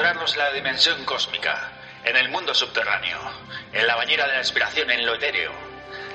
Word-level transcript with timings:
Estamos 0.00 0.32
a 0.32 0.32
punto 0.32 0.32
de 0.32 0.32
adentrarnos 0.32 0.32
en 0.32 0.38
la 0.38 0.52
dimensión 0.52 1.04
cósmica, 1.04 1.72
en 2.04 2.16
el 2.16 2.30
mundo 2.30 2.54
subterráneo, 2.54 3.18
en 3.70 3.86
la 3.86 3.96
bañera 3.96 4.26
de 4.26 4.32
la 4.32 4.38
inspiración, 4.38 4.90
en 4.90 5.04
lo 5.04 5.14
etéreo, 5.14 5.52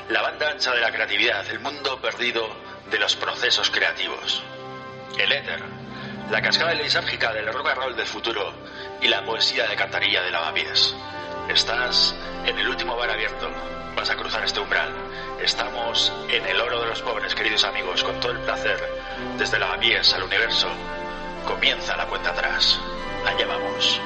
la 0.09 0.23
banda 0.23 0.49
ancha 0.49 0.73
de 0.73 0.81
la 0.81 0.91
creatividad, 0.91 1.48
el 1.49 1.59
mundo 1.59 2.02
perdido 2.02 2.49
de 2.89 2.98
los 2.98 3.16
procesos 3.16 3.70
creativos. 3.70 4.41
El 5.20 5.31
éter, 5.31 5.61
la 6.31 6.41
cascada 6.41 6.73
lisérgica 6.73 7.31
del 7.31 7.53
rock 7.53 7.67
and 7.67 7.77
roll 7.77 7.95
del 7.95 8.08
futuro 8.08 8.53
y 9.02 9.08
la 9.08 9.23
poesía 9.23 9.67
de 9.67 9.75
cantarilla 9.75 10.23
de 10.23 10.31
lavapiés. 10.31 10.95
Estás 11.49 12.16
en 12.44 12.58
el 12.58 12.67
último 12.67 12.95
bar 12.95 13.11
abierto. 13.11 13.52
Vas 13.95 14.09
a 14.09 14.16
cruzar 14.16 14.44
este 14.44 14.61
umbral. 14.61 14.95
Estamos 15.39 16.11
en 16.30 16.44
el 16.47 16.59
oro 16.59 16.81
de 16.81 16.88
los 16.88 17.03
pobres, 17.03 17.36
queridos 17.36 17.63
amigos, 17.63 18.03
con 18.03 18.20
todo 18.20 18.31
el 18.31 18.39
placer, 18.39 18.80
desde 19.38 19.59
lavapiés 19.59 20.11
al 20.16 20.23
universo. 20.23 20.70
Comienza 21.45 21.95
la 21.95 22.08
cuenta 22.08 22.31
atrás. 22.31 22.80
Allá 23.26 23.48
vamos. 23.48 24.00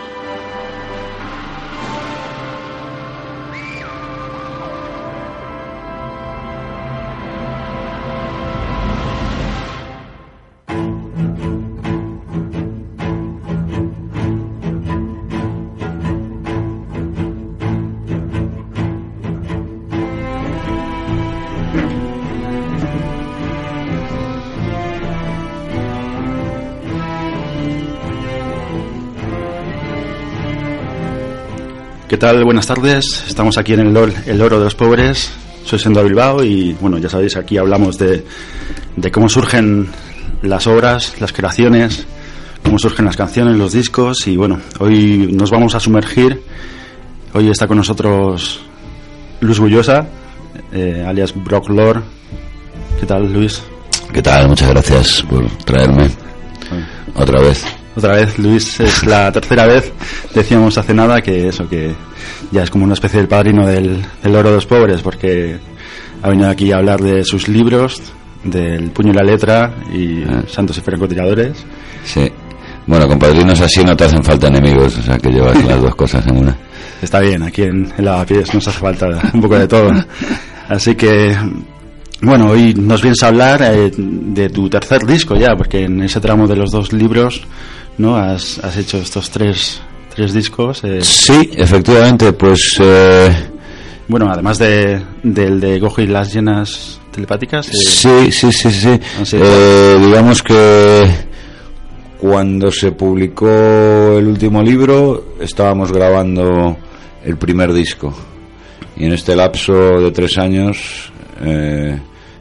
Tal? 32.19 32.43
Buenas 32.43 32.67
tardes. 32.67 33.23
Estamos 33.29 33.57
aquí 33.57 33.73
en 33.73 33.79
el, 33.79 34.13
el 34.25 34.41
Oro 34.41 34.57
de 34.59 34.65
los 34.65 34.75
Pobres. 34.75 35.31
Soy 35.63 35.79
Sendo 35.79 36.03
Bilbao 36.03 36.43
y, 36.43 36.75
bueno, 36.81 36.97
ya 36.97 37.07
sabéis, 37.07 37.37
aquí 37.37 37.57
hablamos 37.57 37.97
de, 37.97 38.25
de 38.97 39.11
cómo 39.11 39.29
surgen 39.29 39.87
las 40.41 40.67
obras, 40.67 41.15
las 41.21 41.31
creaciones, 41.31 42.05
cómo 42.61 42.77
surgen 42.77 43.05
las 43.05 43.15
canciones, 43.15 43.55
los 43.55 43.71
discos 43.71 44.27
y, 44.27 44.35
bueno, 44.35 44.59
hoy 44.79 45.29
nos 45.31 45.49
vamos 45.49 45.75
a 45.75 45.79
sumergir. 45.79 46.41
Hoy 47.33 47.49
está 47.49 47.67
con 47.67 47.77
nosotros 47.77 48.59
Luis 49.39 49.59
Bullosa, 49.59 50.05
eh, 50.73 51.05
alias 51.07 51.33
Brock 51.33 51.69
Lord. 51.69 52.03
¿Qué 52.99 53.05
tal, 53.05 53.31
Luis? 53.31 53.63
¿Qué 54.13 54.21
tal? 54.21 54.49
Muchas 54.49 54.69
gracias 54.69 55.23
por 55.29 55.47
traerme 55.63 56.09
otra 57.15 57.39
vez. 57.39 57.78
Otra 57.99 58.15
vez, 58.15 58.39
Luis, 58.39 58.79
es 58.79 59.05
la 59.05 59.29
tercera 59.33 59.65
vez. 59.65 59.91
Decíamos 60.33 60.77
hace 60.77 60.93
nada 60.93 61.21
que 61.21 61.49
eso, 61.49 61.67
que 61.67 61.93
ya 62.51 62.63
es 62.63 62.69
como 62.69 62.85
una 62.85 62.93
especie 62.93 63.19
del 63.19 63.27
padrino 63.27 63.67
del, 63.67 64.01
del 64.23 64.35
oro 64.35 64.49
de 64.49 64.55
los 64.55 64.65
pobres, 64.65 65.01
porque 65.01 65.57
ha 66.21 66.29
venido 66.29 66.49
aquí 66.49 66.71
a 66.71 66.77
hablar 66.77 67.01
de 67.01 67.23
sus 67.25 67.49
libros, 67.49 68.01
del 68.43 68.91
puño 68.91 69.11
y 69.11 69.15
la 69.15 69.23
letra 69.23 69.73
y 69.93 70.23
Ah. 70.23 70.43
Santos 70.47 70.77
y 70.77 70.81
Francotiradores. 70.81 71.65
Sí. 72.05 72.31
Bueno, 72.87 73.05
con 73.05 73.19
padrinos 73.19 73.59
así 73.59 73.83
no 73.83 73.95
te 73.97 74.05
hacen 74.05 74.23
falta 74.23 74.47
enemigos, 74.47 74.97
o 74.97 75.01
sea 75.01 75.17
que 75.17 75.29
llevas 75.29 75.61
las 75.65 75.81
dos 75.81 75.95
cosas 75.95 76.25
en 76.27 76.37
una. 76.37 76.57
Está 77.01 77.19
bien, 77.19 77.43
aquí 77.43 77.63
en, 77.63 77.91
en 77.97 78.05
Lavapiés 78.05 78.53
nos 78.53 78.65
hace 78.67 78.79
falta 78.79 79.07
un 79.33 79.41
poco 79.41 79.59
de 79.59 79.67
todo. 79.67 79.91
Así 80.69 80.95
que, 80.95 81.35
bueno, 82.21 82.47
hoy 82.47 82.73
nos 82.75 83.01
vienes 83.01 83.21
a 83.23 83.27
hablar 83.27 83.61
eh, 83.63 83.91
de 83.97 84.49
tu 84.49 84.69
tercer 84.69 85.05
disco 85.05 85.35
ya, 85.35 85.55
porque 85.57 85.83
en 85.85 86.01
ese 86.03 86.19
tramo 86.19 86.47
de 86.47 86.55
los 86.55 86.69
dos 86.71 86.93
libros, 86.93 87.41
¿no? 87.99 88.15
Has, 88.15 88.57
has 88.59 88.75
hecho 88.77 88.97
estos 88.97 89.29
tres, 89.29 89.79
tres 90.15 90.33
discos. 90.33 90.83
eh, 90.83 90.99
Sí, 91.01 91.51
efectivamente, 91.53 92.33
pues 92.33 92.77
eh, 92.81 93.29
Bueno, 94.07 94.31
además 94.31 94.57
de, 94.57 94.99
del 95.21 95.59
de 95.59 95.79
Gojo 95.79 96.01
y 96.01 96.07
las 96.07 96.33
llenas 96.33 96.99
telepáticas. 97.11 97.67
eh, 97.69 97.71
sí, 97.75 98.31
sí, 98.31 98.51
sí, 98.51 98.71
sí. 98.71 98.99
Ah, 99.21 99.25
sí. 99.25 99.37
Eh, 99.39 99.97
digamos 100.03 100.41
que 100.41 101.07
cuando 102.19 102.71
se 102.71 102.91
publicó 102.91 103.47
el 104.17 104.27
último 104.27 104.61
libro 104.61 105.35
estábamos 105.39 105.91
grabando 105.91 106.77
el 107.23 107.37
primer 107.37 107.71
disco 107.73 108.13
y 108.97 109.05
en 109.05 109.13
este 109.13 109.35
lapso 109.35 109.73
de 110.01 110.11
tres 110.11 110.37
años 110.37 111.11
eh, 111.41 111.97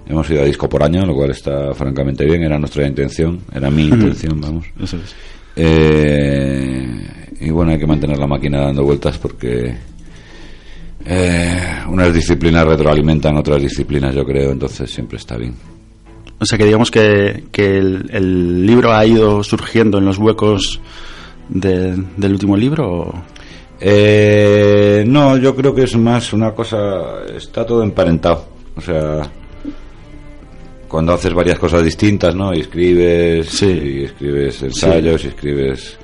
hemos 0.09 0.29
ido 0.31 0.43
a 0.43 0.45
disco 0.45 0.69
por 0.69 0.83
año, 0.83 1.07
lo 1.07 1.15
cual 1.15 1.31
está 1.31 1.73
francamente 1.75 2.25
bien, 2.25 2.43
era 2.43 2.59
nuestra 2.59 2.87
intención, 2.89 3.41
era 3.55 3.71
mi 3.71 3.85
intención, 3.85 4.41
vamos. 4.41 4.67
Eso 4.83 4.97
es. 4.97 5.15
Eh, 5.61 6.87
y 7.41 7.51
bueno, 7.51 7.73
hay 7.73 7.79
que 7.79 7.87
mantener 7.87 8.17
la 8.19 8.27
máquina 8.27 8.61
dando 8.63 8.85
vueltas 8.85 9.19
porque 9.19 9.75
eh, 11.05 11.61
unas 11.89 12.13
disciplinas 12.13 12.67
retroalimentan 12.67 13.37
otras 13.37 13.63
disciplinas, 13.63 14.15
yo 14.15 14.25
creo, 14.25 14.51
entonces 14.53 14.91
siempre 14.91 15.19
está 15.19 15.37
bien. 15.37 15.55
O 16.41 16.45
sea 16.45 16.57
que 16.57 16.65
digamos 16.65 16.91
que, 16.91 17.45
que 17.51 17.79
el, 17.79 18.09
el 18.13 18.67
libro 18.67 18.93
ha 18.93 19.05
ido 19.05 19.43
surgiendo 19.43 19.99
en 19.99 20.05
los 20.05 20.19
huecos 20.19 20.81
de- 21.49 21.97
del 22.17 22.33
último 22.33 22.57
libro. 22.57 22.91
o- 22.93 23.15
Eh, 23.81 25.05
no, 25.07 25.37
yo 25.37 25.55
creo 25.55 25.73
que 25.75 25.85
es 25.85 25.97
más 25.97 26.33
una 26.33 26.53
cosa, 26.53 27.25
está 27.37 27.65
todo 27.65 27.83
emparentado. 27.83 28.45
O 28.77 28.81
sea, 28.81 29.23
cuando 30.89 31.13
haces 31.13 31.33
varias 31.35 31.59
cosas 31.59 31.85
distintas, 31.85 32.35
¿no? 32.35 32.53
Y 32.55 32.61
escribes, 32.61 33.47
Sí. 33.49 33.67
y 33.67 34.05
escribes 34.05 34.63
ensayos, 34.63 35.25
y 35.25 35.29
escribes 35.29 35.99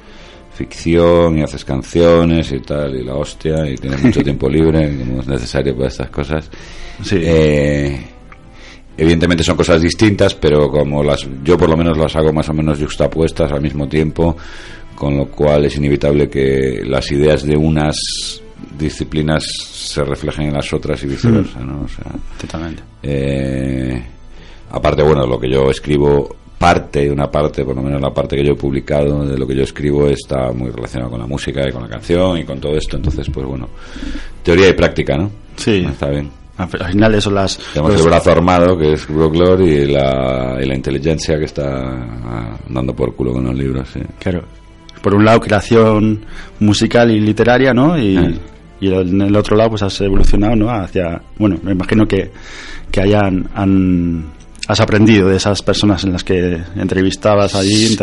ficción, 0.53 1.39
y 1.39 1.43
haces 1.43 1.65
canciones 1.65 2.53
y 2.53 2.61
tal, 2.61 2.95
y 2.95 3.03
la 3.03 3.15
hostia, 3.15 3.69
y 3.69 3.77
tienes 3.77 4.03
mucho 4.03 4.23
tiempo 4.25 4.49
libre, 4.49 4.97
como 4.99 5.21
es 5.21 5.27
necesario 5.27 5.75
para 5.75 5.89
estas 5.89 6.11
cosas. 6.11 6.49
Sí. 7.03 7.17
Eh, 7.21 8.01
evidentemente 8.97 9.43
son 9.43 9.57
cosas 9.57 9.81
distintas, 9.83 10.35
pero 10.35 10.69
como 10.71 11.03
las, 11.03 11.27
yo 11.43 11.59
por 11.59 11.69
lo 11.69 11.77
menos 11.77 11.99
las 11.99 12.15
hago 12.17 12.33
más 12.33 12.49
o 12.49 12.55
menos 12.55 12.79
juxtapuestas 12.79 13.51
al 13.51 13.61
mismo 13.63 13.89
tiempo, 13.89 14.37
con 14.95 15.17
lo 15.17 15.27
cual 15.27 15.65
es 15.65 15.77
inevitable 15.77 16.29
que 16.29 16.83
las 16.85 17.11
ideas 17.11 17.43
de 17.45 17.57
unas 17.57 17.97
disciplinas 18.79 19.45
se 19.45 20.05
reflejen 20.05 20.47
en 20.47 20.55
las 20.55 20.73
otras 20.73 21.03
y 21.03 21.07
viceversa, 21.09 21.61
¿no? 21.61 21.83
O 21.83 21.89
sea, 21.89 22.13
Totalmente. 22.41 22.83
eh, 23.03 24.03
aparte, 24.75 25.03
bueno, 25.03 25.27
lo 25.27 25.39
que 25.39 25.51
yo 25.51 25.71
escribo, 25.71 26.35
parte, 26.59 27.11
una 27.11 27.31
parte, 27.31 27.65
por 27.65 27.77
lo 27.77 27.83
menos 27.83 28.01
la 28.01 28.13
parte 28.13 28.37
que 28.37 28.45
yo 28.45 28.53
he 28.53 28.57
publicado 28.57 29.25
de 29.27 29.37
lo 29.37 29.47
que 29.47 29.55
yo 29.55 29.63
escribo 29.63 30.09
está 30.09 30.51
muy 30.53 30.71
relacionado 30.71 31.11
con 31.11 31.21
la 31.21 31.27
música 31.27 31.69
y 31.69 31.73
con 31.73 31.83
la 31.83 31.89
canción 31.89 32.39
y 32.39 32.45
con 32.45 32.59
todo 32.61 32.77
esto, 32.77 32.97
entonces, 32.97 33.29
pues 33.33 33.47
bueno, 33.47 33.69
teoría 34.43 34.69
y 34.69 34.73
práctica, 34.75 35.17
¿no? 35.17 35.31
Sí. 35.57 35.85
Está 35.89 36.09
bien. 36.11 36.31
Al 36.57 36.69
al 36.81 36.93
final 36.93 37.15
eso 37.17 37.31
las... 37.33 37.59
Tenemos 37.73 37.93
los- 37.93 38.01
el 38.03 38.07
brazo 38.09 38.31
armado, 38.31 38.79
que 38.79 38.93
es 38.93 39.07
Brooklord, 39.09 39.61
y 39.63 39.87
la, 39.87 40.57
y 40.63 40.67
la 40.67 40.75
inteligencia 40.77 41.37
que 41.39 41.45
está 41.47 41.65
ah, 41.69 42.57
dando 42.69 42.95
por 42.95 43.15
culo 43.17 43.33
con 43.33 43.45
los 43.45 43.55
libros. 43.57 43.89
sí. 43.93 44.01
Claro. 44.21 44.43
Por 45.03 45.15
un 45.15 45.25
lado, 45.25 45.41
creación 45.41 46.25
musical 46.61 47.11
y 47.11 47.21
literaria, 47.21 47.75
¿no? 47.75 47.99
Y, 47.99 48.17
Ah. 48.17 48.31
y 48.81 48.93
en 48.93 49.21
el 49.21 49.37
otro 49.37 49.57
lado, 49.57 49.71
pues 49.71 49.83
has 49.83 50.01
evolucionado, 50.01 50.55
¿no? 50.57 50.71
Hacia... 50.71 51.21
Bueno, 51.39 51.57
me 51.63 51.73
imagino 51.73 52.07
que, 52.07 52.31
que 52.91 53.01
hayan... 53.03 53.49
Han, 53.55 54.33
has 54.69 54.81
aprendido 54.81 55.29
de 55.29 55.37
esas 55.37 55.63
personas 55.63 56.05
en 56.05 56.13
las 56.13 56.25
que 56.25 56.61
entrevistabas 56.77 57.55
allí, 57.55 57.89
Sí, 57.89 57.97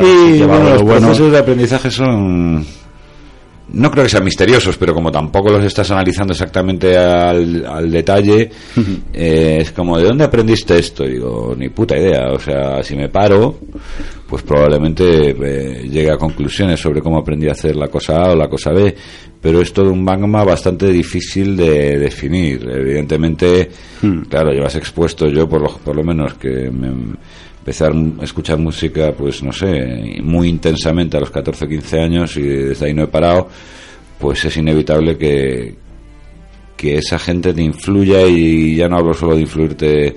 bueno, 0.46 0.64
lo 0.64 0.70
los 0.74 0.82
bueno. 0.84 1.08
procesos 1.08 1.32
de 1.32 1.38
aprendizaje 1.40 1.90
son... 1.92 2.66
No 3.74 3.90
creo 3.90 4.04
que 4.04 4.10
sean 4.10 4.24
misteriosos, 4.24 4.78
pero 4.78 4.94
como 4.94 5.12
tampoco 5.12 5.50
los 5.50 5.64
estás 5.64 5.90
analizando 5.92 6.34
exactamente 6.34 6.98
al, 6.98 7.66
al 7.66 7.92
detalle, 7.92 8.50
eh, 9.14 9.58
es 9.62 9.72
como, 9.72 9.98
¿de 9.98 10.06
dónde 10.06 10.26
aprendiste 10.26 10.78
esto? 10.78 11.06
Y 11.06 11.14
digo, 11.14 11.54
ni 11.58 11.70
puta 11.70 11.98
idea. 11.98 12.32
O 12.34 12.40
sea, 12.40 12.84
si 12.84 12.96
me 12.96 13.08
paro, 13.10 13.60
pues 14.28 14.44
probablemente 14.44 15.30
eh, 15.30 15.88
llegue 15.90 16.12
a 16.12 16.18
conclusiones 16.18 16.80
sobre 16.80 17.02
cómo 17.02 17.20
aprendí 17.20 17.48
a 17.48 17.54
hacer 17.54 17.76
la 17.76 17.88
cosa 17.88 18.18
A 18.18 18.32
o 18.32 18.36
la 18.36 18.50
cosa 18.50 18.72
B. 18.72 18.94
Pero 19.42 19.62
es 19.62 19.74
todo 19.74 19.92
un 19.92 20.04
magma 20.04 20.44
bastante 20.44 20.88
difícil 20.88 21.56
de 21.58 21.98
definir. 21.98 22.70
Evidentemente, 22.70 23.70
claro, 24.30 24.52
llevas 24.52 24.76
expuesto 24.76 25.28
yo, 25.30 25.50
por 25.50 25.62
lo, 25.62 25.78
por 25.78 25.96
lo 25.96 26.04
menos, 26.04 26.36
que 26.36 26.70
me 26.70 27.16
empecé 27.62 27.86
a 27.86 27.92
escuchar 28.24 28.58
música, 28.58 29.14
pues 29.18 29.42
no 29.44 29.54
sé, 29.54 30.20
muy 30.24 30.50
intensamente 30.50 31.16
a 31.18 31.20
los 31.20 31.30
14 31.32 31.66
o 31.66 31.68
15 31.70 32.00
años 32.00 32.36
y 32.38 32.42
desde 32.42 32.88
ahí 32.88 32.94
no 32.94 33.04
he 33.04 33.08
parado, 33.08 33.48
pues 34.20 34.44
es 34.46 34.58
inevitable 34.58 35.16
que, 35.18 35.76
que 36.76 36.98
esa 36.98 37.20
gente 37.20 37.54
te 37.54 37.62
influya 37.62 38.26
y 38.26 38.76
ya 38.76 38.88
no 38.90 38.98
hablo 38.98 39.14
solo 39.14 39.36
de 39.36 39.42
influirte 39.42 40.16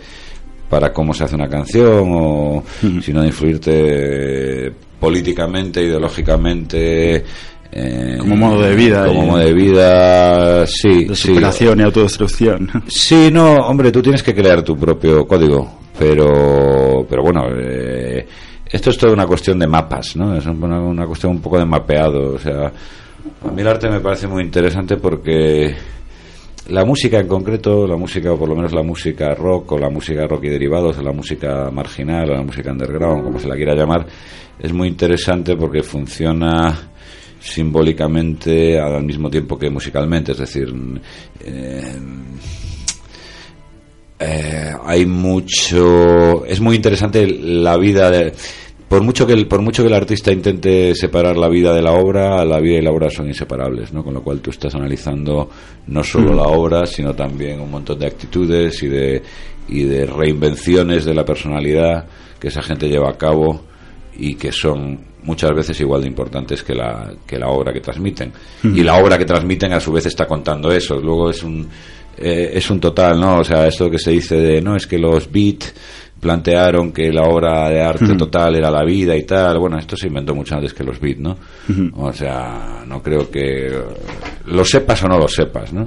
para 0.70 0.90
cómo 0.92 1.12
se 1.12 1.24
hace 1.24 1.34
una 1.34 1.48
canción, 1.48 2.08
o, 2.14 2.64
sino 3.02 3.20
de 3.20 3.26
influirte 3.28 4.72
políticamente, 4.98 5.82
ideológicamente. 5.82 7.24
eh, 7.70 8.16
Como 8.18 8.36
modo 8.36 8.62
de 8.62 8.74
vida 8.74 9.06
Como 9.06 9.22
y- 9.22 9.26
modo 9.26 9.38
de 9.38 9.52
vida, 9.52 10.66
sí. 10.66 11.04
de 11.04 11.14
sí. 11.14 11.28
superación 11.28 11.80
y 11.80 11.82
autodestrucción. 11.82 12.70
Sí, 12.88 13.28
no, 13.30 13.54
hombre, 13.66 13.92
tú 13.92 14.00
tienes 14.00 14.22
que 14.22 14.34
crear 14.34 14.62
tu 14.62 14.76
propio 14.78 15.26
código, 15.26 15.80
pero, 15.98 17.06
pero 17.08 17.22
bueno, 17.22 17.46
eh, 17.56 18.26
esto 18.66 18.90
es 18.90 18.98
toda 18.98 19.12
una 19.12 19.26
cuestión 19.26 19.58
de 19.58 19.66
mapas, 19.66 20.16
¿no? 20.16 20.36
Es 20.36 20.46
una, 20.46 21.06
cuestión 21.06 21.32
un 21.32 21.40
poco 21.40 21.58
de 21.58 21.64
mapeado. 21.64 22.34
O 22.34 22.38
sea, 22.38 22.66
a 22.66 23.50
mí 23.50 23.60
el 23.60 23.68
arte 23.68 23.88
me 23.88 24.00
parece 24.00 24.26
muy 24.26 24.42
interesante 24.42 24.96
porque 24.96 25.74
la 26.68 26.84
música 26.84 27.20
en 27.20 27.28
concreto, 27.28 27.86
la 27.86 27.96
música, 27.96 28.32
o 28.32 28.38
por 28.38 28.48
lo 28.48 28.56
menos 28.56 28.72
la 28.72 28.82
música 28.82 29.34
rock, 29.34 29.72
o 29.72 29.78
la 29.78 29.90
música 29.90 30.26
rock 30.26 30.44
y 30.44 30.48
derivados, 30.48 30.98
o 30.98 31.02
la 31.02 31.12
música 31.12 31.70
marginal, 31.70 32.30
o 32.30 32.34
la 32.34 32.42
música 32.42 32.72
underground, 32.72 33.22
como 33.22 33.38
se 33.38 33.48
la 33.48 33.54
quiera 33.54 33.74
llamar, 33.74 34.06
es 34.58 34.72
muy 34.72 34.88
interesante 34.88 35.56
porque 35.56 35.82
funciona 35.82 36.90
simbólicamente 37.38 38.80
al 38.80 39.04
mismo 39.04 39.28
tiempo 39.28 39.58
que 39.58 39.68
musicalmente, 39.68 40.32
es 40.32 40.38
decir, 40.38 40.74
eh, 41.44 41.98
eh, 44.26 44.72
hay 44.84 45.06
mucho, 45.06 46.44
es 46.46 46.60
muy 46.60 46.76
interesante 46.76 47.26
la 47.26 47.76
vida 47.76 48.10
de 48.10 48.32
por 48.88 49.02
mucho 49.02 49.26
que 49.26 49.32
el, 49.32 49.48
por 49.48 49.60
mucho 49.60 49.82
que 49.82 49.88
el 49.88 49.94
artista 49.94 50.30
intente 50.30 50.94
separar 50.94 51.36
la 51.36 51.48
vida 51.48 51.74
de 51.74 51.82
la 51.82 51.92
obra, 51.92 52.44
la 52.44 52.60
vida 52.60 52.78
y 52.78 52.82
la 52.82 52.92
obra 52.92 53.10
son 53.10 53.26
inseparables, 53.26 53.92
¿no? 53.92 54.04
Con 54.04 54.14
lo 54.14 54.22
cual 54.22 54.40
tú 54.40 54.50
estás 54.50 54.74
analizando 54.74 55.50
no 55.88 56.04
solo 56.04 56.32
mm. 56.32 56.36
la 56.36 56.42
obra, 56.44 56.86
sino 56.86 57.14
también 57.14 57.60
un 57.60 57.70
montón 57.70 57.98
de 57.98 58.06
actitudes 58.06 58.82
y 58.82 58.88
de 58.88 59.22
y 59.68 59.84
de 59.84 60.06
reinvenciones 60.06 61.04
de 61.04 61.14
la 61.14 61.24
personalidad 61.24 62.06
que 62.38 62.48
esa 62.48 62.62
gente 62.62 62.88
lleva 62.88 63.10
a 63.10 63.16
cabo 63.16 63.62
y 64.16 64.34
que 64.34 64.52
son 64.52 65.00
muchas 65.22 65.52
veces 65.54 65.80
igual 65.80 66.02
de 66.02 66.08
importantes 66.08 66.62
que 66.62 66.74
la, 66.74 67.12
que 67.26 67.38
la 67.38 67.48
obra 67.48 67.72
que 67.72 67.80
transmiten. 67.80 68.32
Mm. 68.62 68.76
Y 68.76 68.82
la 68.82 68.96
obra 68.96 69.18
que 69.18 69.24
transmiten 69.24 69.72
a 69.72 69.80
su 69.80 69.90
vez 69.90 70.06
está 70.06 70.26
contando 70.26 70.70
eso. 70.70 71.00
Luego 71.00 71.30
es 71.30 71.42
un, 71.42 71.66
eh, 72.18 72.52
es 72.54 72.70
un 72.70 72.80
total, 72.80 73.20
¿no? 73.20 73.38
O 73.38 73.44
sea, 73.44 73.66
esto 73.66 73.90
que 73.90 73.98
se 73.98 74.10
dice 74.10 74.36
de, 74.36 74.60
no, 74.60 74.76
es 74.76 74.86
que 74.86 74.98
los 74.98 75.30
beats 75.30 75.74
plantearon 76.20 76.90
que 76.90 77.12
la 77.12 77.22
obra 77.22 77.68
de 77.68 77.82
arte 77.82 78.14
total 78.16 78.56
era 78.56 78.70
la 78.70 78.82
vida 78.84 79.14
y 79.14 79.24
tal. 79.24 79.58
Bueno, 79.58 79.78
esto 79.78 79.96
se 79.96 80.06
inventó 80.06 80.34
mucho 80.34 80.54
antes 80.54 80.72
que 80.72 80.82
los 80.82 80.98
beats, 80.98 81.20
¿no? 81.20 81.36
O 81.96 82.12
sea, 82.12 82.82
no 82.86 83.02
creo 83.02 83.30
que 83.30 83.70
lo 84.46 84.64
sepas 84.64 85.02
o 85.04 85.08
no 85.08 85.18
lo 85.18 85.28
sepas, 85.28 85.72
¿no? 85.72 85.86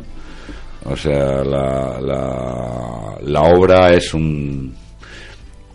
O 0.85 0.95
sea, 0.95 1.43
la, 1.43 1.99
la, 1.99 3.17
la 3.21 3.41
obra 3.41 3.91
es 3.93 4.13
un 4.13 4.73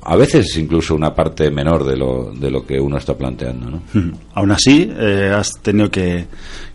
a 0.04 0.16
veces 0.16 0.56
incluso 0.56 0.94
una 0.94 1.14
parte 1.14 1.50
menor 1.50 1.84
de 1.84 1.96
lo, 1.96 2.32
de 2.32 2.50
lo 2.50 2.66
que 2.66 2.80
uno 2.80 2.96
está 2.96 3.16
planteando, 3.16 3.70
¿no? 3.70 3.82
Aún 4.34 4.50
así, 4.50 4.90
eh, 4.98 5.32
has 5.32 5.52
tenido 5.62 5.90
que, 5.90 6.26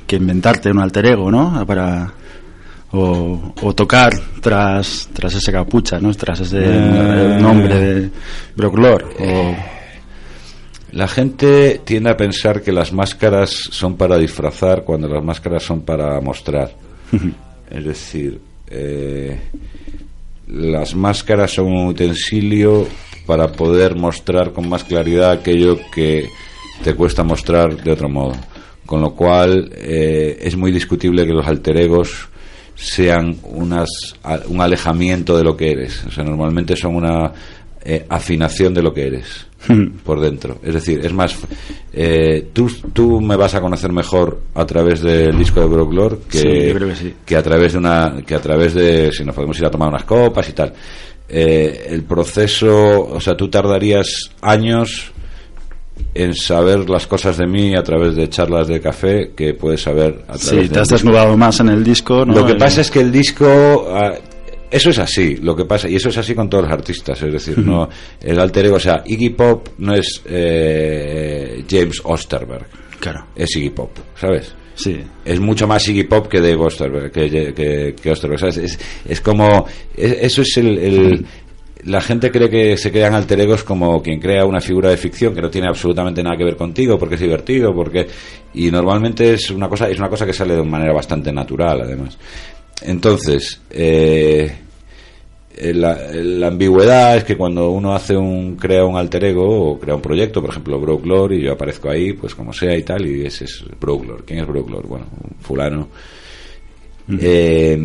que 0.06 0.16
inventarte 0.16 0.72
un 0.72 0.80
alter 0.80 1.08
ego, 1.08 1.30
¿no? 1.30 1.66
Para 1.66 2.14
o, 2.92 3.74
tocar 3.76 4.14
tras 4.42 5.10
tras 5.14 5.36
esa 5.36 5.52
capucha, 5.52 6.00
¿no? 6.00 6.14
Tras 6.14 6.42
ese 6.42 6.60
eh, 6.64 7.38
nombre 7.40 7.80
de 7.80 8.10
Brocklor. 8.56 9.14
La 10.92 11.08
gente 11.08 11.82
tiende 11.84 12.10
a 12.10 12.18
pensar 12.18 12.62
que 12.62 12.72
las 12.72 12.94
máscaras 12.94 13.50
son 13.50 13.98
para 13.98 14.18
disfrazar 14.18 14.84
cuando 14.84 15.08
las 15.08 15.24
máscaras 15.24 15.64
son 15.64 15.82
para 15.82 16.20
mostrar. 16.22 16.72
es 17.70 17.84
decir, 17.84 18.40
eh, 18.70 19.40
las 20.48 20.96
máscaras 20.96 21.52
son 21.52 21.68
un 21.68 21.88
utensilio 21.88 22.88
para 23.26 23.52
poder 23.52 23.96
mostrar 23.96 24.54
con 24.54 24.70
más 24.70 24.86
claridad 24.86 25.32
aquello 25.32 25.78
que 25.94 26.30
te 26.84 26.96
cuesta 26.96 27.24
mostrar 27.24 27.84
de 27.84 27.92
otro 27.92 28.08
modo. 28.08 28.34
Con 28.86 29.02
lo 29.02 29.14
cual 29.14 29.70
eh, 29.76 30.38
es 30.42 30.56
muy 30.56 30.72
discutible 30.72 31.26
que 31.26 31.34
los 31.34 31.46
alter 31.46 31.78
egos 31.82 32.30
sean 32.78 33.36
unas, 33.44 33.90
un 34.48 34.62
alejamiento 34.62 35.36
de 35.36 35.44
lo 35.44 35.58
que 35.58 35.72
eres. 35.72 36.06
O 36.06 36.12
sea, 36.12 36.24
normalmente 36.24 36.76
son 36.76 36.96
una 36.96 37.34
eh, 37.84 38.06
afinación 38.08 38.74
de 38.74 38.84
lo 38.84 38.94
que 38.94 39.08
eres 39.08 39.48
hmm. 39.68 40.00
por 40.04 40.22
dentro. 40.22 40.60
Es 40.64 40.76
decir, 40.76 41.04
es 41.04 41.12
más, 41.12 41.36
eh, 41.92 42.50
tú, 42.54 42.72
tú 42.94 43.20
me 43.20 43.36
vas 43.36 43.56
a 43.56 43.62
conocer 43.62 43.92
mejor 43.92 44.42
a 44.54 44.66
través 44.66 45.02
del 45.02 45.38
disco 45.38 45.60
de 45.60 45.68
Brooklyn 45.68 46.20
que, 46.30 47.16
que, 47.26 47.36
a 47.36 47.42
través 47.42 47.74
de 47.74 47.80
una, 47.80 48.24
que 48.26 48.36
a 48.36 48.42
través 48.42 48.76
de, 48.76 49.12
si 49.12 49.26
nos 49.26 49.34
podemos 49.34 49.58
ir 49.60 49.66
a 49.66 49.72
tomar 49.72 49.90
unas 49.90 50.04
copas 50.04 50.48
y 50.50 50.54
tal. 50.54 50.74
Eh, 51.30 51.88
el 51.90 52.04
proceso, 52.04 53.08
o 53.08 53.20
sea, 53.20 53.36
tú 53.36 53.50
tardarías 53.50 54.30
años 54.42 55.12
en 56.14 56.34
saber 56.34 56.90
las 56.90 57.08
cosas 57.08 57.38
de 57.38 57.48
mí 57.48 57.76
a 57.76 57.84
través 57.84 58.16
de 58.16 58.30
charlas 58.30 58.68
de 58.68 58.80
café 58.82 59.32
que 59.36 59.54
puedes 59.54 59.82
saber 59.82 60.24
a 60.28 60.38
través 60.38 60.66
sí, 60.66 60.70
te 60.70 60.80
has 60.80 60.88
desnudado 60.88 61.38
más 61.38 61.60
en 61.60 61.70
el 61.70 61.84
disco 61.84 62.26
lo 62.26 62.46
que 62.46 62.56
pasa 62.56 62.82
es 62.82 62.92
que 62.92 63.02
el 63.02 63.12
disco 63.12 63.88
ah, 63.94 64.14
eso 64.70 64.90
es 64.90 65.00
así 65.00 65.38
lo 65.38 65.56
que 65.56 65.66
pasa 65.66 65.88
y 65.90 65.96
eso 65.96 66.10
es 66.10 66.18
así 66.18 66.34
con 66.34 66.50
todos 66.50 66.66
los 66.66 66.74
artistas 66.74 67.22
es 67.22 67.32
decir 67.32 67.58
no 67.60 67.88
el 68.22 68.40
alter 68.40 68.66
ego 68.66 68.76
o 68.78 68.80
sea 68.80 69.04
Iggy 69.06 69.30
Pop 69.30 69.70
no 69.78 69.94
es 69.94 70.22
eh, 70.26 71.64
James 71.70 72.02
Osterberg 72.04 72.68
claro 73.00 73.28
es 73.36 73.56
Iggy 73.56 73.70
Pop 73.70 73.92
sabes 74.16 74.54
Sí. 74.78 75.00
Es 75.26 75.40
mucho 75.40 75.68
más 75.68 75.88
Iggy 75.90 76.04
Pop 76.04 76.28
que 76.28 76.40
Dave 76.40 76.56
Osterberg, 76.56 77.12
que, 77.12 77.96
que, 78.00 78.12
Osterberg. 78.12 78.40
¿sabes? 78.40 78.58
Es, 78.58 78.80
es 79.10 79.22
como. 79.22 79.66
eso 79.96 80.44
es 80.44 80.58
el, 80.58 81.26
la 81.88 82.02
gente 82.02 82.32
cree 82.32 82.50
que 82.50 82.78
se 82.78 82.92
crean 82.92 83.14
alter 83.14 83.40
egos 83.40 83.64
como 83.64 84.02
quien 84.02 84.20
crea 84.20 84.46
una 84.46 84.60
figura 84.60 84.90
de 84.90 84.98
ficción 84.98 85.34
que 85.34 85.42
no 85.42 85.50
tiene 85.50 85.70
absolutamente 85.70 86.22
nada 86.22 86.36
que 86.36 86.44
ver 86.44 86.58
contigo 86.58 87.00
porque 87.00 87.16
es 87.16 87.22
divertido 87.22 87.74
porque 87.74 88.08
y 88.54 88.70
normalmente 88.70 89.34
es 89.34 89.50
una 89.52 89.70
cosa 89.70 89.90
es 89.90 89.98
una 89.98 90.10
cosa 90.10 90.26
que 90.26 90.34
sale 90.34 90.54
de 90.54 90.62
una 90.62 90.72
manera 90.72 90.94
bastante 90.94 91.32
natural 91.32 91.82
además. 91.82 92.18
Entonces 92.82 93.62
eh, 93.70 94.54
eh, 95.56 95.74
la, 95.74 96.48
ambigüedad 96.48 97.18
es 97.18 97.24
que 97.24 97.38
cuando 97.38 97.70
uno 97.70 97.94
hace 97.96 98.18
un 98.18 98.58
crea 98.58 98.84
un 98.84 98.98
alter 98.98 99.24
ego 99.24 99.72
o 99.72 99.80
crea 99.80 99.96
un 99.96 100.02
proyecto 100.02 100.42
por 100.42 100.50
ejemplo 100.50 100.82
Brooklor 100.82 101.32
y 101.34 101.44
yo 101.44 101.54
aparezco 101.54 101.90
ahí 101.90 102.12
pues 102.12 102.36
como 102.36 102.52
sea 102.52 102.76
y 102.76 102.84
tal 102.84 103.06
y 103.06 103.26
ese 103.26 103.46
es 103.46 103.64
Brooklor 103.80 104.26
quién 104.26 104.40
es 104.40 104.48
Brooklor 104.48 104.86
bueno 104.86 105.06
un 105.24 105.40
fulano. 105.40 105.88
Eh, 107.10 107.80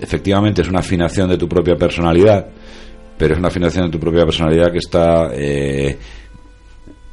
efectivamente 0.00 0.62
es 0.62 0.68
una 0.68 0.78
afinación 0.78 1.28
de 1.28 1.36
tu 1.36 1.48
propia 1.48 1.74
personalidad 1.74 2.46
pero 3.18 3.34
es 3.34 3.38
una 3.40 3.48
afinación 3.48 3.86
de 3.86 3.90
tu 3.90 3.98
propia 3.98 4.24
personalidad 4.24 4.70
que 4.70 4.78
está 4.78 5.30
eh, 5.34 5.98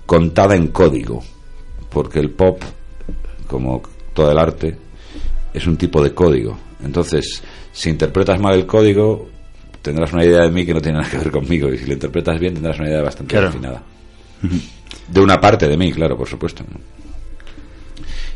contada 0.05 0.55
en 0.55 0.67
código, 0.67 1.21
porque 1.89 2.19
el 2.19 2.29
pop, 2.29 2.61
como 3.47 3.81
todo 4.13 4.31
el 4.31 4.37
arte, 4.37 4.77
es 5.51 5.65
un 5.65 5.77
tipo 5.77 6.01
de 6.03 6.13
código. 6.13 6.57
Entonces, 6.83 7.41
si 7.71 7.89
interpretas 7.89 8.39
mal 8.39 8.53
el 8.53 8.67
código, 8.67 9.27
tendrás 9.81 10.13
una 10.13 10.23
idea 10.23 10.43
de 10.43 10.51
mí 10.51 10.63
que 10.63 10.75
no 10.75 10.81
tiene 10.81 10.99
nada 10.99 11.09
que 11.09 11.17
ver 11.17 11.31
conmigo, 11.31 11.69
y 11.73 11.79
si 11.79 11.87
lo 11.87 11.93
interpretas 11.93 12.39
bien, 12.39 12.53
tendrás 12.53 12.77
una 12.77 12.89
idea 12.89 13.01
bastante 13.01 13.41
refinada. 13.41 13.81
De 15.07 15.19
una 15.19 15.41
parte 15.41 15.67
de 15.67 15.75
mí, 15.75 15.91
claro, 15.91 16.15
por 16.15 16.27
supuesto. 16.27 16.63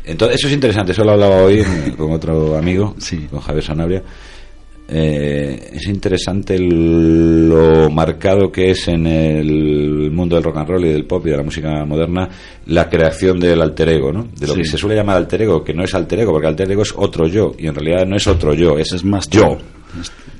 Entonces, 0.04 0.38
eso 0.38 0.48
es 0.48 0.54
interesante, 0.54 0.90
eso 0.90 1.04
lo 1.04 1.12
hablaba 1.12 1.36
hoy 1.36 1.64
con 1.96 2.10
otro 2.10 2.56
amigo, 2.56 2.96
sí. 2.98 3.28
con 3.30 3.40
Javier 3.40 3.64
Sanabria 3.64 4.02
eh, 4.92 5.70
es 5.74 5.86
interesante 5.86 6.58
lo 6.58 7.88
marcado 7.90 8.50
que 8.50 8.72
es 8.72 8.88
en 8.88 9.06
el 9.06 10.10
mundo 10.10 10.34
del 10.34 10.42
rock 10.42 10.56
and 10.56 10.68
roll 10.68 10.84
y 10.84 10.88
del 10.92 11.04
pop 11.04 11.24
y 11.26 11.30
de 11.30 11.36
la 11.36 11.44
música 11.44 11.84
moderna 11.84 12.28
la 12.66 12.88
creación 12.88 13.38
del 13.38 13.62
alter 13.62 13.88
ego, 13.90 14.12
¿no? 14.12 14.26
De 14.36 14.48
lo 14.48 14.54
que 14.54 14.64
se 14.64 14.76
suele 14.76 14.96
llamar 14.96 15.16
alter 15.16 15.42
ego, 15.42 15.62
que 15.62 15.72
no 15.72 15.84
es 15.84 15.94
alter 15.94 16.20
ego, 16.20 16.32
porque 16.32 16.48
alter 16.48 16.72
ego 16.72 16.82
es 16.82 16.92
otro 16.96 17.28
yo, 17.28 17.52
y 17.56 17.68
en 17.68 17.74
realidad 17.76 18.04
no 18.04 18.16
es 18.16 18.26
otro 18.26 18.52
yo, 18.52 18.78
es, 18.78 19.04
más 19.04 19.30
yo. 19.30 19.58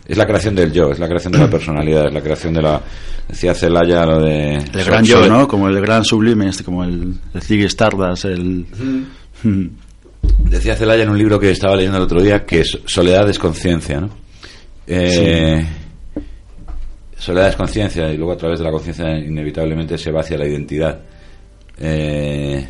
Es 0.05 0.17
la 0.17 0.27
creación 0.27 0.57
del 0.57 0.73
yo, 0.73 0.91
es 0.91 0.99
la 0.99 1.07
creación 1.07 1.33
de 1.33 1.39
la 1.39 1.49
personalidad, 1.49 2.09
es 2.09 2.15
la 2.15 2.21
creación 2.21 2.53
de 2.53 2.63
la. 2.63 2.83
Decía 3.29 3.55
Celaya 3.55 4.05
lo 4.05 4.21
de. 4.21 4.55
El 4.57 4.85
gran 4.85 5.05
yo, 5.05 5.29
¿no? 5.29 5.47
Como 5.47 5.69
el 5.69 5.81
gran 5.81 6.05
sublime, 6.05 6.49
este, 6.49 6.65
como 6.65 6.83
el, 6.83 7.15
el 7.33 7.41
Ziggy 7.41 7.67
Stardust, 7.67 8.25
el. 8.25 8.67
Decía 10.39 10.75
Celaya 10.75 11.05
en 11.05 11.11
un 11.11 11.19
libro 11.19 11.39
que 11.39 11.51
estaba 11.51 11.77
leyendo 11.77 11.99
el 11.99 12.05
otro 12.05 12.21
día 12.21 12.45
que 12.45 12.61
es 12.61 12.79
soledad 12.85 13.29
es 13.31 13.39
conciencia, 13.39 14.01
¿no? 14.01 14.20
Eh, 14.87 15.65
Soledad 17.21 17.49
es 17.49 17.57
conciencia 17.57 18.11
y 18.11 18.17
luego 18.17 18.33
a 18.33 18.37
través 18.39 18.61
de 18.61 18.65
la 18.65 18.71
conciencia 18.71 19.19
inevitablemente 19.19 19.99
se 19.99 20.11
va 20.11 20.21
hacia 20.21 20.39
la 20.39 20.47
identidad. 20.47 21.03
Eh, 21.79 22.67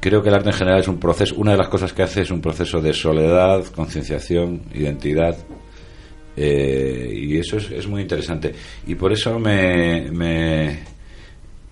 creo 0.00 0.20
que 0.20 0.30
el 0.30 0.34
arte 0.34 0.48
en 0.48 0.56
general 0.56 0.80
es 0.80 0.88
un 0.88 0.98
proceso, 0.98 1.36
una 1.36 1.52
de 1.52 1.58
las 1.58 1.68
cosas 1.68 1.92
que 1.92 2.02
hace 2.02 2.22
es 2.22 2.32
un 2.32 2.40
proceso 2.40 2.80
de 2.80 2.92
soledad, 2.92 3.64
concienciación, 3.66 4.62
identidad. 4.74 5.36
Eh, 6.36 7.12
y 7.14 7.36
eso 7.38 7.56
es, 7.56 7.86
muy 7.86 8.02
interesante. 8.02 8.52
Y 8.84 8.96
por 8.96 9.12
eso 9.12 9.38
me, 9.38 10.10
me 10.10 10.80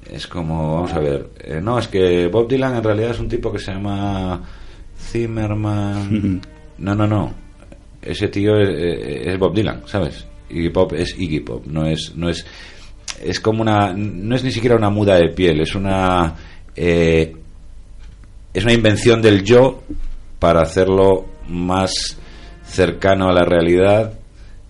es 0.09 0.28
como, 0.28 0.76
vamos 0.76 0.92
a 0.92 1.00
ver, 1.00 1.30
eh, 1.40 1.61
no, 1.61 1.76
es 1.76 1.88
que 1.88 2.28
Bob 2.28 2.47
Dylan 2.47 2.76
en 2.76 2.85
realidad 2.85 3.11
es 3.11 3.18
un 3.18 3.28
tipo 3.28 3.50
que 3.50 3.59
se 3.59 3.73
llama 3.73 4.40
Zimmerman. 4.97 6.40
No, 6.78 6.97
no, 6.97 7.06
no 7.06 7.41
ese 8.02 8.28
tío 8.28 8.59
es, 8.59 9.38
Bob 9.38 9.54
Dylan, 9.54 9.82
¿sabes? 9.87 10.26
Iggy 10.50 10.71
Pop 10.71 10.92
es 10.92 11.18
Iggy 11.18 11.40
Pop, 11.40 11.66
no 11.66 11.87
es, 11.87 12.12
no 12.14 12.28
es, 12.28 12.44
es 13.23 13.40
como 13.40 13.62
una, 13.62 13.92
no 13.94 14.35
es 14.35 14.44
ni 14.44 14.52
siquiera 14.52 14.76
una 14.76 14.90
muda 14.90 15.16
de 15.16 15.28
piel, 15.28 15.61
es 15.61 15.75
una, 15.75 16.35
eh, 16.76 17.35
es 18.52 18.64
una 18.64 18.73
invención 18.73 19.23
del 19.23 19.42
yo 19.44 19.82
para 20.38 20.62
hacerlo 20.62 21.26
más 21.49 22.18
cercano 22.64 23.28
a 23.28 23.32
la 23.32 23.44
realidad 23.44 24.18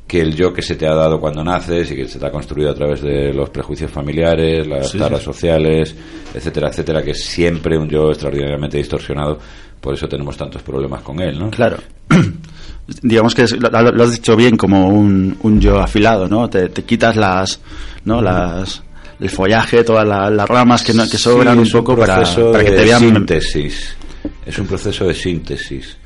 que 0.06 0.20
el 0.20 0.34
yo 0.34 0.52
que 0.52 0.60
se 0.62 0.74
te 0.76 0.86
ha 0.86 0.94
dado 0.94 1.18
cuando 1.18 1.42
naces 1.42 1.90
y 1.90 1.96
que 1.96 2.06
se 2.08 2.18
te 2.18 2.26
ha 2.26 2.30
construido 2.30 2.70
a 2.70 2.74
través 2.74 3.00
de 3.02 3.32
los 3.32 3.48
prejuicios 3.50 3.90
familiares, 3.90 4.66
las 4.66 4.90
Sí, 4.90 4.98
taras 4.98 5.20
sí. 5.20 5.24
sociales, 5.24 5.94
etcétera, 6.34 6.68
etcétera, 6.68 7.02
que 7.02 7.12
es 7.12 7.24
siempre 7.24 7.78
un 7.78 7.88
yo 7.88 8.10
extraordinariamente 8.10 8.76
distorsionado. 8.78 9.38
Por 9.80 9.94
eso 9.94 10.06
tenemos 10.08 10.36
tantos 10.36 10.62
problemas 10.62 11.02
con 11.02 11.20
él, 11.20 11.38
¿no? 11.38 11.50
Claro. 11.50 11.78
Digamos 13.02 13.34
que 13.34 13.42
es- 13.42 13.52
lo, 13.52 13.70
lo 13.70 14.02
has 14.04 14.12
dicho 14.12 14.36
bien 14.36 14.56
como 14.56 14.88
un, 14.88 15.36
un 15.42 15.60
yo 15.60 15.78
afilado, 15.78 16.28
¿no? 16.28 16.48
Te, 16.50 16.68
te 16.68 16.82
quitas 16.84 17.16
las, 17.16 17.60
¿no? 18.04 18.20
Las, 18.20 18.82
el 19.20 19.30
follaje, 19.30 19.84
todas 19.84 20.06
la- 20.06 20.30
las 20.30 20.48
ramas 20.48 20.82
que, 20.82 20.92
no- 20.92 21.08
que 21.08 21.16
sobran 21.16 21.64
Sí, 21.64 21.72
un 21.76 21.84
poco 21.84 21.96
para, 21.96 22.22
para 22.22 22.64
que 22.64 22.70
de 22.70 22.76
te 22.76 22.84
vean. 22.84 23.00
síntesis. 23.00 23.96
Es 24.44 24.58
un 24.58 24.66
proceso 24.66 25.06
de 25.06 25.14
síntesis. 25.14 25.96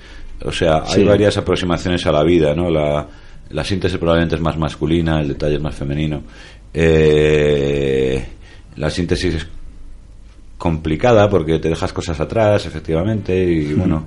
O 0.45 0.53
sea, 0.53 0.83
hay 0.87 1.03
varias 1.03 1.37
aproximaciones 1.39 2.07
a 2.07 2.13
la 2.13 2.23
vida, 2.23 2.55
¿no? 2.55 2.71
La, 2.71 3.07
la 3.51 3.65
síntesis 3.65 3.99
probablemente 3.99 4.35
es 4.37 4.41
más 4.41 4.57
masculina, 4.59 5.21
el 5.21 5.29
detalle 5.29 5.57
es 5.57 5.63
más 5.63 5.75
femenino. 5.75 6.23
Eh, 6.75 8.25
la 8.77 8.91
síntesis 8.91 9.35
es 9.35 9.47
complicada 10.59 11.29
porque 11.29 11.59
te 11.59 11.69
dejas 11.69 11.93
cosas 11.93 12.19
atrás, 12.21 12.67
efectivamente, 12.67 13.37
y 13.45 13.73
bueno. 13.75 14.07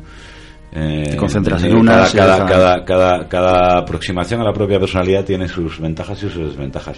eh, 0.71 1.07
Te 1.11 1.17
concentras 1.17 1.63
en 1.63 1.83
cada- 1.85 2.07
y 2.07 2.11
cada, 2.13 2.45
cada, 2.45 2.85
cada, 2.85 3.27
cada 3.27 3.77
aproximación 3.79 4.41
a 4.41 4.43
la 4.43 4.53
propia 4.53 4.79
personalidad 4.79 5.25
tiene 5.25 5.47
sus 5.47 5.79
ventajas 5.79 6.17
y 6.23 6.29
sus 6.29 6.35
desventajas. 6.49 6.97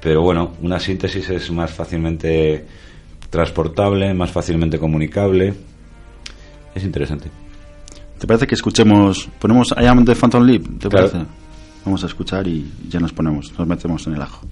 Pero 0.00 0.22
bueno, 0.22 0.52
una 0.62 0.78
síntesis 0.78 1.28
es 1.30 1.50
más 1.50 1.70
fácilmente 1.72 2.64
transportable, 3.30 4.12
más 4.14 4.30
fácilmente 4.30 4.78
comunicable. 4.78 5.54
Es 6.74 6.84
interesante. 6.84 7.28
¿Te 8.18 8.26
parece 8.26 8.46
que 8.46 8.54
escuchemos, 8.54 9.28
ponemos 9.40 9.74
I 9.80 9.86
Am 9.86 10.04
the 10.04 10.14
Phantom 10.14 10.44
Leap? 10.44 10.62
¿Te 10.78 10.88
Claro. 10.88 11.10
parece? 11.10 11.30
Vamos 11.84 12.04
a 12.04 12.06
escuchar 12.06 12.46
y 12.46 12.70
ya 12.88 13.00
nos 13.00 13.12
ponemos, 13.12 13.52
nos 13.58 13.66
metemos 13.66 14.06
en 14.06 14.14
el 14.14 14.22
ajo. 14.22 14.46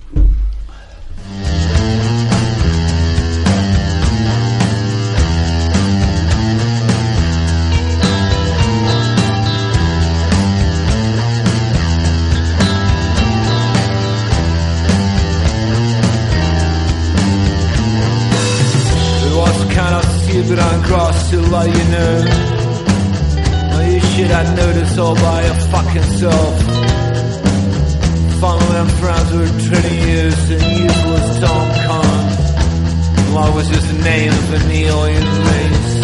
Family 28.40 28.76
and 28.76 28.90
friends 28.92 29.32
were 29.34 29.46
20 29.68 29.96
years 29.96 30.50
and 30.50 30.86
was 31.12 31.40
Tom 31.40 31.68
Con. 31.84 33.34
Love 33.34 33.54
was 33.54 33.68
just 33.68 33.86
the 33.86 34.02
name 34.02 34.32
of 34.32 34.54
an 34.54 34.70
alien 34.70 35.26
race. 35.48 36.00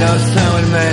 No 0.00 0.10
sound 0.32 0.54
with 0.56 0.70
me. 0.72 0.90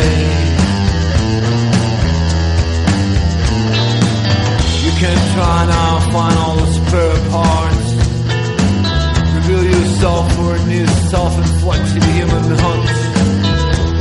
You 4.83 4.91
can 4.99 5.17
try 5.35 5.65
now, 5.67 5.99
find 6.11 6.37
all 6.37 6.55
the 6.57 6.67
spare 6.67 7.19
parts. 7.31 7.89
Reveal 9.35 9.63
yourself 9.63 10.35
for 10.35 10.53
a 10.53 10.65
new 10.67 10.85
self-inflected 10.85 12.03
human 12.03 12.43
hunt. 12.59 12.89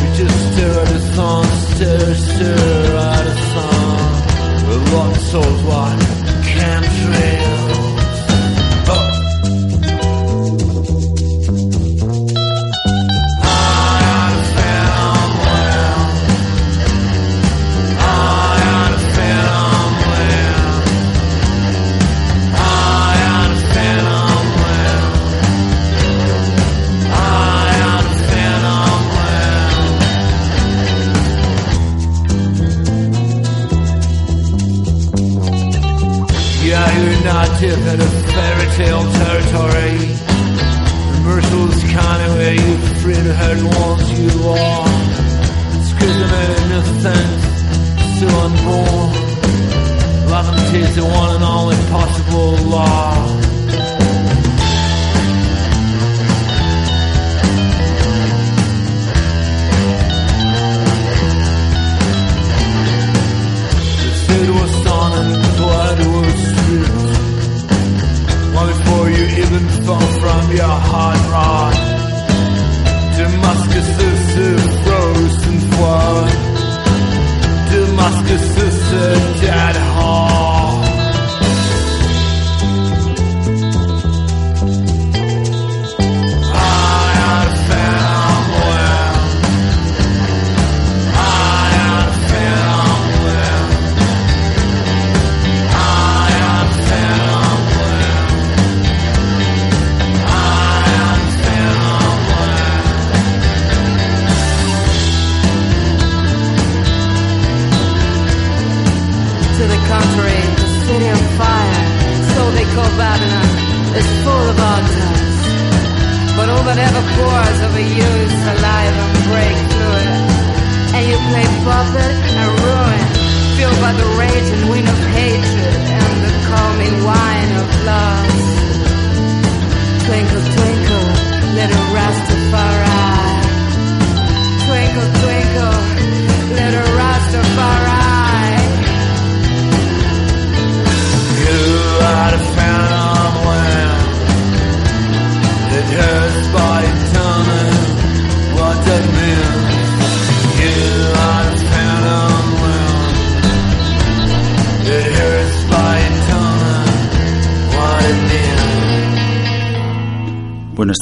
You 0.01 0.09
just 0.17 0.53
stare 0.53 0.81
at 0.81 0.89
the 0.89 1.01
sun, 1.15 1.66
sisters 1.77 2.25
stir, 2.25 2.95
write 2.95 3.27
a 3.27 3.37
song 3.53 4.69
with 4.69 4.93
what 4.93 5.15
souls 5.17 5.63
can't. 6.43 7.56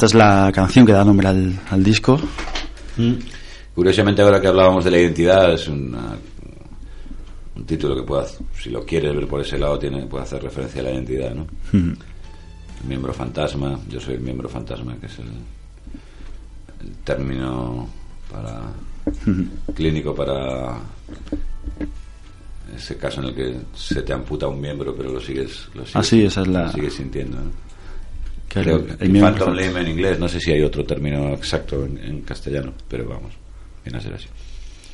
Esta 0.05 0.17
es 0.17 0.45
la 0.45 0.51
canción 0.51 0.85
que 0.85 0.91
da 0.93 1.03
nombre 1.03 1.27
al, 1.27 1.59
al 1.69 1.83
disco. 1.83 2.19
Curiosamente, 3.73 4.21
ahora 4.21 4.39
que 4.39 4.47
hablábamos 4.47 4.83
de 4.85 4.91
la 4.91 4.99
identidad, 4.99 5.53
es 5.53 5.67
una- 5.67 6.15
un 7.55 7.65
título 7.65 7.95
que 7.95 8.03
pueda, 8.03 8.25
si 8.57 8.69
lo 8.69 8.85
quieres 8.85 9.15
ver 9.15 9.27
por 9.27 9.41
ese 9.41 9.57
lado, 9.57 9.79
tiene, 9.79 10.05
puede 10.05 10.23
hacer 10.23 10.41
referencia 10.43 10.81
a 10.81 10.85
la 10.85 10.91
identidad, 10.91 11.33
¿no? 11.33 11.45
El 11.73 12.87
miembro 12.87 13.13
fantasma, 13.13 13.79
yo 13.89 13.99
soy 13.99 14.15
el 14.15 14.19
miembro 14.21 14.47
fantasma, 14.49 14.95
que 14.97 15.05
es 15.07 15.19
el, 15.19 15.25
el 16.87 16.95
término 17.03 17.87
para 18.31 18.61
clínico 19.73 20.13
para 20.13 20.77
ese 22.75 22.97
caso 22.97 23.21
en 23.21 23.27
el 23.27 23.35
que 23.35 23.55
se 23.73 24.01
te 24.01 24.11
amputa 24.13 24.47
un 24.47 24.59
miembro 24.59 24.93
pero 24.95 25.11
lo 25.11 25.19
sigues, 25.21 25.67
lo 25.73 25.81
sigues, 25.85 25.95
Ah, 25.95 26.03
sí, 26.03 26.23
esa 26.25 26.41
es 26.41 26.47
la- 26.47 26.63
lo 26.67 26.71
sigues 26.73 26.93
sintiendo. 26.93 27.37
¿no? 27.37 27.51
Que 28.55 28.61
Creo 28.61 28.85
que 28.87 29.07
miembro- 29.09 29.33
Phantom 29.45 29.53
Limb 29.55 29.77
en 29.77 29.87
inglés, 29.89 30.17
no 30.19 30.27
sé 30.29 30.39
si 30.39 30.51
hay 30.51 30.63
otro 30.63 30.83
término 30.85 31.33
exacto 31.33 31.85
en, 31.85 31.97
en 31.97 32.21
castellano, 32.21 32.73
pero 32.87 33.07
vamos, 33.07 33.33
viene 33.83 33.99
a 33.99 34.01
ser 34.01 34.13
así. 34.13 34.27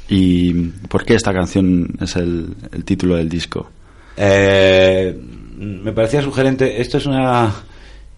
¿Y 0.09 0.53
por 0.89 1.05
qué 1.05 1.13
esta 1.13 1.31
canción 1.31 1.87
es 2.01 2.15
el, 2.17 2.53
el 2.73 2.83
título 2.83 3.15
del 3.15 3.29
disco? 3.29 3.69
Eh, 4.17 5.15
me 5.57 5.93
parecía 5.93 6.21
sugerente. 6.21 6.81
Esto 6.81 6.97
es 6.97 7.05
una. 7.05 7.53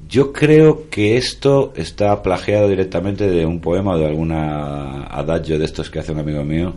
Yo 0.09 0.33
creo 0.33 0.89
que 0.89 1.17
esto 1.17 1.71
está 1.75 2.23
plagiado 2.23 2.67
directamente 2.67 3.29
de 3.29 3.45
un 3.45 3.59
poema 3.59 3.93
o 3.93 3.97
de 3.97 4.07
alguna 4.07 5.03
adagio 5.03 5.59
de 5.59 5.65
estos 5.65 5.89
que 5.89 5.99
hace 5.99 6.11
un 6.13 6.19
amigo 6.19 6.43
mío, 6.43 6.73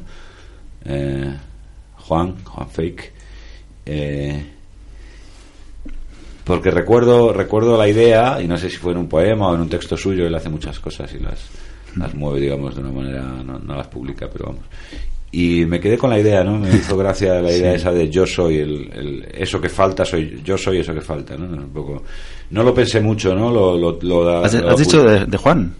eh, 0.85 1.35
Juan, 1.97 2.35
Juan 2.45 2.69
Fake. 2.69 3.13
Eh, 3.87 4.45
porque 6.47 6.71
recuerdo 6.71 7.33
recuerdo 7.33 7.77
la 7.77 7.89
idea, 7.89 8.41
y 8.41 8.47
no 8.49 8.57
sé 8.57 8.71
si 8.71 8.77
fue 8.79 8.93
en 8.93 8.99
un 8.99 9.09
poema 9.09 9.49
o 9.49 9.55
en 9.55 9.61
un 9.61 9.69
texto 9.69 9.97
suyo, 9.97 10.27
él 10.27 10.35
hace 10.35 10.49
muchas 10.49 10.79
cosas 10.81 11.13
y 11.13 11.19
las, 11.19 11.41
las 11.97 12.15
mueve, 12.15 12.41
digamos, 12.41 12.75
de 12.75 12.81
una 12.83 12.93
manera, 12.93 13.23
no, 13.23 13.59
no 13.59 13.75
las 13.77 13.89
publica, 13.89 14.29
pero 14.33 14.47
vamos. 14.47 14.63
Y 15.33 15.67
me 15.67 15.81
quedé 15.81 15.99
con 15.99 16.09
la 16.09 16.19
idea, 16.19 16.45
¿no? 16.45 16.57
Me 16.59 16.71
hizo 16.75 16.97
gracia 16.97 17.43
la 17.43 17.53
idea 17.53 17.75
esa 17.75 17.91
de 17.93 18.09
yo 18.09 18.25
soy, 18.27 18.59
el, 18.59 18.91
el- 18.95 19.29
eso 19.35 19.61
que 19.61 19.69
falta, 19.69 20.05
soy 20.05 20.41
yo 20.45 20.57
soy 20.57 20.79
eso 20.79 20.95
que 20.95 21.01
falta, 21.03 21.37
¿no? 21.37 21.45
Un 21.47 21.69
poco, 21.71 22.05
no 22.51 22.63
lo 22.63 22.73
pensé 22.73 23.01
mucho, 23.01 23.35
¿no? 23.35 23.51
Lo, 23.51 23.77
lo, 23.77 23.99
lo 24.01 24.25
da- 24.25 24.47
¿Has, 24.47 24.55
lo 24.55 24.71
has 24.71 24.79
dicho 24.79 25.03
de, 25.03 25.27
de 25.27 25.37
Juan? 25.37 25.75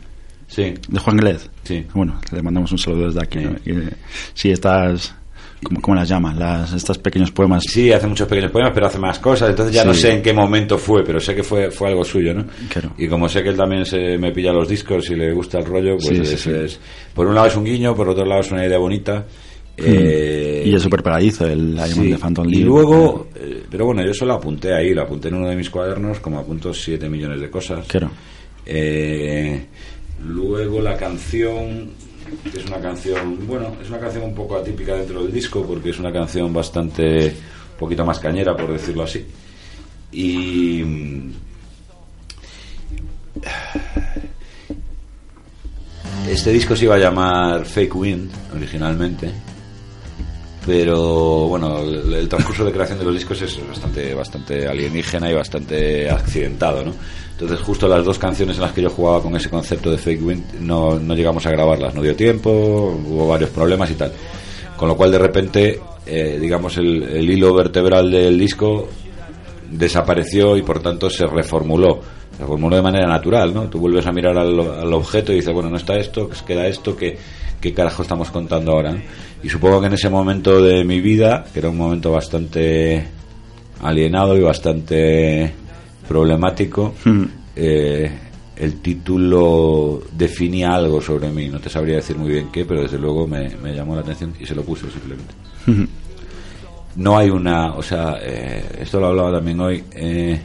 Sí, 0.49 0.75
De 0.89 0.99
Juan 1.01 1.17
Glez. 1.17 1.49
Sí. 1.65 1.85
Bueno, 1.95 2.21
le 2.33 2.43
mandamos 2.43 2.71
un 2.73 2.79
saludo 2.79 3.07
desde 3.07 3.21
aquí. 3.23 3.39
Sí. 3.39 3.45
¿no? 3.73 3.81
Y, 3.83 3.89
sí, 4.35 4.51
estas. 4.51 5.15
¿Cómo, 5.63 5.81
cómo 5.81 5.95
las 5.95 6.09
llaman? 6.09 6.39
Las, 6.39 6.73
estos 6.73 6.99
pequeños 6.99 7.31
poemas. 7.33 7.65
sí, 7.67 7.91
hace 7.91 8.07
muchos 8.07 8.29
pequeños 8.29 8.51
poemas, 8.53 8.73
pero 8.75 8.87
hace 8.87 8.99
más 8.99 9.19
cosas, 9.19 9.51
entonces 9.51 9.75
ya 9.75 9.85
no 9.85 9.95
sé 9.95 10.13
en 10.13 10.23
qué 10.23 10.33
momento 10.33 10.77
fue, 10.79 11.03
pero 11.05 11.19
sé 11.19 11.35
que 11.35 11.43
fue, 11.43 11.71
fue 11.71 11.89
algo 11.89 12.05
suyo, 12.05 12.35
¿no? 12.35 12.45
Claro. 12.69 12.93
Y 12.99 13.09
como 13.09 13.29
sé 13.29 13.43
que 13.43 13.49
él 13.49 13.57
también 13.57 13.85
se 13.85 14.19
me 14.19 14.33
pilla 14.33 14.53
los 14.53 14.69
discos 14.69 15.09
y 15.11 15.15
le 15.17 15.33
gusta 15.33 15.59
el 15.59 15.65
rollo, 15.65 15.97
pues 15.97 16.07
Sí, 16.29 16.35
es- 16.35 16.41
sí, 16.41 16.51
es- 16.51 16.81
por 17.15 17.27
un 17.27 17.35
lado 17.35 17.47
es 17.47 17.57
un 17.57 17.65
guiño, 17.65 17.95
por 17.95 18.09
otro 18.09 18.25
lado 18.27 18.41
es 18.43 18.51
una 18.53 18.67
idea 18.67 18.79
bonita. 18.79 19.25
eh, 19.79 20.63
y 20.65 20.75
es 20.75 20.83
súper 20.83 21.03
pegadizo 21.03 21.47
el 21.47 21.79
Sí, 21.87 22.11
de 22.13 22.17
Phantom 22.19 22.47
y 22.49 22.53
Limb. 22.57 22.67
luego, 22.67 23.29
eh, 23.37 23.63
pero 23.71 23.85
bueno, 23.87 24.03
yo 24.03 24.11
eso 24.11 24.25
lo 24.25 24.33
apunté 24.35 24.73
ahí, 24.75 24.95
lo 24.95 25.03
apunté 25.03 25.29
en 25.29 25.35
uno 25.35 25.49
de 25.51 25.57
mis 25.57 25.69
cuadernos, 25.69 26.19
como 26.21 26.39
apunto 26.39 26.73
7 26.73 27.09
millones 27.11 27.41
de 27.43 27.51
cosas. 27.51 27.87
Claro. 27.87 28.11
Eh, 28.65 29.67
luego 30.27 30.81
la 30.81 30.97
canción, 30.97 31.91
es 32.55 32.67
una 32.67 32.79
canción, 32.79 33.47
bueno, 33.47 33.77
es 33.81 33.89
una 33.89 33.99
canción 33.99 34.25
un 34.25 34.35
poco 34.35 34.57
atípica 34.57 34.95
dentro 34.95 35.23
del 35.23 35.33
disco, 35.33 35.65
porque 35.67 35.91
es 35.91 35.99
una 35.99 36.13
canción 36.13 36.53
bastante, 36.53 37.27
un 37.27 37.79
poquito 37.79 38.05
más 38.05 38.19
cañera, 38.19 38.57
por 38.57 38.73
decirlo 38.73 39.05
así. 39.05 39.27
Y. 40.13 40.83
Este 46.29 46.51
disco 46.51 46.75
se 46.75 46.87
iba 46.87 46.97
a 46.97 46.99
llamar 46.99 47.65
Fake 47.65 47.95
Wind 47.95 48.29
originalmente, 48.53 49.31
pero 50.67 51.47
bueno, 51.47 51.79
el, 51.79 52.13
el 52.15 52.29
transcurso 52.29 52.65
de 52.65 52.73
creación 52.73 52.99
de 52.99 53.05
los 53.05 53.15
discos 53.15 53.41
es 53.43 53.69
bastante, 53.69 54.13
bastante 54.13 54.67
alienígena 54.67 55.31
y 55.31 55.35
bastante 55.35 56.11
accidentado, 56.11 56.85
¿no? 56.85 56.93
Entonces 57.39 57.61
justo 57.61 57.87
las 57.87 58.03
dos 58.03 58.19
canciones 58.19 58.57
en 58.57 58.63
las 58.63 58.73
que 58.73 58.81
yo 58.81 58.89
jugaba 58.89 59.21
con 59.21 59.37
ese 59.37 59.51
concepto 59.51 59.91
de 59.91 59.99
Fake 59.99 60.25
Wind 60.25 60.61
no, 60.61 60.99
no 60.99 61.15
llegamos 61.15 61.45
a 61.45 61.51
grabarlas, 61.51 61.95
no 61.95 62.01
dio 62.01 62.17
tiempo, 62.17 62.51
hubo 62.51 63.29
varios 63.29 63.51
problemas 63.51 63.91
y 63.91 63.95
tal. 63.95 64.11
Con 64.75 64.89
lo 64.89 64.97
cual 64.97 65.13
de 65.13 65.19
repente, 65.19 65.81
eh, 66.07 66.39
digamos, 66.41 66.79
el, 66.79 67.29
hilo 67.29 67.53
vertebral 67.53 68.11
del 68.11 68.39
disco 68.39 68.89
desapareció 69.71 70.57
y 70.57 70.63
por 70.63 70.81
tanto 70.81 71.11
se 71.11 71.27
reformuló. 71.27 72.01
Se 72.35 72.43
reformuló 72.43 72.77
de 72.77 72.83
manera 72.83 73.07
natural, 73.07 73.53
¿no? 73.53 73.69
Tú 73.69 73.81
vuelves 73.81 74.07
a 74.07 74.13
mirar 74.13 74.39
al, 74.39 74.59
al 74.59 74.95
objeto 74.95 75.31
y 75.33 75.37
dices, 75.37 75.53
bueno, 75.53 75.69
no 75.69 75.77
está 75.77 75.95
esto, 75.99 76.31
queda 76.47 76.67
esto, 76.67 76.97
¿qué, 76.97 77.19
qué 77.61 77.75
carajo 77.75 78.01
estamos 78.01 78.31
contando 78.31 78.73
ahora? 78.73 78.97
Y 79.43 79.51
supongo 79.51 79.83
que 79.83 79.89
en 79.89 79.93
ese 79.93 80.09
momento 80.09 80.63
de 80.63 80.85
mi 80.85 81.03
vida, 81.03 81.45
que 81.53 81.59
era 81.59 81.69
un 81.69 81.77
momento 81.77 82.13
bastante 82.13 83.07
alienado 83.83 84.39
y 84.39 84.41
bastante 84.41 85.66
problemático, 86.09 86.95
eh, 87.55 88.11
el 88.57 88.81
título 88.81 90.03
definía 90.13 90.75
algo 90.75 91.01
sobre 91.01 91.31
mí. 91.31 91.49
No 91.49 91.61
te 91.61 91.69
sabría 91.69 91.97
decir 91.97 92.17
muy 92.17 92.31
bien 92.31 92.49
qué, 92.53 92.65
pero 92.65 92.83
desde 92.83 92.99
luego 92.99 93.27
me, 93.27 93.51
me 93.63 93.75
llamó 93.75 93.95
la 93.95 94.01
atención 94.03 94.35
y 94.41 94.47
se 94.47 94.55
lo 94.55 94.63
puse 94.63 94.91
simplemente 94.91 95.35
no 96.97 97.19
hay 97.19 97.31
una, 97.31 97.75
o 97.75 97.83
sea, 97.83 98.19
eh, 98.23 98.79
esto 98.81 98.99
lo 99.01 99.09
hablaba 99.09 99.33
también 99.33 99.61
hoy. 99.61 99.85
eh, 99.93 100.41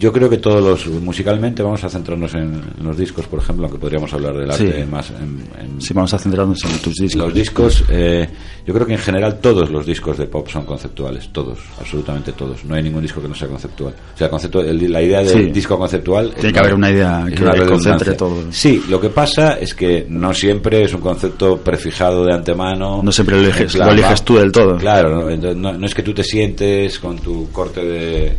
yo 0.00 0.10
creo 0.14 0.30
que 0.30 0.38
todos 0.38 0.62
los, 0.64 0.86
musicalmente, 1.02 1.62
vamos 1.62 1.84
a 1.84 1.90
centrarnos 1.90 2.32
en, 2.34 2.54
en 2.78 2.84
los 2.86 2.96
discos, 2.96 3.26
por 3.26 3.38
ejemplo, 3.38 3.66
aunque 3.66 3.78
podríamos 3.78 4.10
hablar 4.14 4.34
del 4.34 4.50
arte 4.50 4.80
Sí. 4.82 4.90
más 4.90 5.10
en, 5.10 5.42
en 5.60 5.80
Sí, 5.80 5.92
vamos 5.92 6.14
a 6.14 6.18
centrarnos 6.18 6.58
en 6.64 6.78
tus 6.78 6.94
discos. 6.96 7.22
los 7.22 7.34
discos. 7.34 7.84
eh, 7.90 8.26
yo 8.66 8.72
creo 8.72 8.86
que 8.86 8.94
en 8.94 8.98
general 8.98 9.38
todos 9.40 9.68
los 9.70 9.84
discos 9.84 10.16
de 10.16 10.26
pop 10.26 10.48
son 10.48 10.64
conceptuales, 10.64 11.28
todos, 11.32 11.58
absolutamente 11.78 12.32
todos. 12.32 12.64
No 12.64 12.74
hay 12.76 12.82
ningún 12.82 13.02
disco 13.02 13.20
que 13.20 13.28
no 13.28 13.34
sea 13.34 13.48
conceptual. 13.48 13.94
O 14.14 14.16
sea, 14.16 14.30
concepto, 14.30 14.60
el- 14.60 14.90
la 14.90 15.02
idea 15.02 15.18
del 15.22 15.28
Sí. 15.46 15.50
disco 15.50 15.76
conceptual. 15.78 16.32
Tiene 16.34 16.52
que 16.54 16.58
haber 16.60 16.74
una 16.74 16.90
idea 16.90 17.26
que 17.34 17.42
una 17.42 17.66
concentre 17.66 18.14
todo. 18.14 18.44
Sí, 18.50 18.82
lo 18.88 18.98
que 19.00 19.10
pasa 19.10 19.58
es 19.58 19.74
que 19.74 20.06
no 20.08 20.32
siempre 20.32 20.82
es 20.82 20.94
un 20.94 21.02
concepto 21.02 21.58
prefijado 21.58 22.24
de 22.24 22.32
antemano. 22.34 23.02
No 23.02 23.12
siempre 23.12 23.36
lo 23.40 23.48
eliges- 23.48 23.74
lo 23.76 23.90
eliges 23.92 24.22
tú 24.24 24.36
del 24.38 24.50
todo. 24.50 24.78
Claro, 24.78 25.28
¿no? 25.30 25.54
No, 25.54 25.72
no 25.76 25.86
es 25.86 25.94
que 25.94 26.02
tú 26.02 26.14
te 26.14 26.24
sientes 26.24 26.98
con 26.98 27.18
tu 27.18 27.50
corte 27.52 27.84
de 27.84 28.36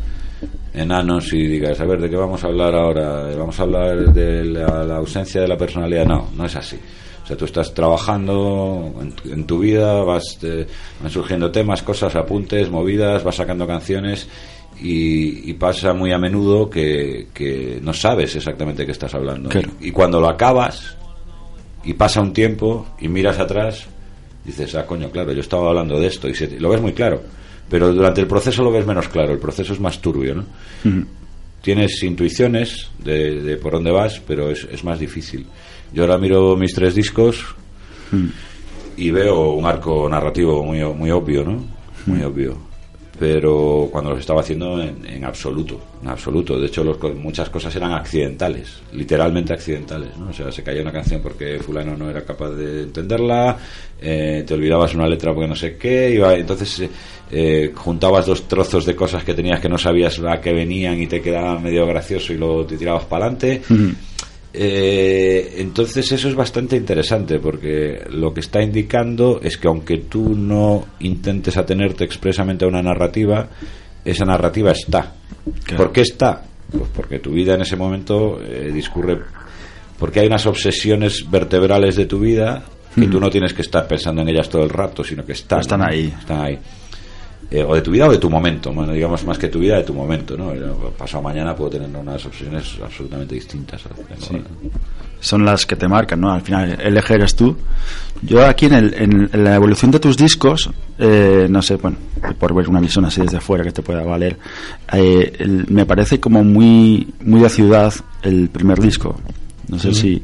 enanos 0.74 1.34
y 1.34 1.48
digas, 1.48 1.80
a 1.80 1.86
ver, 1.86 2.00
¿de 2.02 2.10
qué 2.10 2.16
vamos 2.16 2.44
a 2.44 2.48
hablar 2.48 2.74
ahora? 2.76 3.36
¿Vamos 3.38 3.60
a 3.60 3.64
hablar 3.64 4.14
de 4.14 4.46
la, 4.46 4.84
la 4.84 4.96
ausencia 4.98 5.42
de 5.42 5.48
la 5.48 5.58
personalidad? 5.58 6.06
No, 6.06 6.30
no 6.36 6.46
es 6.46 6.56
así. 6.56 6.78
O 7.24 7.28
sea, 7.28 7.38
tú 7.38 7.46
estás 7.46 7.74
trabajando 7.74 8.94
en, 9.02 9.12
tu- 9.14 9.32
en 9.32 9.46
tu 9.46 9.60
vida, 9.60 10.02
vas 10.04 10.40
eh, 10.44 10.66
van 11.02 11.12
surgiendo 11.12 11.52
temas, 11.52 11.82
cosas, 11.84 12.16
apuntes, 12.16 12.70
movidas, 12.70 13.24
vas 13.24 13.36
sacando 13.36 13.68
canciones 13.68 14.28
y, 14.82 15.50
y 15.50 15.54
pasa 15.54 15.94
muy 15.94 16.12
a 16.12 16.18
menudo 16.18 16.70
que, 16.70 17.28
que 17.34 17.80
no 17.82 17.94
sabes 17.94 18.36
exactamente 18.36 18.86
qué 18.86 18.92
estás 18.92 19.14
hablando. 19.14 19.50
Claro. 19.50 19.70
Y 19.80 19.92
cuando 19.92 20.20
lo 20.20 20.30
acabas 20.30 20.96
y 21.84 21.94
pasa 21.94 22.22
un 22.22 22.34
tiempo 22.34 22.88
y 23.00 23.08
miras 23.08 23.40
atrás, 23.40 23.86
dices, 24.46 24.74
ah, 24.76 24.86
coño, 24.86 25.10
claro, 25.12 25.32
yo 25.34 25.42
estaba 25.42 25.70
hablando 25.70 26.00
de 26.00 26.08
esto 26.08 26.28
y 26.28 26.34
se- 26.34 26.60
lo 26.60 26.70
ves 26.70 26.82
muy 26.82 26.94
claro. 26.94 27.22
Pero 27.72 27.94
durante 27.94 28.20
el 28.22 28.28
proceso 28.28 28.62
lo 28.64 28.72
ves 28.72 28.86
menos 28.86 29.08
claro, 29.08 29.32
el 29.32 29.40
proceso 29.40 29.72
es 29.74 29.80
más 29.80 30.00
turbio, 30.02 30.36
¿no? 30.36 30.46
Tienes 31.62 32.04
intuiciones 32.04 32.90
de, 33.04 33.42
de 33.42 33.56
por 33.56 33.72
dónde 33.74 33.92
vas, 33.92 34.20
pero 34.28 34.52
es, 34.52 34.68
es 34.70 34.84
más 34.84 35.00
difícil. 35.00 35.46
Yo 35.94 36.04
ahora 36.04 36.18
miro 36.18 36.56
mis 36.58 36.74
tres 36.74 36.94
discos 36.96 37.44
y 38.98 39.10
veo 39.12 39.52
un 39.54 39.66
arco 39.66 40.08
narrativo 40.10 40.64
muy, 40.64 40.84
muy 40.84 41.12
obvio, 41.12 41.44
¿no? 41.46 41.64
Muy 42.08 42.22
obvio. 42.24 42.58
Pero 43.22 43.88
cuando 43.92 44.10
los 44.10 44.20
estaba 44.22 44.42
haciendo 44.42 44.82
en, 44.82 45.06
en 45.06 45.24
absoluto, 45.24 45.80
en 46.02 46.10
absoluto. 46.10 46.60
De 46.60 46.66
hecho, 46.66 46.84
los 46.84 46.98
muchas 47.14 47.52
cosas 47.52 47.76
eran 47.76 47.92
accidentales, 47.92 48.82
literalmente 48.94 49.54
accidentales, 49.54 50.18
¿no? 50.18 50.30
O 50.30 50.34
sea, 50.34 50.52
se 50.52 50.64
caía 50.64 50.82
una 50.82 50.92
canción 50.92 51.22
porque 51.22 51.60
fulano 51.60 51.96
no 51.96 52.10
era 52.10 52.24
capaz 52.26 52.50
de 52.50 52.82
entenderla, 52.82 53.60
eh, 54.02 54.44
te 54.44 54.56
olvidabas 54.56 54.96
una 54.96 55.06
letra 55.06 55.36
porque 55.36 55.48
no 55.48 55.56
sé 55.56 55.78
qué, 55.78 56.16
iba, 56.16 56.34
entonces 56.34 56.90
eh, 57.30 57.72
juntabas 57.76 58.26
dos 58.26 58.48
trozos 58.48 58.88
de 58.88 58.96
cosas 58.96 59.24
que 59.24 59.36
tenías 59.36 59.60
que 59.60 59.70
no 59.70 59.78
sabías 59.78 60.20
a 60.28 60.42
qué 60.42 60.52
venían 60.52 61.00
y 61.00 61.06
te 61.06 61.22
quedaba 61.22 61.60
medio 61.60 61.86
gracioso 61.86 62.34
y 62.34 62.38
luego 62.38 62.66
te 62.66 62.76
tirabas 62.76 63.06
para 63.06 63.28
adelante. 63.28 63.62
Eh, 64.54 65.56
entonces 65.60 66.12
eso 66.12 66.28
es 66.28 66.36
bastante 66.36 66.76
interesante 66.76 67.40
porque 67.40 68.04
lo 68.10 68.34
que 68.34 68.42
está 68.42 68.62
indicando 68.62 69.40
es 69.42 69.58
que 69.58 69.68
aunque 69.68 69.98
tú 70.00 70.36
no 70.36 70.88
intentes 71.00 71.56
atenerte 71.56 72.04
expresamente 72.04 72.66
a 72.66 72.68
una 72.68 72.82
narrativa, 72.82 73.48
esa 74.04 74.26
narrativa 74.26 74.72
está. 74.72 75.14
Claro. 75.64 75.84
¿Por 75.84 75.92
qué 75.94 76.02
está? 76.02 76.44
Pues 76.70 76.90
porque 76.94 77.20
tu 77.20 77.32
vida 77.32 77.56
en 77.56 77.62
ese 77.62 77.76
momento 77.76 78.42
eh, 78.42 78.72
discurre 78.74 79.20
porque 80.02 80.20
hay 80.20 80.26
unas 80.26 80.48
obsesiones 80.48 81.30
vertebrales 81.30 81.96
de 81.96 82.08
tu 82.08 82.20
vida 82.20 82.64
que 82.96 83.06
tú 83.06 83.20
no 83.20 83.30
tienes 83.30 83.54
que 83.54 83.62
estar 83.62 83.88
pensando 83.88 84.24
en 84.24 84.30
ellas 84.30 84.50
todo 84.50 84.64
el 84.64 84.70
rato, 84.72 85.04
sino 85.04 85.24
que 85.24 85.34
están, 85.34 85.62
ahí. 85.84 86.12
Están 86.20 86.42
ahí. 86.42 86.60
Eh, 87.54 87.66
o 87.68 87.76
de 87.76 87.82
tu 87.82 87.92
vida 87.92 88.08
o 88.08 88.12
de 88.12 88.18
tu 88.18 88.30
momento, 88.30 88.72
bueno, 88.74 88.94
digamos 88.94 89.26
más 89.26 89.38
que 89.38 89.50
tu 89.50 89.60
vida, 89.60 89.76
de 89.76 89.84
tu 89.84 89.94
momento, 89.94 90.38
¿no? 90.38 90.54
Pasado 90.98 91.22
mañana 91.22 91.54
puedo 91.54 91.72
tener 91.72 91.90
unas 91.94 92.26
obsesiones 92.26 92.78
absolutamente 92.82 93.36
distintas. 93.36 93.82
ahora. 93.86 94.42
son 95.20 95.44
las 95.46 95.66
que 95.66 95.76
te 95.76 95.86
marcan, 95.88 96.22
¿no? 96.22 96.32
Al 96.32 96.42
final, 96.42 96.78
el 96.82 96.98
eje 96.98 97.14
eres 97.16 97.36
tú. 97.36 97.56
Yo 98.22 98.46
aquí 98.46 98.68
en, 98.68 98.74
el- 98.74 98.94
en- 98.94 99.44
la 99.44 99.56
evolución 99.56 99.92
de 99.92 100.00
tus 100.00 100.16
discos, 100.16 100.70
eh, 100.98 101.48
no 101.50 101.62
sé, 101.62 101.76
bueno, 101.76 101.98
por 102.40 102.54
ver 102.56 102.70
una 102.70 102.80
visión 102.80 103.04
así 103.06 103.20
desde 103.22 103.40
fuera 103.42 103.64
que 103.66 103.72
te 103.74 103.82
pueda 103.82 104.02
valer, 104.04 104.38
eh, 104.94 105.34
el- 105.40 105.66
me 105.68 105.86
parece 105.86 106.20
como 106.22 106.44
muy, 106.46 107.14
muy 107.26 107.42
de 107.42 107.50
ciudad 107.50 107.94
el 108.24 108.48
primer 108.50 108.80
disco. 108.80 109.20
No 109.68 109.78
sé 109.78 109.94
si... 109.94 110.24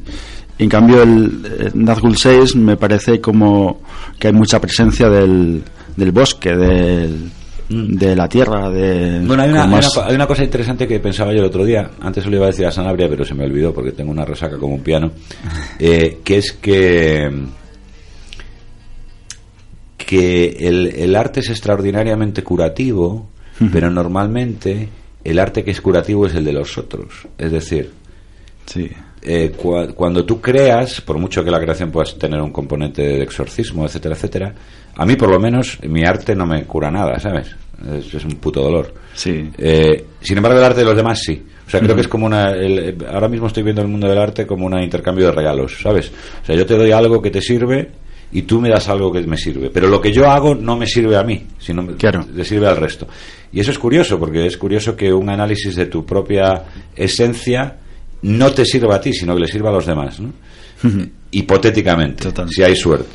En 0.58 0.68
cambio, 0.68 1.02
el 1.04 1.42
eh, 1.46 1.70
Nazgul 1.74 2.16
6 2.16 2.56
me 2.56 2.76
parece 2.76 3.20
como 3.20 3.80
que 4.18 4.26
hay 4.28 4.32
mucha 4.32 4.60
presencia 4.60 5.08
del, 5.08 5.62
del 5.98 6.12
bosque, 6.12 6.54
del, 6.56 7.30
de 7.68 8.16
la 8.16 8.28
tierra, 8.28 8.70
de... 8.70 9.20
Bueno, 9.26 9.42
hay 9.42 9.50
una, 9.50 9.64
hay 9.64 9.68
una 9.68 9.80
co- 9.94 10.02
hay 10.04 10.14
una 10.14 10.26
cosa 10.26 10.44
interesante 10.44 10.86
que 10.86 11.00
pensaba 11.00 11.32
yo 11.32 11.40
el 11.40 11.44
otro 11.46 11.64
día. 11.64 11.90
Antes 12.00 12.24
se 12.24 12.30
lo 12.30 12.36
iba 12.36 12.46
a 12.46 12.50
decir 12.50 12.64
a 12.66 12.70
Sanabria, 12.70 13.08
pero 13.08 13.24
se 13.24 13.34
me 13.34 13.44
olvidó 13.44 13.74
porque 13.74 13.92
tengo 13.92 14.10
una 14.10 14.24
resaca 14.24 14.56
como 14.58 14.74
un 14.74 14.82
piano. 14.82 15.10
eh, 15.78 16.20
que 16.24 16.38
es 16.38 16.52
que. 16.52 17.30
que 19.96 20.56
el, 20.60 20.86
el 20.86 21.16
arte 21.16 21.40
es 21.40 21.50
extraordinariamente 21.50 22.42
curativo, 22.42 23.28
pero 23.72 23.90
normalmente 23.90 24.88
el 25.24 25.38
arte 25.38 25.64
que 25.64 25.72
es 25.72 25.80
curativo 25.80 26.26
es 26.26 26.34
el 26.34 26.44
de 26.44 26.52
los 26.52 26.78
otros. 26.78 27.26
Es 27.36 27.50
decir, 27.52 27.90
Sí. 28.66 28.88
Eh, 29.22 29.52
cua- 29.56 29.92
cuando 29.94 30.24
tú 30.24 30.40
creas, 30.40 31.00
por 31.00 31.18
mucho 31.18 31.42
que 31.44 31.50
la 31.50 31.60
creación 31.60 31.90
pueda 31.90 32.10
tener 32.18 32.40
un 32.40 32.50
componente 32.52 33.02
de 33.02 33.22
exorcismo, 33.22 33.84
etcétera, 33.86 34.14
etcétera, 34.14 34.54
a 34.96 35.06
mí 35.06 35.16
por 35.16 35.30
lo 35.30 35.38
menos 35.38 35.78
mi 35.82 36.04
arte 36.04 36.34
no 36.34 36.46
me 36.46 36.64
cura 36.64 36.90
nada, 36.90 37.18
¿sabes? 37.18 37.54
Es, 37.96 38.12
es 38.14 38.24
un 38.24 38.32
puto 38.32 38.60
dolor. 38.62 38.92
Sí. 39.14 39.50
Eh, 39.56 40.04
sin 40.20 40.36
embargo, 40.36 40.58
el 40.58 40.64
arte 40.64 40.80
de 40.80 40.86
los 40.86 40.96
demás 40.96 41.20
sí. 41.24 41.40
O 41.66 41.70
sea, 41.70 41.80
creo 41.80 41.94
que 41.94 42.00
es 42.00 42.08
como 42.08 42.26
una. 42.26 42.50
el- 42.52 42.96
ahora 43.12 43.28
mismo 43.28 43.46
estoy 43.46 43.62
viendo 43.62 43.82
el 43.82 43.88
mundo 43.88 44.08
del 44.08 44.18
arte 44.18 44.46
como 44.46 44.66
un 44.66 44.78
intercambio 44.82 45.26
de 45.26 45.32
regalos, 45.32 45.78
¿sabes? 45.82 46.10
O 46.42 46.46
sea, 46.46 46.56
yo 46.56 46.64
te 46.66 46.74
doy 46.76 46.90
algo 46.92 47.20
que 47.22 47.30
te 47.30 47.40
sirve 47.42 47.90
y 48.32 48.42
tú 48.42 48.60
me 48.60 48.68
das 48.70 48.88
algo 48.88 49.12
que 49.12 49.20
me 49.22 49.36
sirve. 49.36 49.70
Pero 49.70 49.86
lo 49.88 50.00
que 50.00 50.10
yo 50.12 50.28
hago 50.30 50.54
no 50.54 50.76
me 50.76 50.86
sirve 50.86 51.16
a 51.16 51.22
mí, 51.22 51.46
sino 51.58 51.82
me- 51.82 51.94
Claro. 51.94 52.24
le 52.34 52.44
sirve 52.44 52.66
al 52.66 52.76
resto. 52.78 53.06
Y 53.52 53.60
eso 53.60 53.70
es 53.70 53.78
curioso, 53.78 54.18
porque 54.18 54.46
es 54.46 54.56
curioso 54.56 54.96
que 54.96 55.12
un 55.12 55.28
análisis 55.30 55.76
de 55.76 55.86
tu 55.86 56.04
propia 56.04 56.64
esencia 56.96 57.76
no 58.22 58.52
te 58.52 58.64
sirva 58.64 58.96
a 58.96 59.00
ti, 59.00 59.12
sino 59.12 59.34
que 59.34 59.40
le 59.42 59.48
sirva 59.48 59.70
a 59.70 59.72
los 59.72 59.86
demás, 59.86 60.18
¿no? 60.20 60.32
Hipotéticamente, 61.30 62.24
Total. 62.24 62.48
si 62.48 62.62
hay 62.62 62.76
suerte. 62.76 63.10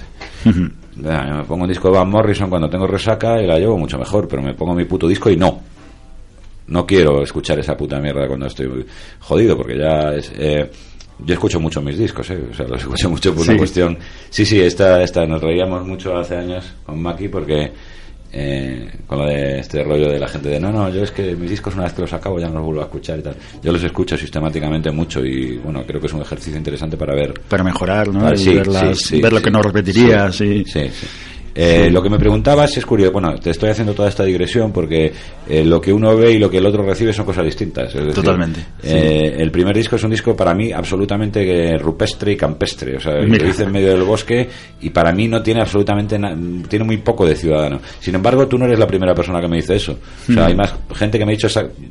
Ya, 0.96 1.28
yo 1.28 1.38
me 1.38 1.44
pongo 1.46 1.64
un 1.64 1.70
disco 1.70 1.90
de 1.90 1.98
Van 1.98 2.08
Morrison 2.08 2.52
cuando 2.52 2.70
tengo 2.70 2.86
resaca 2.86 3.42
y 3.42 3.48
la 3.48 3.58
llevo 3.58 3.80
mucho 3.80 3.98
mejor, 3.98 4.28
pero 4.28 4.44
me 4.44 4.54
pongo 4.54 4.76
mi 4.76 4.86
puto 4.86 5.08
disco 5.08 5.28
y 5.32 5.36
no. 5.36 5.60
No 6.68 6.86
quiero 6.86 7.24
escuchar 7.24 7.58
esa 7.58 7.76
puta 7.76 8.00
mierda 8.00 8.28
cuando 8.28 8.46
estoy 8.46 8.86
jodido, 9.22 9.58
porque 9.58 9.76
ya 9.76 10.14
es. 10.14 10.32
eh, 10.38 10.70
yo 11.26 11.34
escucho 11.34 11.60
mucho 11.60 11.82
mis 11.82 11.98
discos, 11.98 12.30
¿eh? 12.30 12.44
o 12.52 12.54
sea, 12.54 12.68
los 12.68 12.80
escucho 12.80 13.10
mucho 13.10 13.34
por 13.34 13.44
Sí. 13.44 13.50
una 13.50 13.58
cuestión. 13.58 13.98
Sí, 14.30 14.46
sí, 14.46 14.62
esta, 14.62 15.02
esta 15.02 15.26
nos 15.26 15.42
reíamos 15.42 15.84
mucho 15.88 16.16
hace 16.16 16.36
años 16.38 16.64
con 16.86 17.02
Maki 17.02 17.28
porque. 17.28 17.72
Eh, 18.34 18.90
con 19.06 19.20
lo 19.20 19.26
de 19.28 19.60
este 19.60 19.84
rollo 19.84 20.10
de 20.10 20.20
la 20.20 20.28
gente 20.28 20.50
de 20.50 20.60
no, 20.60 20.72
no, 20.72 20.90
yo 20.90 21.04
es 21.04 21.12
que 21.12 21.36
mis 21.36 21.50
discos 21.52 21.76
una 21.76 21.84
vez 21.84 21.94
que 21.94 22.02
los 22.02 22.14
acabo 22.14 22.40
ya 22.40 22.48
no 22.48 22.56
los 22.56 22.66
vuelvo 22.66 22.82
a 22.82 22.86
escuchar 22.86 23.20
y 23.20 23.22
tal. 23.22 23.36
Yo 23.62 23.72
los 23.72 23.84
escucho 23.84 24.18
sistemáticamente 24.18 24.90
mucho 24.92 25.24
y 25.24 25.58
bueno, 25.58 25.84
creo 25.86 26.02
que 26.02 26.08
es 26.08 26.14
un 26.14 26.22
ejercicio 26.22 26.58
interesante 26.58 26.98
para 26.98 27.14
ver 27.14 27.34
Para 27.48 27.64
mejorar, 27.64 28.08
¿no? 28.10 28.34
Y 28.34 28.38
sí, 28.38 28.56
ver, 28.56 28.68
las- 28.68 28.98
sí, 28.98 29.06
sí, 29.16 29.22
ver 29.22 29.34
lo 29.34 29.42
que 29.42 29.52
no 29.52 29.62
repetirías. 29.62 30.36
Sí, 30.36 30.64
sí. 30.66 30.82
Eh, 31.56 31.90
Lo 31.92 32.02
que 32.02 32.10
me 32.10 32.18
preguntabas 32.18 32.76
es 32.78 32.86
curioso. 32.86 33.12
Bueno, 33.12 33.36
te 33.36 33.52
estoy 33.52 33.70
haciendo 33.70 33.94
toda 33.94 34.10
esta 34.10 34.24
digresión 34.24 34.72
porque 34.72 35.14
eh, 35.48 35.64
lo 35.64 35.80
que 35.80 35.94
uno 35.94 36.16
ve 36.18 36.32
y 36.32 36.40
lo 36.40 36.50
que 36.50 36.58
el 36.58 36.66
otro 36.66 36.84
recibe 36.84 37.14
son 37.14 37.26
cosas 37.26 37.46
distintas. 37.46 37.94
decir, 37.94 38.12
Totalmente, 38.14 38.60
eh, 38.82 39.36
El 39.38 39.52
primer 39.52 39.76
disco 39.76 39.96
es 39.96 40.04
un 40.04 40.10
disco 40.10 40.36
para 40.36 40.54
mí 40.56 40.72
absolutamente 40.72 41.78
rupestre 41.78 42.32
y 42.32 42.36
campestre. 42.36 42.98
O 42.98 43.00
sea, 43.00 43.14
Mira. 43.22 43.44
lo 43.46 43.50
hice 43.52 43.64
en 43.64 43.72
medio 43.72 43.90
del 43.90 44.04
bosque 44.04 44.50
y 44.82 44.90
para 44.90 45.12
mí 45.12 45.28
no 45.28 45.42
tiene 45.44 45.62
absolutamente 45.62 46.18
na- 46.18 46.36
tiene 46.68 46.86
muy 46.86 46.98
poco 46.98 47.26
de 47.26 47.36
ciudadano. 47.36 47.80
Sin 48.00 48.16
embargo, 48.16 48.48
tú 48.48 48.58
no 48.58 48.66
eres 48.66 48.80
la 48.80 48.88
primera 48.88 49.14
persona 49.14 49.40
que 49.40 49.48
me 49.48 49.58
dice 49.58 49.76
eso. 49.76 49.92
O 49.94 50.32
Hmm. 50.32 50.34
sea, 50.36 50.46
hay 50.48 50.56
más 50.56 50.74
gente 50.96 51.20
que 51.20 51.26
me 51.26 51.34
ha 51.34 51.36
dicho 51.36 51.48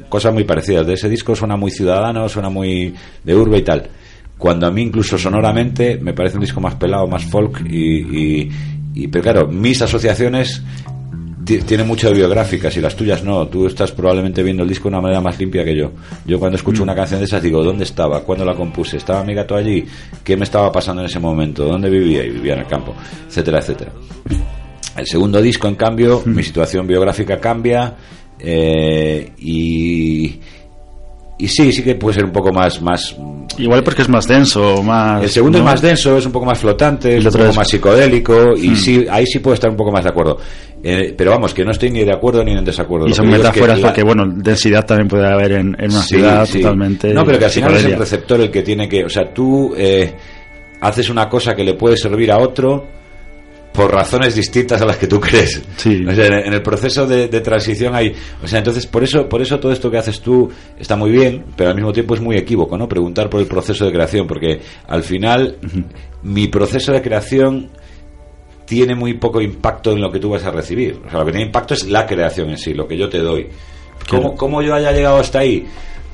cosas 0.09 0.35
muy 0.35 0.45
parecidas. 0.45 0.87
De 0.87 0.95
ese 0.95 1.09
disco 1.09 1.37
suena 1.37 1.57
muy 1.57 1.71
ciudadano, 1.71 2.29
suena 2.29 2.49
muy 2.49 2.93
de 3.23 3.35
urbe 3.35 3.59
y 3.59 3.63
tal 3.63 3.89
cuando 4.39 4.67
a 4.67 4.73
mí 4.73 4.83
incluso 4.83 5.17
sonoramente 5.17 5.99
me 6.03 6.15
parece 6.15 6.35
un 6.37 6.41
disco 6.41 6.61
más 6.61 6.75
pelado, 6.75 7.07
más 7.07 7.25
folk 7.27 7.63
y, 7.65 8.41
y- 8.43 8.51
y- 8.95 9.09
pero 9.09 9.23
claro, 9.23 9.49
mis 9.49 9.81
asociaciones 9.83 10.63
ti- 11.45 11.59
tienen 11.59 11.87
mucho 11.87 12.09
de 12.09 12.15
biográficas 12.15 12.77
y 12.77 12.81
las 12.81 12.95
tuyas 12.95 13.25
no, 13.25 13.47
tú 13.49 13.67
estás 13.67 13.91
probablemente 13.93 14.43
viendo 14.43 14.63
el 14.63 14.69
disco 14.69 14.85
de 14.85 14.95
una 14.95 15.01
manera 15.03 15.21
más 15.21 15.39
limpia 15.39 15.65
que 15.65 15.77
yo. 15.77 15.91
Yo 16.27 16.39
cuando 16.39 16.57
escucho 16.57 16.83
una 16.83 16.95
canción 16.95 17.21
de 17.21 17.27
esas 17.27 17.43
digo, 17.43 17.63
¿dónde 17.65 17.85
estaba? 17.85 18.23
¿Cuándo 18.23 18.45
la 18.45 18.55
compuse? 18.55 18.97
¿Estaba 18.97 19.25
mi 19.25 19.35
gato 19.35 19.57
allí? 19.57 19.85
¿Qué 20.23 20.37
me 20.37 20.45
estaba 20.45 20.71
pasando 20.71 21.03
en 21.03 21.07
ese 21.07 21.19
momento? 21.19 21.65
¿Dónde 21.65 21.91
vivía? 21.91 22.25
Y 22.25 22.31
vivía 22.31 22.55
en 22.55 22.61
el 22.61 22.67
campo, 22.67 22.95
etcétera, 23.29 23.59
etcétera. 23.59 23.93
El 24.97 25.07
segundo 25.07 25.41
disco, 25.41 25.69
en 25.69 25.75
cambio, 25.75 26.23
mi 26.27 26.43
situación 26.43 26.87
biográfica 26.87 27.41
cambia 27.41 27.95
eh, 28.39 29.33
y, 29.39 30.39
y 31.45 31.49
sí, 31.49 31.73
sí 31.73 31.83
que 31.83 31.95
puede 31.95 32.15
ser 32.15 32.25
un 32.25 32.33
poco 32.33 32.53
más, 32.53 32.81
más 32.81 33.17
Igual 33.59 33.85
porque 33.85 34.01
es 34.03 34.09
más 34.09 34.27
denso, 34.27 34.83
más... 34.83 35.23
el 35.23 35.29
segundo 35.29 35.59
¿no? 35.59 35.65
es 35.65 35.71
más 35.73 35.83
denso, 35.83 36.17
es 36.17 36.25
un 36.25 36.33
poco 36.33 36.47
más 36.47 36.59
flotante, 36.59 37.19
es 37.19 37.27
un 37.27 37.33
poco 37.33 37.45
es- 37.47 37.57
más 37.57 37.69
psicodélico 37.69 38.55
y 38.57 38.75
sí, 38.77 39.05
ahí 39.11 39.27
sí 39.27 39.41
puedo 39.41 39.53
estar 39.55 39.69
un 39.69 39.77
poco 39.77 39.93
más 39.93 40.05
de 40.05 40.11
acuerdo. 40.11 40.39
Eh, 40.83 41.15
pero 41.17 41.33
vamos, 41.33 41.53
que 41.53 41.63
no 41.65 41.71
estoy 41.71 41.91
ni 41.91 42.03
de 42.03 42.13
acuerdo 42.13 42.43
ni 42.43 42.53
en 42.53 42.65
desacuerdo. 42.65 43.07
Y 43.07 43.11
Lo 43.11 43.15
son 43.15 43.27
que 43.27 43.33
es 43.33 43.37
que 43.39 43.45
metáforas 43.47 43.81
la- 43.81 43.89
porque, 43.89 44.03
bueno, 44.03 44.25
densidad 44.35 44.87
también 44.87 45.07
puede 45.09 45.27
haber 45.31 45.53
en, 45.53 45.77
en 45.79 45.91
una 45.91 46.01
Sí, 46.03 46.15
ciudad 46.17 46.47
sí. 46.47 46.61
totalmente... 46.61 47.13
No, 47.13 47.25
pero 47.27 47.39
que 47.39 47.45
al 47.45 47.51
final 47.51 47.77
es 47.77 47.85
el 47.85 47.97
receptor 47.99 48.41
el 48.41 48.51
que 48.51 48.63
tiene 48.63 48.89
que. 48.89 49.05
O 49.05 49.09
sea, 49.11 49.33
tú 49.35 49.75
eh, 49.77 50.15
haces 50.81 51.11
una 51.11 51.29
cosa 51.29 51.55
que 51.55 51.63
le 51.63 51.75
puede 51.75 51.97
servir 51.99 52.33
a 52.33 52.39
otro 52.39 52.87
por 53.73 53.91
razones 53.91 54.35
distintas 54.35 54.81
a 54.83 54.85
las 54.85 54.97
que 54.97 55.07
tú 55.07 55.21
crees. 55.21 55.63
Sí. 55.77 56.05
O 56.07 56.15
sea, 56.15 56.27
en, 56.27 56.53
el 56.53 56.63
proceso 56.63 57.07
de, 57.07 57.29
de 57.29 57.41
transición 57.41 57.95
hay. 57.95 58.13
O 58.43 58.47
sea, 58.47 58.59
entonces, 58.59 58.87
por 58.87 59.03
eso, 59.03 59.29
por 59.29 59.41
eso 59.41 59.59
todo 59.59 59.73
esto 59.73 59.91
que 59.91 59.99
haces 59.99 60.21
tú 60.21 60.51
está 60.79 60.97
muy 60.97 61.11
bien, 61.11 61.45
pero 61.57 61.71
al 61.71 61.77
mismo 61.77 61.93
tiempo 61.93 62.15
es 62.15 62.21
muy 62.21 62.37
equívoco, 62.37 62.77
¿no? 62.77 62.89
Preguntar 62.89 63.31
por 63.31 63.41
el 63.41 63.47
proceso 63.47 63.87
de 63.87 63.93
creación, 63.93 64.27
porque 64.27 64.61
al 64.87 65.03
final 65.03 65.59
mi 66.23 66.49
proceso 66.49 66.93
de 66.93 67.03
creación 67.03 67.71
tiene 68.67 68.95
muy 68.95 69.15
poco 69.15 69.41
impacto 69.41 69.93
en 69.93 70.01
lo 70.01 70.11
que 70.11 70.19
tú 70.19 70.31
vas 70.31 70.45
a 70.45 70.51
recibir. 70.51 71.01
O 71.07 71.11
sea, 71.11 71.21
lo 71.21 71.27
que 71.27 71.33
tiene 71.33 71.47
impacto 71.47 71.75
es 71.75 71.87
la 71.89 72.07
creación 72.07 72.51
en 72.51 72.59
sí, 72.59 72.75
lo 72.75 72.87
que 72.87 72.97
yo 72.97 73.09
te 73.09 73.19
doy. 73.19 73.49
¿Cómo, 74.09 74.35
cómo 74.35 74.63
yo 74.63 74.75
haya 74.75 74.93
llegado 74.93 75.19
hasta 75.19 75.41
ahí? 75.41 75.67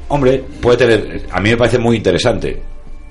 Hombre, 0.09 0.43
puede 0.61 0.79
tener. 0.79 1.27
A 1.31 1.41
mí 1.41 1.51
me 1.51 1.57
parece 1.57 1.79
muy 1.79 1.97
interesante, 1.97 2.61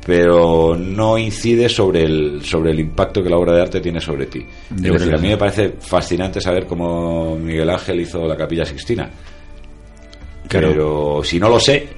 pero 0.08 0.76
no 0.80 1.18
incide 1.18 1.68
sobre 1.68 2.04
el, 2.04 2.42
sobre 2.44 2.72
el 2.72 2.80
impacto 2.80 3.22
que 3.22 3.30
la 3.30 3.38
obra 3.38 3.54
de 3.54 3.62
arte 3.62 3.82
tiene 3.82 4.00
sobre 4.02 4.26
ti. 4.28 4.40
Es 4.74 4.82
decir, 4.82 5.14
a 5.14 5.18
mí 5.18 5.28
me 5.28 5.38
parece 5.38 5.74
fascinante 5.80 6.40
saber 6.42 6.66
cómo 6.66 7.36
Miguel 7.36 7.70
Ángel 7.70 8.00
hizo 8.00 8.26
la 8.26 8.38
Capilla 8.38 8.66
Sixtina. 8.66 9.10
Claro. 10.48 10.70
Pero 10.70 11.22
si 11.26 11.40
no 11.40 11.50
lo 11.50 11.60
sé, 11.60 11.90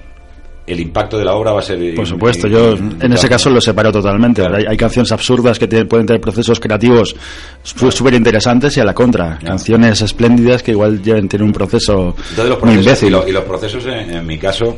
el 0.66 0.80
impacto 0.80 1.20
de 1.20 1.26
la 1.26 1.34
obra 1.36 1.52
va 1.52 1.60
a 1.60 1.64
ser. 1.64 1.94
Por 1.94 2.08
supuesto, 2.08 2.48
yo 2.48 2.74
en 2.74 3.14
ese 3.14 3.30
caso 3.30 3.52
lo 3.52 3.62
separo 3.62 3.92
totalmente. 3.92 4.42
Claro. 4.42 4.58
Hay, 4.58 4.66
hay 4.70 4.78
canciones 4.78 5.12
absurdas 5.12 5.60
que 5.60 5.68
tienen- 5.68 5.88
pueden 5.88 6.08
tener 6.08 6.20
procesos 6.20 6.60
creativos 6.60 7.16
súper 7.64 8.16
interesantes 8.16 8.76
y 8.78 8.80
a 8.80 8.86
la 8.86 8.94
contra. 8.96 9.38
Canciones 9.38 10.02
espléndidas 10.02 10.64
que 10.64 10.72
igual 10.72 11.00
tienen 11.00 11.30
un 11.44 11.54
proceso 11.54 12.16
Entonces 12.30 12.50
los 12.50 12.64
muy 12.64 12.74
imbécil. 12.74 13.10
y, 13.10 13.12
lo- 13.12 13.28
y 13.28 13.32
los 13.32 13.44
procesos 13.44 13.86
en, 13.86 14.12
en 14.16 14.26
mi 14.26 14.40
caso 14.40 14.78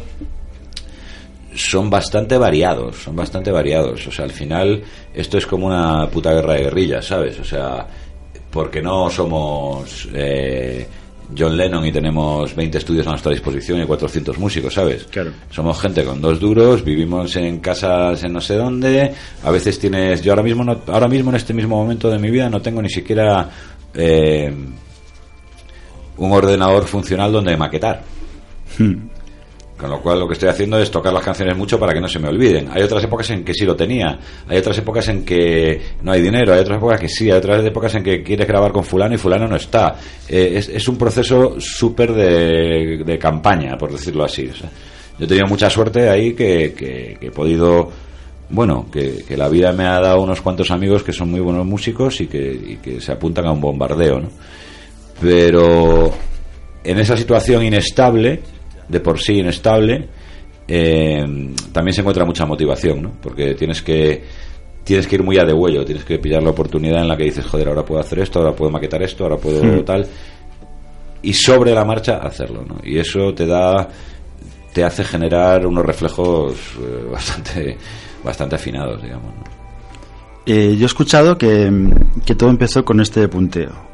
son 1.56 1.90
bastante 1.90 2.38
variados, 2.38 2.98
son 3.04 3.16
bastante 3.16 3.52
variados. 3.52 4.06
O 4.08 4.12
sea, 4.12 4.26
al 4.26 4.32
final 4.32 4.82
esto 5.14 5.38
es 5.38 5.46
como 5.46 5.68
una 5.68 6.10
puta 6.10 6.34
guerra 6.34 6.54
de 6.54 6.64
guerrillas, 6.64 7.06
¿sabes? 7.06 7.40
O 7.40 7.44
sea, 7.44 7.88
porque 8.50 8.82
no 8.82 9.10
somos 9.10 10.08
eh, 10.14 10.88
John 11.38 11.56
Lennon 11.56 11.86
y 11.86 11.92
tenemos 11.92 12.56
20 12.56 12.78
estudios 12.78 13.08
a 13.08 13.12
nuestra 13.12 13.32
disposición 13.32 13.82
y 13.82 13.86
400 13.86 14.38
músicos, 14.38 14.74
¿sabes? 14.74 15.06
Claro. 15.06 15.32
Somos 15.50 15.80
gente 15.80 16.04
con 16.04 16.22
dos 16.22 16.40
duros, 16.40 16.84
vivimos 16.84 17.36
en 17.36 17.60
casas 17.60 18.24
en 18.24 18.34
no 18.34 18.42
sé 18.42 18.56
dónde, 18.56 19.14
a 19.44 19.52
veces 19.52 19.80
tienes... 19.80 20.22
Yo 20.22 20.32
ahora 20.34 20.44
mismo, 20.44 20.64
no, 20.64 20.82
ahora 20.88 21.08
mismo 21.08 21.30
en 21.32 21.38
este 21.38 21.54
mismo 21.54 21.78
momento 21.78 22.10
de 22.10 22.20
mi 22.20 22.30
vida 22.30 22.50
no 22.50 22.62
tengo 22.62 22.82
ni 22.82 22.90
siquiera... 22.90 23.50
eh, 23.94 24.54
un 26.22 26.32
ordenador 26.32 26.86
funcional 26.86 27.32
donde 27.32 27.58
maquetar. 27.58 28.04
Con 29.82 29.90
lo 29.90 30.00
cual 30.00 30.20
lo 30.20 30.28
que 30.28 30.34
estoy 30.34 30.48
haciendo 30.48 30.78
es 30.78 30.92
tocar 30.92 31.12
las 31.12 31.24
canciones 31.24 31.58
mucho 31.58 31.80
para 31.80 31.92
que 31.92 32.00
no 32.00 32.08
se 32.08 32.20
me 32.20 32.28
olviden. 32.28 32.70
Hay 32.72 32.84
otras 32.84 33.04
épocas 33.04 33.32
en 33.32 33.44
que 33.44 33.52
sí 33.56 33.66
lo 33.66 33.76
tenía, 33.76 34.20
hay 34.48 34.60
otras 34.60 34.78
épocas 34.78 35.08
en 35.08 35.26
que 35.26 35.82
no 36.04 36.12
hay 36.12 36.22
dinero, 36.22 36.54
hay 36.54 36.60
otras 36.60 36.78
épocas 36.78 37.00
que 37.00 37.10
sí, 37.10 37.32
hay 37.32 37.38
otras 37.40 37.66
épocas 37.66 37.96
en 37.96 38.04
que 38.04 38.22
quieres 38.22 38.48
grabar 38.48 38.72
con 38.72 38.84
fulano 38.84 39.16
y 39.16 39.18
fulano 39.18 39.48
no 39.48 39.56
está. 39.56 39.96
Eh, 40.30 40.54
es, 40.58 40.70
es 40.70 40.88
un 40.88 40.98
proceso 41.00 41.56
súper 41.60 42.14
de, 42.14 43.18
campaña, 43.20 43.76
por 43.76 43.92
decirlo 43.92 44.24
así. 44.24 44.52
Yo 45.18 45.26
he 45.26 45.28
tenido 45.28 45.48
mucha 45.48 45.68
suerte 45.68 46.08
ahí 46.10 46.34
que, 46.34 46.74
que- 46.74 47.18
he 47.20 47.32
podido... 47.32 47.90
Bueno, 48.50 48.86
que, 48.92 49.24
que 49.28 49.36
la 49.38 49.50
vida 49.50 49.72
me 49.72 49.86
ha 49.88 50.00
dado 50.00 50.22
unos 50.22 50.42
cuantos 50.42 50.70
amigos 50.70 51.02
que 51.04 51.14
son 51.14 51.32
muy 51.32 51.40
buenos 51.40 51.66
músicos 51.66 52.22
y 52.22 52.28
que, 52.28 52.52
y 52.52 52.76
que 52.78 53.00
se 53.02 53.14
apuntan 53.14 53.46
a 53.48 53.52
un 53.52 53.62
bombardeo, 53.62 54.20
¿no? 54.20 54.30
pero 55.20 56.12
en 56.84 57.00
esa 57.00 57.16
situación 57.16 57.64
inestable, 57.64 58.42
de 58.92 59.00
por 59.00 59.20
sí 59.20 59.40
inestable, 59.40 60.08
eh, 60.68 61.26
también 61.72 61.94
se 61.94 62.02
encuentra 62.02 62.26
mucha 62.26 62.46
motivación, 62.46 63.02
¿no? 63.02 63.12
Porque 63.22 63.56
tienes 63.56 63.82
que 63.82 64.24
tienes 64.84 65.06
que 65.08 65.16
ir 65.16 65.24
muy 65.24 65.38
a 65.38 65.46
de 65.46 65.54
huello, 65.54 65.86
tienes 65.86 66.04
que 66.04 66.18
pillar 66.18 66.42
la 66.42 66.50
oportunidad 66.50 67.02
en 67.02 67.08
la 67.08 67.16
que 67.16 67.26
dices, 67.26 67.46
joder, 67.46 67.68
ahora 67.68 67.86
puedo 67.86 68.02
hacer 68.02 68.20
esto, 68.20 68.40
ahora 68.40 68.56
puedo 68.56 68.72
maquetar 68.72 69.02
esto, 69.04 69.24
ahora 69.24 69.38
puedo 69.38 69.84
tal, 69.84 70.08
y 71.22 71.34
sobre 71.34 71.74
la 71.74 71.86
marcha 71.86 72.18
hacerlo, 72.18 72.66
¿no? 72.68 72.78
Y 72.84 72.98
eso 72.98 73.34
te 73.34 73.46
da 73.46 73.88
te 74.74 74.84
hace 74.84 75.04
generar 75.04 75.66
unos 75.68 75.86
reflejos 75.86 76.56
eh, 76.80 77.08
bastante 77.12 77.78
bastante 78.24 78.56
afinados, 78.56 79.02
digamos. 79.02 79.34
¿no? 79.36 79.44
Eh, 80.46 80.76
yo 80.76 80.84
he 80.84 80.86
escuchado 80.86 81.38
que, 81.38 81.72
que 82.26 82.36
todo 82.36 82.50
empezó 82.50 82.84
con 82.84 83.00
este 83.00 83.28
punteo. 83.28 83.91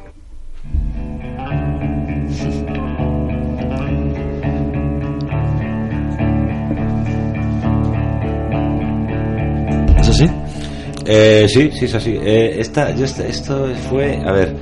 Eh, 11.08 11.46
sí, 11.48 11.72
sí, 11.72 11.86
es 11.86 11.96
así. 11.96 12.18
Eh, 12.22 12.56
esta, 12.60 12.94
yo 12.94 13.06
esta- 13.06 13.26
esto 13.26 13.68
fue, 13.90 14.18
a 14.26 14.32
ver, 14.32 14.54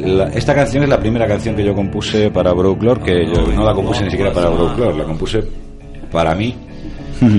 la- 0.00 0.28
esta 0.28 0.54
canción 0.54 0.82
es 0.82 0.88
la 0.88 0.98
primera 0.98 1.26
canción 1.26 1.54
que 1.54 1.64
yo 1.64 1.74
compuse 1.74 2.30
para 2.30 2.52
Brooklyn, 2.52 2.96
que 2.96 3.26
yo 3.26 3.46
no 3.52 3.64
la 3.64 3.72
compuse 3.74 4.04
ni 4.04 4.10
siquiera 4.10 4.32
para 4.32 4.48
Brooklyn, 4.48 4.98
la 4.98 5.04
compuse 5.04 5.42
para 6.10 6.34
mí, 6.34 6.54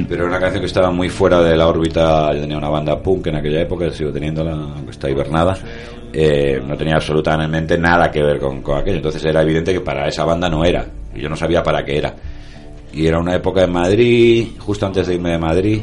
pero 0.07 0.21
era 0.21 0.29
una 0.31 0.39
canción 0.39 0.61
que 0.61 0.67
estaba 0.67 0.89
muy 0.91 1.09
fuera 1.09 1.41
de 1.41 1.57
la 1.57 1.67
órbita. 1.67 2.33
Yo 2.33 2.41
tenía 2.41 2.57
una 2.57 2.69
banda 2.69 3.01
punk 3.01 3.27
en 3.27 3.35
aquella 3.35 3.61
época, 3.61 3.89
sigo 3.91 4.11
teniéndola, 4.11 4.51
aunque 4.53 4.91
está 4.91 5.09
hibernada. 5.09 5.57
Eh, 6.15 6.61
no 6.65 6.77
tenía 6.77 6.95
absolutamente 6.95 7.77
nada 7.77 8.09
que 8.09 8.21
ver 8.23 8.39
con, 8.39 8.61
con 8.61 8.77
aquello. 8.77 8.97
Entonces 8.97 9.25
era 9.25 9.41
evidente 9.41 9.73
que 9.73 9.81
para 9.81 10.07
esa 10.07 10.23
banda 10.23 10.47
no 10.47 10.63
era. 10.63 10.85
Y 11.13 11.21
yo 11.21 11.27
no 11.27 11.35
sabía 11.35 11.61
para 11.61 11.83
qué 11.83 11.97
era. 11.97 12.13
Y 12.93 13.05
era 13.07 13.19
una 13.19 13.35
época 13.35 13.63
en 13.63 13.71
Madrid, 13.73 14.47
justo 14.59 14.85
antes 14.85 15.07
de 15.07 15.15
irme 15.15 15.31
de 15.31 15.37
Madrid, 15.39 15.81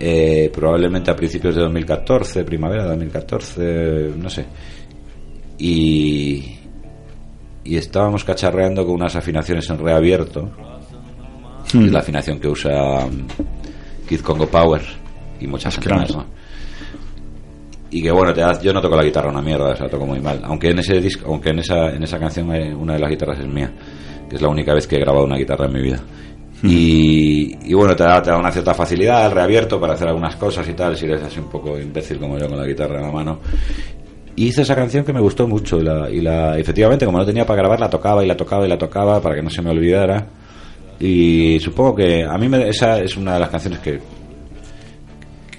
eh, 0.00 0.50
probablemente 0.52 1.10
a 1.10 1.16
principios 1.16 1.54
de 1.56 1.62
2014, 1.62 2.44
primavera 2.44 2.82
de 2.84 2.88
2014, 2.90 4.12
no 4.16 4.28
sé. 4.30 4.44
Y, 5.58 6.56
y 7.64 7.76
estábamos 7.76 8.24
cacharreando 8.24 8.84
con 8.84 8.94
unas 8.94 9.16
afinaciones 9.16 9.68
en 9.70 9.78
reabierto, 9.78 10.50
que 11.70 11.78
es 11.86 11.92
la 11.92 11.98
afinación 12.00 12.38
que 12.38 12.48
usa 12.48 13.04
um, 13.06 13.26
Kid 14.08 14.20
Congo 14.20 14.46
Power 14.46 14.82
y 15.40 15.46
muchas 15.46 15.78
crans. 15.78 16.14
¿no? 16.16 16.26
Y 17.90 18.02
que 18.02 18.10
bueno, 18.10 18.32
te 18.32 18.40
das- 18.42 18.62
yo 18.62 18.72
no 18.72 18.80
toco 18.80 18.96
la 18.96 19.02
guitarra 19.04 19.30
una 19.30 19.42
mierda, 19.42 19.70
o 19.72 19.76
sea, 19.76 19.88
toco 19.88 20.06
muy 20.06 20.20
mal. 20.20 20.40
Aunque 20.44 20.68
en 20.70 20.78
ese 20.78 21.00
disco, 21.00 21.26
aunque 21.30 21.50
en 21.50 21.58
esa, 21.60 21.90
en 21.90 22.02
esa 22.02 22.18
canción 22.18 22.50
hay- 22.52 22.68
una 22.72 22.94
de 22.94 23.00
las 23.00 23.10
guitarras 23.10 23.40
es 23.40 23.46
mía, 23.46 23.72
que 24.28 24.36
es 24.36 24.42
la 24.42 24.48
única 24.48 24.74
vez 24.74 24.86
que 24.86 24.96
he 24.96 25.00
grabado 25.00 25.24
una 25.24 25.36
guitarra 25.36 25.66
en 25.66 25.72
mi 25.72 25.82
vida. 25.82 26.00
Y, 26.64 27.72
bueno, 27.74 27.94
te 27.94 28.02
da, 28.04 28.20
te 28.22 28.30
da 28.30 28.38
una 28.38 28.50
cierta 28.50 28.74
facilidad, 28.74 29.26
el 29.26 29.32
reabierto 29.32 29.78
para 29.80 29.94
hacer 29.94 30.08
algunas 30.08 30.34
cosas 30.36 30.68
y 30.68 30.72
tal, 30.72 30.96
si 30.96 31.04
eres 31.06 31.22
así 31.22 31.38
un 31.38 31.48
poco 31.48 31.78
imbécil 31.78 32.18
como 32.18 32.36
yo 32.38 32.48
con 32.48 32.58
la 32.58 32.66
guitarra 32.66 32.96
en 33.00 33.06
la 33.06 33.12
mano. 33.12 33.38
Y 34.34 34.46
hice 34.48 34.62
esa 34.62 34.74
canción 34.74 35.04
que 35.04 35.12
me 35.12 35.20
gustó 35.20 35.46
mucho 35.48 35.78
y 35.78 35.82
la, 35.82 36.10
y 36.10 36.20
la 36.20 36.58
efectivamente 36.58 37.04
como 37.06 37.18
no 37.18 37.26
tenía 37.26 37.44
para 37.46 37.58
grabar 37.62 37.80
la 37.80 37.90
tocaba 37.90 38.24
y 38.24 38.28
la 38.28 38.36
tocaba 38.36 38.64
y 38.66 38.68
la 38.68 38.78
tocaba 38.78 39.20
para 39.20 39.34
que 39.36 39.42
no 39.42 39.50
se 39.50 39.62
me 39.62 39.70
olvidara. 39.70 40.26
Y 41.00 41.58
supongo 41.60 41.94
que 41.96 42.24
a 42.24 42.36
mí 42.38 42.48
me- 42.48 42.68
esa 42.68 43.00
es 43.00 43.16
una 43.16 43.34
de 43.34 43.40
las 43.40 43.50
canciones 43.50 43.78
que 43.80 44.00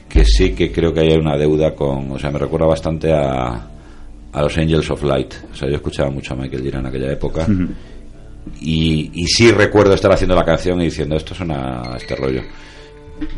que 0.08 0.26
sí 0.26 0.54
que 0.54 0.72
creo 0.72 0.92
que 0.94 1.02
hay 1.02 1.12
una 1.18 1.38
deuda 1.38 1.76
con, 1.76 2.12
o 2.12 2.18
sea, 2.20 2.32
me 2.32 2.40
recuerda 2.40 2.66
bastante 2.66 3.14
a, 3.14 3.68
a 4.34 4.42
los 4.42 4.58
Angels 4.58 4.90
of 4.92 5.04
Light. 5.04 5.34
O 5.52 5.56
sea, 5.56 5.70
yo 5.70 5.76
escuchaba 5.76 6.10
mucho 6.10 6.34
a 6.34 6.38
Michael 6.38 6.64
Gira 6.64 6.80
en 6.80 6.86
aquella 6.88 7.12
época. 7.12 7.46
Y, 8.60 9.12
y 9.14 9.26
sí 9.28 9.52
recuerdo 9.52 9.94
estar 9.94 10.12
haciendo 10.12 10.36
la 10.36 10.46
canción 10.46 10.82
y 10.82 10.86
diciendo, 10.86 11.16
esto 11.16 11.34
suena 11.34 11.82
a 11.82 11.98
este 11.98 12.16
rollo. 12.16 12.42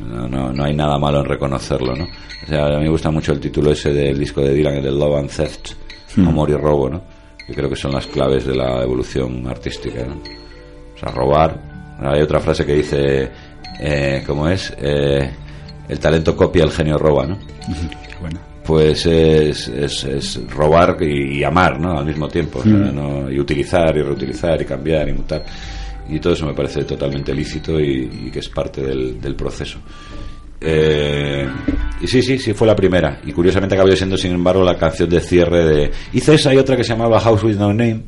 No, 0.07 0.27
no, 0.27 0.51
no 0.51 0.63
hay 0.63 0.75
nada 0.75 0.97
malo 0.99 1.19
en 1.19 1.25
reconocerlo, 1.25 1.95
¿no? 1.95 2.05
O 2.05 2.47
sea, 2.47 2.65
a 2.65 2.77
mí 2.77 2.83
me 2.83 2.89
gusta 2.89 3.09
mucho 3.09 3.31
el 3.31 3.39
título 3.39 3.71
ese 3.71 3.91
del 3.91 4.17
disco 4.19 4.41
de 4.41 4.53
Dylan, 4.53 4.75
el 4.75 4.83
de 4.83 4.91
Love 4.91 5.19
and 5.19 5.29
Theft, 5.29 5.71
Amor 6.17 6.49
y 6.49 6.55
Robo, 6.55 6.89
¿no? 6.89 7.01
Que 7.45 7.53
creo 7.53 7.69
que 7.69 7.75
son 7.75 7.91
las 7.91 8.05
claves 8.07 8.45
de 8.45 8.55
la 8.55 8.83
evolución 8.83 9.47
artística, 9.47 10.05
¿no? 10.05 10.15
O 10.95 10.99
sea, 10.99 11.11
robar. 11.11 11.97
Hay 11.99 12.21
otra 12.21 12.39
frase 12.39 12.65
que 12.65 12.73
dice, 12.73 13.31
eh, 13.79 14.23
¿cómo 14.25 14.47
es? 14.47 14.73
Eh, 14.77 15.29
el 15.89 15.99
talento 15.99 16.35
copia, 16.35 16.63
el 16.63 16.71
genio 16.71 16.97
roba, 16.97 17.25
¿no? 17.25 17.37
Bueno. 18.19 18.50
Pues 18.71 19.05
es, 19.05 19.67
es, 19.67 20.03
es 20.05 20.39
robar 20.49 20.95
y, 21.01 21.39
y 21.39 21.43
amar, 21.43 21.77
¿no? 21.77 21.99
Al 21.99 22.05
mismo 22.05 22.29
tiempo. 22.29 22.59
o 22.59 22.63
sea, 22.63 22.71
¿no? 22.71 23.29
Y 23.29 23.37
utilizar 23.37 23.95
y 23.97 24.01
reutilizar 24.01 24.61
y 24.61 24.65
cambiar 24.65 25.09
y 25.09 25.13
mutar. 25.13 25.43
Y 26.09 26.19
todo 26.19 26.31
eso 26.33 26.45
me 26.45 26.53
parece 26.53 26.85
totalmente 26.85 27.33
lícito 27.33 27.77
y, 27.79 28.09
y 28.27 28.31
que 28.31 28.39
es 28.39 28.47
parte 28.47 28.81
del, 28.81 29.19
del 29.19 29.35
proceso. 29.35 29.79
Eh, 30.61 31.45
y 31.99 32.07
sí, 32.07 32.21
sí, 32.21 32.37
sí 32.37 32.53
fue 32.53 32.65
la 32.65 32.75
primera. 32.75 33.19
Y 33.25 33.33
curiosamente 33.33 33.75
acabó 33.75 33.91
siendo, 33.91 34.15
sin 34.15 34.31
embargo, 34.33 34.63
la 34.63 34.77
canción 34.77 35.09
de 35.09 35.19
cierre 35.19 35.65
de... 35.65 35.91
Hice 36.13 36.35
esa 36.35 36.53
y 36.53 36.57
otra 36.57 36.77
que 36.77 36.83
se 36.85 36.93
llamaba 36.93 37.19
House 37.19 37.43
with 37.43 37.57
No 37.57 37.69
Name, 37.73 38.03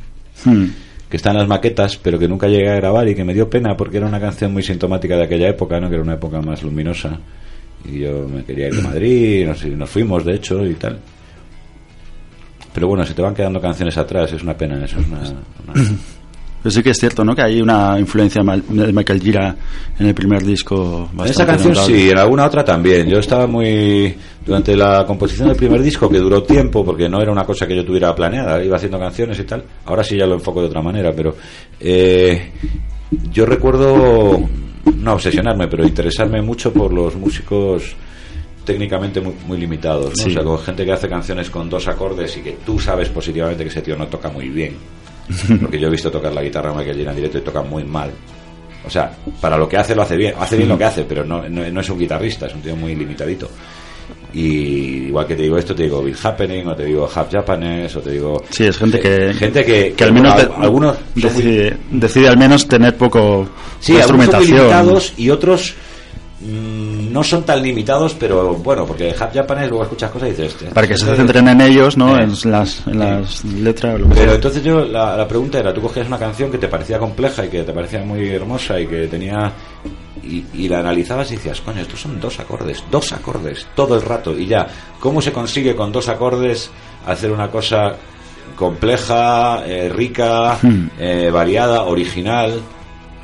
Hmm. 0.45 0.65
que 1.09 1.17
está 1.17 1.31
en 1.31 1.37
las 1.39 1.47
maquetas, 1.47 1.97
pero 1.97 2.17
que 2.17 2.27
nunca 2.27 2.47
llegué 2.47 2.69
a 2.69 2.75
grabar 2.75 3.07
y 3.07 3.15
que 3.15 3.23
me 3.23 3.33
dio 3.33 3.49
pena 3.49 3.75
porque 3.77 3.97
era 3.97 4.07
una 4.07 4.19
canción 4.19 4.51
muy 4.53 4.63
sintomática 4.63 5.15
de 5.17 5.23
aquella 5.25 5.49
época, 5.49 5.79
¿no? 5.79 5.87
Que 5.89 5.95
era 5.95 6.03
una 6.03 6.15
época 6.15 6.41
más 6.41 6.63
luminosa. 6.63 7.19
Y 7.85 7.99
yo 7.99 8.27
me 8.27 8.43
quería 8.43 8.67
ir 8.67 8.75
de 8.75 8.81
Madrid, 8.81 9.45
nos, 9.47 9.65
nos 9.65 9.89
fuimos, 9.89 10.23
de 10.25 10.35
hecho, 10.35 10.65
y 10.65 10.73
tal. 10.75 10.99
Pero 12.73 12.87
bueno, 12.87 13.05
se 13.05 13.13
te 13.13 13.21
van 13.21 13.35
quedando 13.35 13.61
canciones 13.61 13.97
atrás, 13.97 14.31
es 14.33 14.41
una 14.41 14.55
pena, 14.57 14.83
eso 14.83 14.99
es 14.99 15.07
una... 15.07 15.19
una- 15.19 15.97
Pero 16.63 16.71
sí 16.71 16.81
que 16.81 16.91
es 16.91 16.97
cierto, 16.97 17.23
¿no? 17.25 17.35
Que 17.35 17.41
hay 17.43 17.61
una 17.61 17.99
influencia 17.99 18.41
de 18.41 18.93
Michael 18.93 19.21
Gira 19.21 19.55
en 19.99 20.07
el 20.07 20.13
primer 20.15 20.43
disco 20.43 21.09
En 21.19 21.25
esta 21.25 21.45
canción 21.45 21.73
notable. 21.73 21.95
sí, 21.97 22.09
en 22.09 22.17
alguna 22.17 22.45
otra 22.45 22.63
también. 22.63 23.07
Yo 23.09 23.19
estaba 23.19 23.45
muy... 23.47 24.15
Durante 24.45 24.75
la 24.75 25.05
composición 25.05 25.49
del 25.49 25.57
primer 25.57 25.81
disco, 25.81 26.09
que 26.09 26.17
duró 26.19 26.41
tiempo, 26.43 26.83
porque 26.85 27.07
no 27.09 27.21
era 27.21 27.31
una 27.31 27.43
cosa 27.45 27.67
que 27.67 27.75
yo 27.75 27.85
tuviera 27.85 28.15
planeada, 28.15 28.63
iba 28.63 28.77
haciendo 28.77 28.97
canciones 28.97 29.37
y 29.39 29.43
tal. 29.43 29.63
Ahora 29.85 30.03
sí 30.03 30.17
ya 30.17 30.25
lo 30.25 30.33
enfoco 30.35 30.61
de 30.61 30.67
otra 30.67 30.81
manera, 30.81 31.11
pero... 31.15 31.35
eh, 31.79 32.49
yo 33.31 33.45
recuerdo, 33.45 34.39
no 34.85 35.13
obsesionarme, 35.13 35.67
pero 35.67 35.85
interesarme 35.85 36.41
mucho 36.41 36.73
por 36.73 36.93
los 36.93 37.15
músicos 37.15 37.95
técnicamente 38.65 39.21
muy, 39.21 39.33
muy 39.45 39.57
limitados, 39.57 40.09
¿no? 40.17 40.23
Sí. 40.23 40.29
O 40.29 40.33
sea, 40.33 40.43
con 40.43 40.59
gente 40.59 40.85
que 40.85 40.91
hace 40.91 41.09
canciones 41.09 41.49
con 41.49 41.69
dos 41.69 41.87
acordes 41.87 42.37
y 42.37 42.41
que 42.41 42.57
tú 42.65 42.79
sabes 42.79 43.09
positivamente 43.09 43.63
que 43.63 43.69
ese 43.69 43.81
tío 43.81 43.95
no 43.95 44.07
toca 44.07 44.29
muy 44.29 44.49
bien. 44.49 44.77
Porque 45.61 45.79
yo 45.79 45.87
he 45.87 45.91
visto 45.91 46.11
tocar 46.11 46.33
la 46.33 46.43
guitarra 46.43 46.73
Michael 46.73 46.97
Gira 46.97 47.11
en 47.11 47.15
directo 47.17 47.37
y 47.37 47.41
toca 47.41 47.61
muy 47.61 47.83
mal. 47.83 48.11
O 48.85 48.89
sea, 48.89 49.15
para 49.39 49.57
lo 49.57 49.67
que 49.67 49.77
hace 49.77 49.95
lo 49.95 50.01
hace 50.01 50.17
bien, 50.17 50.33
hace 50.37 50.57
bien 50.57 50.67
lo 50.67 50.77
que 50.77 50.83
hace, 50.83 51.03
pero 51.05 51.23
no, 51.23 51.47
no, 51.47 51.69
no 51.69 51.79
es 51.79 51.89
un 51.89 51.97
guitarrista, 51.97 52.47
es 52.47 52.53
un 52.53 52.61
tío 52.61 52.75
muy 52.75 52.95
limitadito. 52.95 53.49
Y 54.33 55.07
igual 55.09 55.27
que 55.27 55.35
te 55.35 55.43
digo 55.43 55.57
esto, 55.59 55.75
te 55.75 55.83
digo 55.83 56.01
Bill 56.01 56.15
Happening, 56.23 56.67
o 56.67 56.75
te 56.75 56.85
digo 56.85 57.07
Half 57.13 57.31
Japanese, 57.31 57.99
o 57.99 58.01
te 58.01 58.11
digo... 58.11 58.43
Sí, 58.49 58.65
es 58.65 58.77
gente 58.77 58.99
que, 58.99 59.31
gente 59.35 59.63
que, 59.63 59.93
que 59.93 60.03
al 60.03 60.11
menos 60.13 60.35
de- 60.37 60.49
algunos 60.59 60.97
muy- 61.13 61.23
decide, 61.23 61.77
decide 61.91 62.27
al 62.29 62.37
menos 62.37 62.67
tener 62.67 62.97
poco 62.97 63.47
Sí, 63.79 63.91
son 63.93 63.97
instrumentación. 64.01 64.57
limitados 64.57 65.13
y 65.17 65.29
otros 65.29 65.75
mm, 66.41 67.13
no 67.13 67.23
son 67.23 67.43
tan 67.43 67.61
limitados, 67.61 68.15
pero 68.19 68.55
bueno, 68.55 68.87
porque 68.87 69.13
Half 69.17 69.35
Japanese 69.35 69.67
luego 69.69 69.83
escuchas 69.83 70.09
cosas 70.09 70.29
y 70.29 70.31
dices... 70.31 70.47
"Hostia, 70.53 70.69
para 70.71 70.87
que 70.87 70.97
se 70.97 71.03
este- 71.05 71.15
centren 71.17 71.47
en 71.49 71.61
ellos, 71.61 71.95
¿no? 71.95 72.17
Eh. 72.19 72.23
En 72.23 72.51
las, 72.51 72.87
en 72.87 72.97
las 72.97 73.45
letras. 73.45 73.99
lo 73.99 74.07
que 74.09 74.15
Pero 74.15 74.25
sea. 74.25 74.35
entonces 74.35 74.63
yo, 74.63 74.83
la, 74.83 75.15
la 75.15 75.27
pregunta 75.27 75.59
era, 75.59 75.71
tú 75.71 75.81
cogías 75.81 76.07
una 76.07 76.17
canción 76.17 76.49
que 76.49 76.57
te 76.57 76.67
parecía 76.67 76.97
compleja 76.97 77.45
y 77.45 77.49
que 77.49 77.61
te 77.61 77.71
parecía 77.71 77.99
muy 78.03 78.29
hermosa 78.29 78.79
y 78.79 78.87
que 78.87 79.05
tenía... 79.05 79.51
Y, 80.21 80.45
y 80.53 80.67
la 80.69 80.79
analizabas 80.79 81.31
y 81.31 81.35
decías, 81.37 81.59
coño, 81.61 81.81
estos 81.81 82.01
son 82.01 82.19
dos 82.19 82.39
acordes, 82.39 82.83
dos 82.91 83.11
acordes, 83.13 83.65
todo 83.75 83.95
el 83.95 84.01
rato. 84.03 84.37
Y 84.37 84.45
ya, 84.45 84.67
¿cómo 84.99 85.21
se 85.21 85.33
consigue 85.33 85.75
con 85.75 85.91
dos 85.91 86.07
acordes 86.07 86.69
hacer 87.07 87.31
una 87.31 87.49
cosa 87.49 87.95
compleja, 88.55 89.63
eh, 89.65 89.89
rica, 89.89 90.57
Hmm. 90.61 90.87
eh, 90.99 91.29
variada, 91.31 91.83
original? 91.83 92.61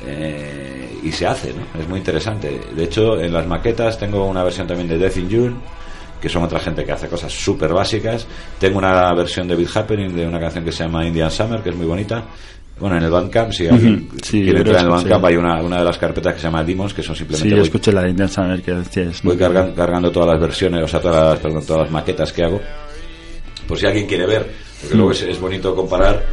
eh, 0.04 0.98
y 1.02 1.12
se 1.12 1.26
hace, 1.26 1.52
¿no? 1.52 1.80
Es 1.80 1.86
muy 1.88 1.98
interesante. 1.98 2.60
De 2.74 2.84
hecho, 2.84 3.20
en 3.20 3.32
las 3.32 3.46
maquetas 3.46 3.98
tengo 3.98 4.26
una 4.26 4.42
versión 4.42 4.66
también 4.66 4.88
de 4.88 4.96
Death 4.98 5.16
in 5.18 5.30
June, 5.30 5.56
que 6.20 6.28
son 6.28 6.42
otra 6.42 6.58
gente 6.58 6.84
que 6.84 6.92
hace 6.92 7.06
cosas 7.08 7.32
súper 7.32 7.72
básicas. 7.72 8.26
Tengo 8.58 8.78
una 8.78 9.12
versión 9.14 9.46
de 9.48 9.56
Beat 9.56 9.76
Happening 9.76 10.14
de 10.14 10.26
una 10.26 10.40
canción 10.40 10.64
que 10.64 10.72
se 10.72 10.84
llama 10.84 11.04
Indian 11.06 11.30
Summer, 11.30 11.62
que 11.62 11.70
es 11.70 11.76
muy 11.76 11.86
bonita. 11.86 12.22
Bueno, 12.80 12.96
en 12.96 13.02
el 13.04 13.10
Bandcamp, 13.10 13.52
si 13.52 13.66
alguien 13.68 14.08
sí, 14.22 14.42
quiere 14.42 14.52
yo 14.52 14.56
entrar 14.58 14.76
en 14.78 14.84
el 14.84 14.88
Bandcamp, 14.90 15.20
sí. 15.20 15.26
hay 15.30 15.36
una, 15.36 15.62
una 15.62 15.78
de 15.80 15.84
las 15.84 15.98
carpetas 15.98 16.32
que 16.34 16.40
se 16.40 16.46
llama 16.46 16.64
Demons, 16.64 16.94
que 16.94 17.02
son 17.02 17.14
Sí, 17.14 17.18
simplemente... 17.20 17.50
yo 17.50 17.56
voy- 17.56 17.64
escuché 17.64 17.92
la 17.92 18.02
de 18.02 18.10
Indian 18.10 18.28
Summer 18.28 18.62
que 18.62 18.72
decías. 18.72 19.22
voy 19.22 19.36
cargan- 19.36 19.72
cargando 19.74 20.10
todas 20.10 20.30
las 20.30 20.40
versiones, 20.40 20.82
o 20.82 20.88
sea, 20.88 21.00
todas 21.00 21.30
las, 21.34 21.38
perdón, 21.40 21.64
todas 21.66 21.82
las 21.82 21.90
maquetas 21.90 22.32
que 22.32 22.42
hago. 22.42 22.60
Por 23.68 23.78
si 23.78 23.86
alguien 23.86 24.06
quiere 24.06 24.26
ver, 24.26 24.50
porque 24.80 24.96
luego 24.96 25.12
es, 25.12 25.22
es 25.22 25.38
bonito 25.38 25.74
comparar 25.76 26.24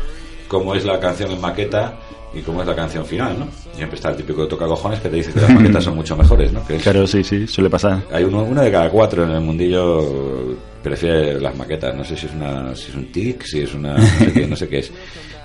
cómo 0.47 0.73
es 0.73 0.85
la 0.85 0.99
canción 0.99 1.31
en 1.31 1.41
maqueta 1.41 1.99
y 2.33 2.41
cómo 2.41 2.61
es 2.61 2.67
la 2.67 2.75
canción 2.75 3.05
final, 3.05 3.37
¿no? 3.39 3.47
Siempre 3.75 3.95
está 3.97 4.09
el 4.09 4.15
típico 4.15 4.47
tocacojones 4.47 4.99
que 5.01 5.09
te 5.09 5.17
dice 5.17 5.33
que 5.33 5.41
las 5.41 5.53
maquetas 5.53 5.83
son 5.83 5.95
mucho 5.95 6.15
mejores, 6.15 6.51
¿no? 6.53 6.65
Que 6.65 6.77
es- 6.77 6.83
Claro, 6.83 7.05
sí, 7.05 7.23
sí, 7.23 7.45
suele 7.45 7.69
pasar. 7.69 8.03
hay 8.11 8.23
uno, 8.23 8.43
uno 8.43 8.61
de 8.61 8.71
cada 8.71 8.89
cuatro 8.89 9.23
en 9.23 9.31
el 9.31 9.41
mundillo 9.41 10.55
prefiere 10.81 11.39
las 11.39 11.55
maquetas. 11.55 11.93
No 11.95 12.03
sé 12.03 12.15
si 12.17 12.25
es 12.27 12.33
una, 12.33 12.75
si 12.75 12.89
es 12.89 12.95
un 12.95 13.11
tic, 13.11 13.43
si 13.43 13.59
es 13.61 13.73
una, 13.73 13.95
no 13.97 14.01
sé 14.05 14.33
qué, 14.33 14.47
no 14.47 14.55
sé 14.55 14.67
qué 14.69 14.79
es. 14.79 14.91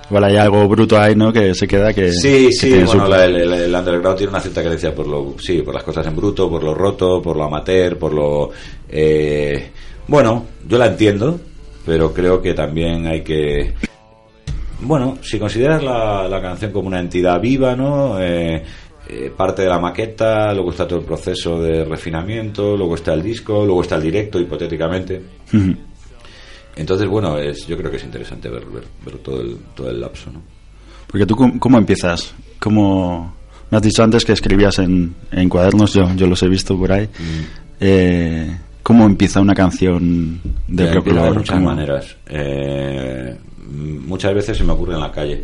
Igual 0.09 0.23
hay 0.25 0.35
algo 0.37 0.67
bruto 0.67 0.99
ahí, 0.99 1.15
¿no? 1.15 1.31
Que 1.31 1.55
se 1.55 1.67
queda 1.67 1.93
que. 1.93 2.11
Sí, 2.11 2.47
que 2.47 2.51
sí, 2.53 2.73
bueno, 2.83 3.05
su- 3.05 3.11
la- 3.11 3.25
el, 3.25 3.35
el- 3.35 3.53
el 3.53 3.75
underground 3.75 4.17
tiene 4.17 4.29
una 4.31 4.39
cierta 4.41 4.61
creencia 4.61 4.93
por 4.93 5.07
lo, 5.07 5.35
sí, 5.39 5.61
por 5.61 5.73
las 5.73 5.83
cosas 5.83 6.05
en 6.07 6.15
bruto, 6.15 6.49
por 6.49 6.63
lo 6.63 6.73
roto, 6.73 7.21
por 7.21 7.35
lo 7.37 7.43
amateur, 7.45 7.97
por 7.97 8.13
lo, 8.13 8.51
eh, 8.89 9.69
bueno, 10.07 10.45
yo 10.67 10.77
la 10.77 10.87
entiendo, 10.87 11.39
pero 11.85 12.13
creo 12.13 12.41
que 12.41 12.53
también 12.53 13.07
hay 13.07 13.21
que, 13.23 13.73
bueno, 14.81 15.17
si 15.21 15.39
consideras 15.39 15.81
la, 15.81 16.27
la 16.27 16.41
canción 16.41 16.71
como 16.71 16.87
una 16.89 16.99
entidad 16.99 17.39
viva, 17.39 17.75
¿no? 17.75 18.19
Eh, 18.19 18.61
eh, 19.07 19.31
parte 19.35 19.61
de 19.63 19.69
la 19.69 19.79
maqueta, 19.79 20.53
luego 20.53 20.71
está 20.71 20.87
todo 20.87 20.99
el 20.99 21.05
proceso 21.05 21.61
de 21.61 21.85
refinamiento, 21.85 22.75
luego 22.77 22.95
está 22.95 23.13
el 23.13 23.23
disco, 23.23 23.65
luego 23.65 23.81
está 23.81 23.95
el 23.95 24.03
directo, 24.03 24.39
hipotéticamente. 24.39 25.21
Entonces, 26.75 27.07
bueno, 27.07 27.37
es, 27.37 27.67
yo 27.67 27.77
creo 27.77 27.91
que 27.91 27.97
es 27.97 28.03
interesante 28.03 28.49
ver, 28.49 28.65
ver, 28.65 28.83
ver 29.05 29.17
todo, 29.19 29.41
el, 29.41 29.57
todo 29.75 29.89
el 29.89 29.99
lapso, 30.01 30.31
¿no? 30.31 30.41
Porque 31.07 31.25
tú, 31.25 31.35
¿cómo, 31.35 31.59
cómo 31.59 31.77
empiezas? 31.77 32.33
¿Cómo... 32.59 33.35
Me 33.69 33.77
has 33.77 33.83
dicho 33.83 34.03
antes 34.03 34.25
que 34.25 34.33
escribías 34.33 34.79
en, 34.79 35.15
en 35.31 35.49
cuadernos, 35.49 35.93
yo, 35.93 36.13
yo 36.15 36.27
los 36.27 36.41
he 36.43 36.47
visto 36.47 36.77
por 36.77 36.91
ahí. 36.91 37.07
Eh, 37.79 38.57
¿Cómo 38.83 39.05
empieza 39.05 39.39
una 39.39 39.55
canción 39.55 40.41
de 40.67 40.85
de 40.89 41.01
muchas 41.01 41.55
¿Cómo? 41.55 41.67
maneras. 41.67 42.15
Eh, 42.27 43.35
muchas 44.05 44.33
veces 44.33 44.57
se 44.57 44.63
me 44.63 44.73
ocurre 44.73 44.93
en 44.95 44.99
la 44.99 45.11
calle. 45.11 45.43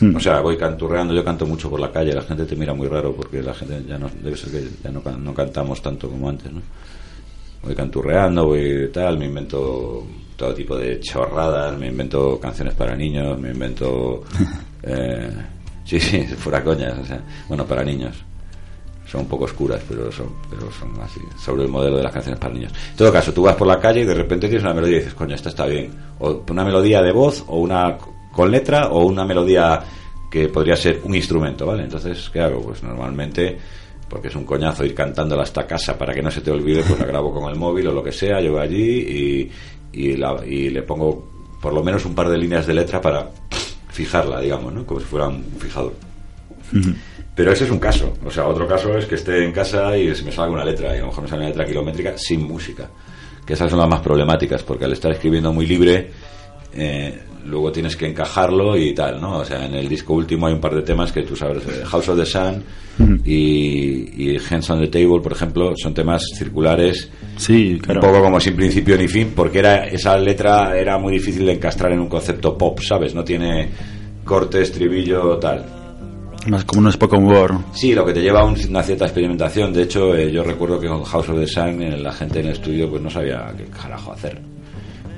Hmm. 0.00 0.16
O 0.16 0.20
sea, 0.20 0.40
voy 0.40 0.56
canturreando, 0.56 1.14
yo 1.14 1.24
canto 1.24 1.46
mucho 1.46 1.70
por 1.70 1.78
la 1.78 1.92
calle, 1.92 2.12
la 2.14 2.22
gente 2.22 2.44
te 2.44 2.56
mira 2.56 2.74
muy 2.74 2.88
raro 2.88 3.14
porque 3.14 3.42
la 3.42 3.54
gente 3.54 3.82
ya 3.86 3.98
no, 3.98 4.10
debe 4.22 4.36
ser 4.36 4.50
que 4.50 4.68
ya 4.82 4.90
no, 4.90 5.02
no 5.18 5.34
cantamos 5.34 5.80
tanto 5.80 6.08
como 6.08 6.28
antes, 6.28 6.50
¿no? 6.50 6.62
Voy 7.62 7.74
canturreando, 7.74 8.46
voy 8.46 8.90
tal, 8.92 9.18
me 9.18 9.26
invento 9.26 10.04
todo 10.36 10.54
tipo 10.54 10.76
de 10.76 10.98
chorradas, 11.00 11.78
me 11.78 11.88
invento 11.88 12.38
canciones 12.40 12.74
para 12.74 12.96
niños, 12.96 13.38
me 13.38 13.50
invento... 13.50 14.24
eh, 14.82 15.30
sí, 15.84 16.00
sí, 16.00 16.22
fuera 16.36 16.62
coñas, 16.64 16.98
o 16.98 17.04
sea, 17.04 17.20
bueno, 17.48 17.64
para 17.64 17.84
niños. 17.84 18.16
Son 19.06 19.22
un 19.22 19.28
poco 19.28 19.44
oscuras, 19.44 19.80
pero 19.88 20.10
son, 20.10 20.28
pero 20.48 20.72
son 20.72 20.98
así, 21.02 21.20
sobre 21.38 21.64
el 21.64 21.68
modelo 21.68 21.98
de 21.98 22.02
las 22.02 22.12
canciones 22.12 22.40
para 22.40 22.54
niños. 22.54 22.72
En 22.90 22.96
todo 22.96 23.12
caso, 23.12 23.32
tú 23.32 23.42
vas 23.42 23.56
por 23.56 23.66
la 23.66 23.78
calle 23.78 24.00
y 24.00 24.04
de 24.04 24.14
repente 24.14 24.48
tienes 24.48 24.64
una 24.64 24.74
melodía 24.74 24.96
y 24.96 25.00
dices, 25.00 25.14
coño, 25.14 25.34
esta 25.34 25.50
está 25.50 25.66
bien. 25.66 25.92
O 26.18 26.42
una 26.48 26.64
melodía 26.64 27.02
de 27.02 27.12
voz, 27.12 27.44
o 27.46 27.58
una 27.58 27.98
con 28.32 28.50
letra, 28.50 28.88
o 28.88 29.04
una 29.04 29.24
melodía 29.24 29.82
que 30.30 30.48
podría 30.48 30.76
ser 30.76 31.00
un 31.04 31.14
instrumento, 31.14 31.66
¿vale? 31.66 31.82
Entonces, 31.82 32.30
¿qué 32.32 32.40
hago? 32.40 32.62
Pues 32.62 32.82
normalmente, 32.82 33.58
porque 34.12 34.28
es 34.28 34.36
un 34.36 34.44
coñazo 34.44 34.84
ir 34.84 34.94
cantándola 34.94 35.42
hasta 35.44 35.66
casa 35.66 35.96
para 35.96 36.12
que 36.12 36.20
no 36.20 36.30
se 36.30 36.42
te 36.42 36.50
olvide, 36.50 36.82
pues 36.86 37.00
la 37.00 37.06
grabo 37.06 37.32
con 37.32 37.50
el 37.50 37.58
móvil 37.58 37.86
o 37.88 37.92
lo 37.92 38.02
que 38.04 38.12
sea, 38.12 38.42
yo 38.42 38.52
voy 38.52 38.60
allí 38.60 38.76
y, 39.00 39.50
y, 39.92 40.16
la- 40.18 40.44
y 40.46 40.68
le 40.68 40.82
pongo 40.82 41.30
por 41.62 41.72
lo 41.72 41.82
menos 41.82 42.04
un 42.04 42.14
par 42.14 42.28
de 42.28 42.36
líneas 42.36 42.66
de 42.66 42.74
letra 42.74 43.00
para 43.00 43.30
fijarla, 43.90 44.40
digamos, 44.40 44.70
¿no? 44.74 44.84
Como 44.84 45.00
si 45.00 45.06
fuera 45.06 45.28
un 45.28 45.42
fijador. 45.58 45.94
Pero 47.34 47.52
ese 47.52 47.64
es 47.64 47.70
un 47.70 47.78
caso. 47.78 48.12
O 48.26 48.30
sea, 48.30 48.46
otro 48.46 48.66
caso 48.68 48.96
es 48.98 49.06
que 49.06 49.14
esté 49.14 49.44
en 49.44 49.52
casa 49.52 49.96
y 49.96 50.14
se 50.14 50.22
me 50.24 50.32
salga 50.32 50.52
una 50.52 50.64
letra, 50.64 50.94
y 50.94 50.98
a 50.98 51.00
lo 51.00 51.06
mejor 51.06 51.22
me 51.22 51.28
sale 51.30 51.40
una 51.40 51.48
letra 51.48 51.64
kilométrica 51.64 52.18
sin 52.18 52.42
música. 52.46 52.90
Que 53.46 53.54
esas 53.54 53.70
son 53.70 53.78
las 53.78 53.88
más 53.88 54.00
problemáticas, 54.00 54.62
porque 54.62 54.84
al 54.84 54.92
estar 54.92 55.10
escribiendo 55.12 55.52
muy 55.52 55.66
libre, 55.66 56.10
eh, 56.74 57.18
luego 57.46 57.72
tienes 57.72 57.96
que 57.96 58.06
encajarlo 58.06 58.76
y 58.76 58.94
tal, 58.94 59.20
¿no? 59.20 59.38
O 59.38 59.44
sea, 59.44 59.66
en 59.66 59.74
el 59.74 59.88
disco 59.88 60.14
último 60.14 60.46
hay 60.46 60.54
un 60.54 60.60
par 60.60 60.74
de 60.74 60.82
temas 60.82 61.10
que 61.12 61.22
tú 61.22 61.34
sabes, 61.36 61.64
eh, 61.66 61.82
House 61.84 62.08
of 62.08 62.18
the 62.18 62.26
Sun 62.26 62.62
y, 63.24 64.32
y 64.34 64.36
Hands 64.38 64.68
on 64.70 64.80
the 64.80 64.88
Table, 64.88 65.20
por 65.22 65.32
ejemplo, 65.32 65.72
son 65.76 65.94
temas 65.94 66.22
circulares 66.36 67.10
Sí, 67.36 67.78
claro. 67.82 68.00
un 68.00 68.06
poco 68.06 68.22
como 68.22 68.38
sin 68.40 68.54
principio 68.54 68.96
ni 68.96 69.08
fin, 69.08 69.32
porque 69.34 69.58
era 69.60 69.86
esa 69.86 70.16
letra 70.18 70.76
era 70.78 70.98
muy 70.98 71.14
difícil 71.14 71.46
de 71.46 71.52
encastrar 71.54 71.92
en 71.92 72.00
un 72.00 72.08
concepto 72.08 72.56
pop, 72.56 72.78
¿sabes? 72.80 73.14
No 73.14 73.24
tiene 73.24 73.70
corte, 74.24 74.62
estribillo, 74.62 75.38
tal. 75.38 75.64
Más 76.48 76.64
como 76.64 76.80
un 76.82 76.92
Spoken 76.92 77.24
Word. 77.24 77.54
Sí, 77.72 77.94
lo 77.94 78.04
que 78.04 78.12
te 78.12 78.20
lleva 78.20 78.40
a 78.40 78.44
un- 78.44 78.56
una 78.68 78.82
cierta 78.82 79.04
experimentación. 79.04 79.72
De 79.72 79.82
hecho, 79.82 80.14
eh, 80.16 80.30
yo 80.32 80.42
recuerdo 80.42 80.78
que 80.80 80.88
con 80.88 81.02
House 81.04 81.28
of 81.28 81.38
the 81.38 81.46
Sun 81.46 81.80
eh, 81.82 81.96
la 81.96 82.12
gente 82.12 82.40
en 82.40 82.46
el 82.46 82.52
estudio 82.52 82.90
pues 82.90 83.00
no 83.00 83.08
sabía 83.10 83.52
qué 83.56 83.64
carajo 83.64 84.12
hacer. 84.12 84.40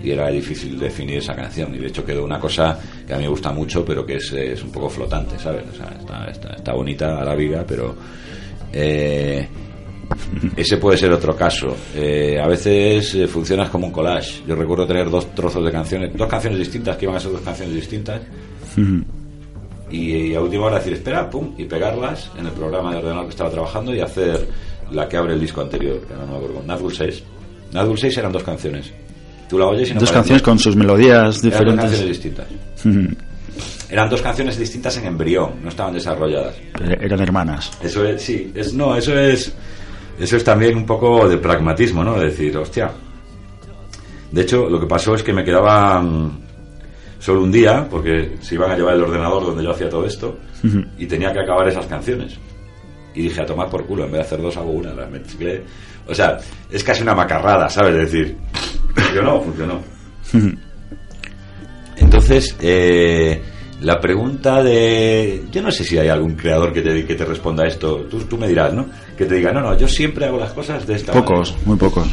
Y 0.04 0.10
era 0.10 0.28
difícil 0.30 0.78
definir 0.78 1.18
esa 1.18 1.34
canción. 1.34 1.74
Y 1.74 1.78
de 1.78 1.86
hecho 1.88 2.04
quedó 2.04 2.24
una 2.24 2.38
cosa 2.38 2.78
que 3.06 3.14
a 3.14 3.16
mí 3.16 3.22
me 3.22 3.30
gusta 3.30 3.50
mucho, 3.52 3.84
pero 3.84 4.04
que 4.04 4.16
es, 4.16 4.32
es 4.32 4.62
un 4.62 4.70
poco 4.70 4.88
flotante, 4.90 5.38
¿sabes? 5.38 5.64
O 5.72 5.76
sea, 5.76 5.96
está, 5.98 6.26
está, 6.26 6.48
está 6.56 6.72
bonita 6.74 7.20
a 7.20 7.24
la 7.24 7.34
viga, 7.34 7.64
pero... 7.66 7.94
eh, 8.72 9.48
ese 10.56 10.76
puede 10.76 10.98
ser 10.98 11.10
otro 11.12 11.34
caso. 11.34 11.74
Eh, 11.94 12.38
a 12.38 12.46
veces 12.46 13.14
eh, 13.14 13.26
funcionas 13.26 13.70
como 13.70 13.86
un 13.86 13.92
collage. 13.92 14.42
Yo 14.46 14.54
recuerdo 14.54 14.86
tener 14.86 15.08
dos 15.08 15.34
trozos 15.34 15.64
de 15.64 15.72
canciones, 15.72 16.14
dos 16.14 16.28
canciones 16.28 16.58
distintas, 16.58 16.96
que 16.96 17.06
iban 17.06 17.16
a 17.16 17.20
ser 17.20 17.32
dos 17.32 17.40
canciones 17.40 17.74
distintas, 17.74 18.20
y, 19.90 20.16
y 20.16 20.34
a 20.34 20.40
última 20.40 20.66
hora 20.66 20.76
decir, 20.78 20.92
espera, 20.94 21.28
pum, 21.30 21.54
y 21.56 21.64
pegarlas 21.64 22.30
en 22.38 22.46
el 22.46 22.52
programa 22.52 22.90
de 22.92 22.98
ordenador 22.98 23.24
que 23.24 23.30
estaba 23.30 23.50
trabajando 23.50 23.94
y 23.94 24.00
hacer 24.00 24.46
la 24.90 25.08
que 25.08 25.16
abre 25.16 25.34
el 25.34 25.40
disco 25.40 25.62
anterior, 25.62 26.00
que 26.06 26.14
no 26.14 26.26
me 26.26 26.36
acuerdo, 26.36 26.62
Nazgul 26.66 26.94
6. 26.94 27.22
Nazgul 27.72 27.98
6 27.98 28.18
eran 28.18 28.32
dos 28.32 28.42
canciones. 28.44 28.92
Tú 29.54 29.58
la 29.60 29.66
oyes 29.66 29.88
y 29.88 29.94
no 29.94 30.00
Dos 30.00 30.10
canciones 30.10 30.42
con 30.42 30.58
sus 30.58 30.74
melodías 30.74 31.44
Eran 31.44 31.64
dos 31.64 31.76
canciones 31.76 32.00
diferentes. 32.00 32.08
distintas. 32.08 32.46
Eran 33.88 34.10
dos 34.10 34.20
canciones 34.20 34.58
distintas 34.58 34.96
en 34.96 35.04
embrión, 35.06 35.62
no 35.62 35.68
estaban 35.68 35.94
desarrolladas. 35.94 36.56
Eh, 36.56 36.96
Eran 37.00 37.20
hermanas. 37.20 37.70
Eso 37.80 38.04
es, 38.04 38.20
sí, 38.20 38.50
es, 38.52 38.74
no, 38.74 38.96
eso 38.96 39.16
es, 39.16 39.54
eso 40.18 40.36
es 40.36 40.42
también 40.42 40.76
un 40.76 40.84
poco 40.84 41.28
de 41.28 41.38
pragmatismo, 41.38 42.02
¿no? 42.02 42.18
De 42.18 42.24
decir, 42.24 42.56
hostia. 42.56 42.90
De 44.32 44.42
hecho, 44.42 44.68
lo 44.68 44.80
que 44.80 44.86
pasó 44.86 45.14
es 45.14 45.22
que 45.22 45.32
me 45.32 45.44
quedaba 45.44 46.02
mm, 46.02 46.40
solo 47.20 47.44
un 47.44 47.52
día, 47.52 47.86
porque 47.88 48.32
se 48.40 48.56
iban 48.56 48.72
a 48.72 48.76
llevar 48.76 48.94
el 48.94 49.02
ordenador 49.04 49.46
donde 49.46 49.62
yo 49.62 49.70
hacía 49.70 49.88
todo 49.88 50.04
esto, 50.04 50.36
y 50.98 51.06
tenía 51.06 51.32
que 51.32 51.38
acabar 51.38 51.68
esas 51.68 51.86
canciones. 51.86 52.36
Y 53.14 53.22
dije, 53.22 53.40
a 53.40 53.46
tomar 53.46 53.70
por 53.70 53.86
culo, 53.86 54.06
en 54.06 54.10
vez 54.10 54.22
de 54.22 54.26
hacer 54.26 54.42
dos 54.42 54.56
hago 54.56 54.72
una, 54.72 54.92
las 54.92 55.08
mezclé. 55.08 55.62
O 56.08 56.14
sea, 56.14 56.38
es 56.72 56.82
casi 56.82 57.02
una 57.02 57.14
macarrada, 57.14 57.68
¿sabes? 57.68 57.94
Es 57.94 58.10
decir, 58.12 58.36
funcionó, 59.22 59.40
funcionó. 59.42 59.80
Entonces, 61.96 62.56
eh, 62.60 63.40
la 63.82 64.00
pregunta 64.00 64.62
de... 64.62 65.44
Yo 65.52 65.62
no 65.62 65.70
sé 65.70 65.84
si 65.84 65.96
hay 65.98 66.08
algún 66.08 66.34
creador 66.34 66.72
que 66.72 66.82
te, 66.82 67.04
que 67.06 67.14
te 67.14 67.24
responda 67.24 67.66
esto. 67.66 68.06
Tú, 68.10 68.20
tú 68.20 68.36
me 68.36 68.48
dirás, 68.48 68.72
¿no? 68.72 68.86
Que 69.16 69.26
te 69.26 69.36
diga, 69.36 69.52
no, 69.52 69.60
no, 69.60 69.76
yo 69.76 69.86
siempre 69.88 70.26
hago 70.26 70.38
las 70.38 70.52
cosas 70.52 70.86
de 70.86 70.94
esta 70.94 71.12
Pocos, 71.12 71.50
manera". 71.52 71.66
muy 71.66 71.76
pocos. 71.76 72.08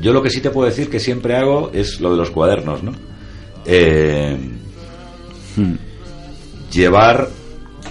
Yo 0.00 0.12
lo 0.12 0.22
que 0.22 0.30
sí 0.30 0.40
te 0.40 0.50
puedo 0.50 0.68
decir 0.68 0.88
que 0.90 1.00
siempre 1.00 1.36
hago 1.36 1.70
es 1.72 2.00
lo 2.00 2.10
de 2.10 2.16
los 2.16 2.30
cuadernos, 2.30 2.82
¿no? 2.82 2.92
Eh, 3.64 4.38
Llevar 6.72 7.28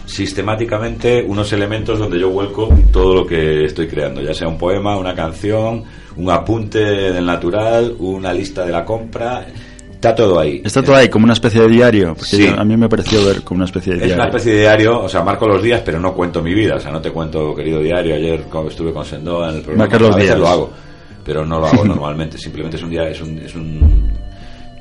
sistemáticamente 0.07 1.23
unos 1.23 1.53
elementos 1.53 1.99
donde 1.99 2.19
yo 2.19 2.29
vuelco 2.31 2.69
todo 2.91 3.13
lo 3.13 3.25
que 3.27 3.63
estoy 3.65 3.87
creando, 3.87 4.21
ya 4.21 4.33
sea 4.33 4.47
un 4.47 4.57
poema, 4.57 4.97
una 4.97 5.13
canción, 5.13 5.83
un 6.17 6.29
apunte 6.29 6.79
del 6.79 7.25
natural, 7.25 7.95
una 7.99 8.33
lista 8.33 8.65
de 8.65 8.71
la 8.71 8.83
compra, 8.85 9.45
está 9.91 10.13
todo 10.15 10.39
ahí. 10.39 10.61
Está 10.63 10.81
todo 10.83 10.95
ahí 10.95 11.09
como 11.09 11.23
una 11.25 11.33
especie 11.33 11.61
de 11.61 11.67
diario. 11.69 12.07
Porque 12.15 12.25
Sí. 12.37 12.47
a 12.47 12.63
mí 12.63 12.75
me 12.77 12.89
pareció 12.89 13.23
ver 13.25 13.41
como 13.43 13.59
una 13.59 13.65
especie 13.65 13.93
de 13.93 13.97
Es 13.99 14.03
diario. 14.05 14.15
una 14.23 14.25
especie 14.29 14.53
de 14.53 14.59
diario, 14.61 14.99
o 15.03 15.09
sea, 15.09 15.23
marco 15.23 15.47
los 15.47 15.61
días, 15.61 15.81
pero 15.85 15.99
no 15.99 16.13
cuento 16.13 16.41
mi 16.41 16.53
vida, 16.53 16.75
o 16.75 16.79
sea, 16.79 16.91
no 16.91 17.01
te 17.01 17.11
cuento, 17.11 17.53
querido 17.55 17.79
diario, 17.79 18.15
ayer 18.15 18.43
estuve 18.67 18.91
con 18.93 19.05
Sendoa 19.05 19.49
en 19.49 19.55
el 19.57 19.61
programa, 19.61 19.83
Marcas 19.85 20.01
los 20.01 20.11
a 20.11 20.15
veces 20.15 20.29
días. 20.31 20.39
lo 20.39 20.47
hago, 20.47 20.69
pero 21.23 21.45
no 21.45 21.59
lo 21.59 21.67
hago 21.67 21.85
normalmente, 21.85 22.37
simplemente 22.37 22.77
es 22.77 22.83
un 22.83 22.89
día, 22.89 23.03
es 23.09 23.21
un, 23.21 23.37
es 23.37 23.55
un, 23.55 24.11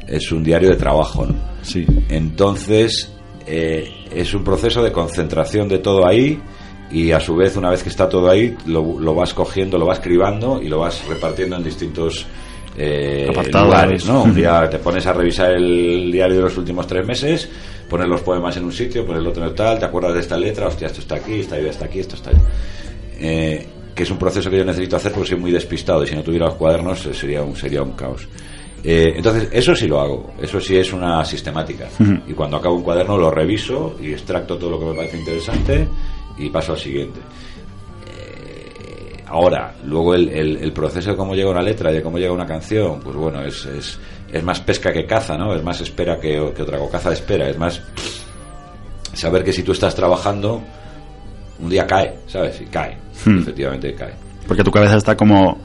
es 0.09 0.33
un 0.33 0.43
diario 0.43 0.71
de 0.71 0.77
trabajo, 0.77 1.27
¿no? 1.27 1.35
Sí. 1.63 1.85
Entonces, 2.09 3.13
eh, 3.47 3.89
es 4.15 4.35
un 4.35 4.43
proceso 4.43 4.83
de 4.83 4.91
concentración 4.91 5.69
de 5.69 5.79
todo 5.79 6.07
ahí 6.07 6.41
y 6.91 7.13
a 7.13 7.21
su 7.21 7.37
vez, 7.37 7.57
una 7.57 7.71
vez 7.71 7.83
que 7.83 7.89
está 7.89 8.09
todo 8.09 8.31
ahí, 8.31 8.57
lo, 8.67 8.99
lo 8.99 9.15
vas 9.15 9.33
cogiendo, 9.33 9.79
lo 9.79 9.87
vas 9.87 10.01
cribando 10.01 10.61
y 10.61 10.69
lo 10.69 10.81
vas 10.81 11.07
repartiendo 11.07 11.57
en 11.57 11.63
distintos 11.63 12.27
eh, 12.77 13.31
lugares, 13.53 14.07
¿no? 14.07 14.25
Un 14.25 14.35
día 14.37 14.69
te 14.69 14.79
pones 14.79 15.07
a 15.07 15.13
revisar 15.13 15.53
el 15.53 16.11
diario 16.11 16.37
de 16.37 16.43
los 16.43 16.57
últimos 16.57 16.87
tres 16.87 17.07
meses, 17.07 17.49
pones 17.89 18.09
los 18.09 18.21
poemas 18.23 18.57
en 18.57 18.65
un 18.65 18.73
sitio, 18.73 19.05
pones 19.05 19.23
el 19.23 19.29
otro 19.29 19.47
en 19.47 19.55
tal, 19.55 19.79
te 19.79 19.85
acuerdas 19.85 20.15
de 20.15 20.21
esta 20.21 20.37
letra, 20.37 20.67
hostia, 20.67 20.87
esto 20.87 21.01
está 21.01 21.17
aquí, 21.17 21.41
esta 21.41 21.59
idea 21.59 21.71
está 21.71 21.85
aquí, 21.87 22.01
esto 22.01 22.17
está 22.17 22.31
allí. 22.31 22.41
Eh, 23.19 23.67
que 23.95 24.05
es 24.05 24.11
un 24.11 24.19
proceso 24.19 24.49
que 24.51 24.59
yo 24.59 24.65
necesito 24.65 24.97
hacer 24.97 25.13
porque 25.13 25.29
soy 25.29 25.39
muy 25.39 25.51
despistado 25.51 26.03
y 26.05 26.07
si 26.07 26.15
no 26.15 26.23
tuviera 26.23 26.47
los 26.47 26.55
cuadernos 26.55 27.05
eh, 27.07 27.15
sería 27.15 27.43
un, 27.43 27.57
sería 27.57 27.83
un 27.83 27.93
caos. 27.93 28.27
Eh, 28.83 29.13
entonces, 29.17 29.49
eso 29.53 29.75
sí 29.75 29.87
lo 29.87 30.01
hago, 30.01 30.33
eso 30.41 30.59
sí 30.59 30.77
es 30.77 30.93
una 30.93 31.23
sistemática. 31.25 31.89
Y 32.27 32.33
cuando 32.33 32.57
acabo 32.57 32.77
un 32.77 32.83
cuaderno 32.83 33.19
lo 33.19 33.31
reviso 33.31 33.97
y 34.01 34.13
extracto 34.13 34.57
todo 34.57 34.71
lo 34.71 34.79
que 34.79 34.87
me 34.87 34.95
parece 34.95 35.19
interesante 35.19 35.87
y 36.41 36.51
paso 36.51 36.73
al 36.73 36.79
siguiente. 36.79 37.21
Eh, 38.07 39.25
ahora, 39.27 39.75
luego 39.85 40.15
el, 40.15 40.29
el- 40.31 40.57
el 40.59 40.73
proceso 40.73 41.11
de 41.11 41.17
cómo 41.17 41.35
llega 41.35 41.51
una 41.51 41.63
letra 41.63 41.91
y 41.91 41.95
de 41.95 42.03
cómo 42.03 42.19
llega 42.19 42.33
una 42.33 42.47
canción, 42.47 43.01
pues 43.01 43.15
bueno, 43.17 43.43
es, 43.45 43.65
es, 43.67 43.99
es 44.33 44.43
más 44.43 44.61
pesca 44.61 44.93
que 44.93 45.07
caza, 45.07 45.37
¿no? 45.37 45.55
Es 45.55 45.63
más 45.63 45.81
espera 45.81 46.19
que, 46.19 46.53
que 46.55 46.63
otra 46.63 46.79
cosa, 46.79 46.93
caza 46.93 47.09
de 47.11 47.15
espera, 47.17 47.49
es 47.49 47.59
más 47.59 47.81
saber 49.13 49.45
que 49.45 49.53
si 49.53 49.63
tú 49.63 49.73
estás 49.73 49.95
trabajando, 49.95 50.63
un 51.59 51.69
día 51.69 51.87
cae, 51.87 52.19
¿sabes? 52.27 52.61
Y 52.61 52.65
cae, 52.67 52.97
efectivamente 53.41 53.95
cae. 53.95 54.15
Porque 54.47 54.65
tu 54.65 54.71
cabeza 54.71 54.97
está 54.97 55.17
como 55.17 55.59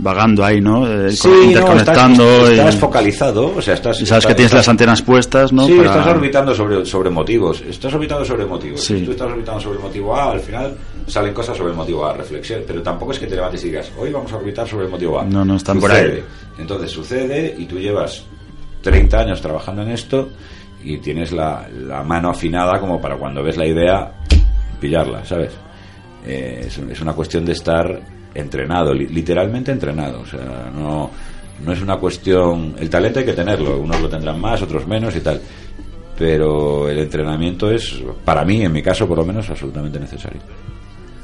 vagando 0.00 0.44
ahí, 0.44 0.60
¿no? 0.60 0.86
Eh, 0.86 1.10
Sí, 1.10 1.28
con- 1.28 1.36
no, 1.38 1.44
interconectando. 1.44 2.48
estás, 2.50 2.74
y- 2.74 2.78
focalizado, 2.78 3.54
o 3.56 3.60
sea, 3.62 3.74
estás... 3.74 3.96
sabes 3.98 4.08
que 4.10 4.14
estás- 4.16 4.36
tienes 4.36 4.52
las 4.54 4.68
antenas 4.68 5.02
puestas, 5.02 5.52
¿no? 5.52 5.66
Sí, 5.66 5.74
Para- 5.76 5.90
estás 5.90 6.06
orbitando 6.06 6.54
sobre, 6.54 6.86
sobre 6.86 7.10
motivos. 7.10 7.62
Estás 7.68 7.92
orbitando 7.94 8.24
sobre 8.24 8.46
motivos. 8.46 8.80
Sí. 8.84 9.00
Si 9.00 9.04
tú 9.04 9.10
estás 9.10 9.30
orbitando 9.32 9.60
sobre 9.60 9.76
el 9.78 9.82
motivo 9.82 10.14
A, 10.16 10.30
al 10.32 10.40
final 10.40 10.76
salen 11.06 11.34
cosas 11.34 11.56
sobre 11.56 11.70
el 11.70 11.76
motivo 11.76 12.06
A, 12.06 12.12
reflexión. 12.14 12.62
Pero 12.66 12.80
tampoco 12.82 13.12
es 13.12 13.18
que 13.18 13.26
te 13.26 13.34
levantes 13.34 13.62
y 13.64 13.68
digas, 13.68 13.90
hoy 13.98 14.12
vamos 14.12 14.32
a 14.32 14.36
orbitar 14.36 14.68
sobre 14.68 14.84
el 14.84 14.90
motivo 14.90 15.18
A. 15.20 15.24
No, 15.24 15.44
no, 15.44 15.56
están 15.56 15.80
por 15.80 15.90
Sucede. 15.90 16.12
ahí. 16.12 16.24
Entonces 16.58 16.90
sucede 16.90 17.54
y 17.58 17.66
tú 17.66 17.78
llevas 17.78 18.22
30 18.82 19.18
años 19.20 19.40
trabajando 19.40 19.82
en 19.82 19.90
esto 19.90 20.28
y 20.84 20.98
tienes 20.98 21.32
la, 21.32 21.66
la 21.86 22.04
mano 22.04 22.30
afinada 22.30 22.78
como 22.78 23.00
para 23.00 23.16
cuando 23.16 23.42
ves 23.42 23.56
la 23.56 23.66
idea, 23.66 24.12
pillarla, 24.80 25.24
¿sabes? 25.24 25.50
Eh, 26.24 26.64
es, 26.66 26.78
es 26.78 27.00
una 27.00 27.12
cuestión 27.14 27.44
de 27.44 27.52
estar 27.52 28.00
entrenado, 28.34 28.92
li- 28.94 29.08
literalmente 29.08 29.72
entrenado. 29.72 30.20
O 30.20 30.26
sea, 30.26 30.70
no, 30.74 31.10
no 31.64 31.72
es 31.72 31.80
una 31.82 31.96
cuestión. 31.96 32.74
El 32.78 32.88
talento 32.90 33.18
hay 33.20 33.24
que 33.24 33.32
tenerlo, 33.32 33.78
unos 33.78 34.00
lo 34.00 34.08
tendrán 34.08 34.40
más, 34.40 34.62
otros 34.62 34.86
menos 34.86 35.14
y 35.16 35.20
tal. 35.20 35.40
Pero 36.18 36.88
el 36.88 36.98
entrenamiento 36.98 37.70
es, 37.70 37.94
para 38.24 38.44
mí, 38.44 38.62
en 38.62 38.72
mi 38.72 38.82
caso 38.82 39.06
por 39.06 39.18
lo 39.18 39.24
menos, 39.24 39.48
absolutamente 39.48 40.00
necesario. 40.00 40.40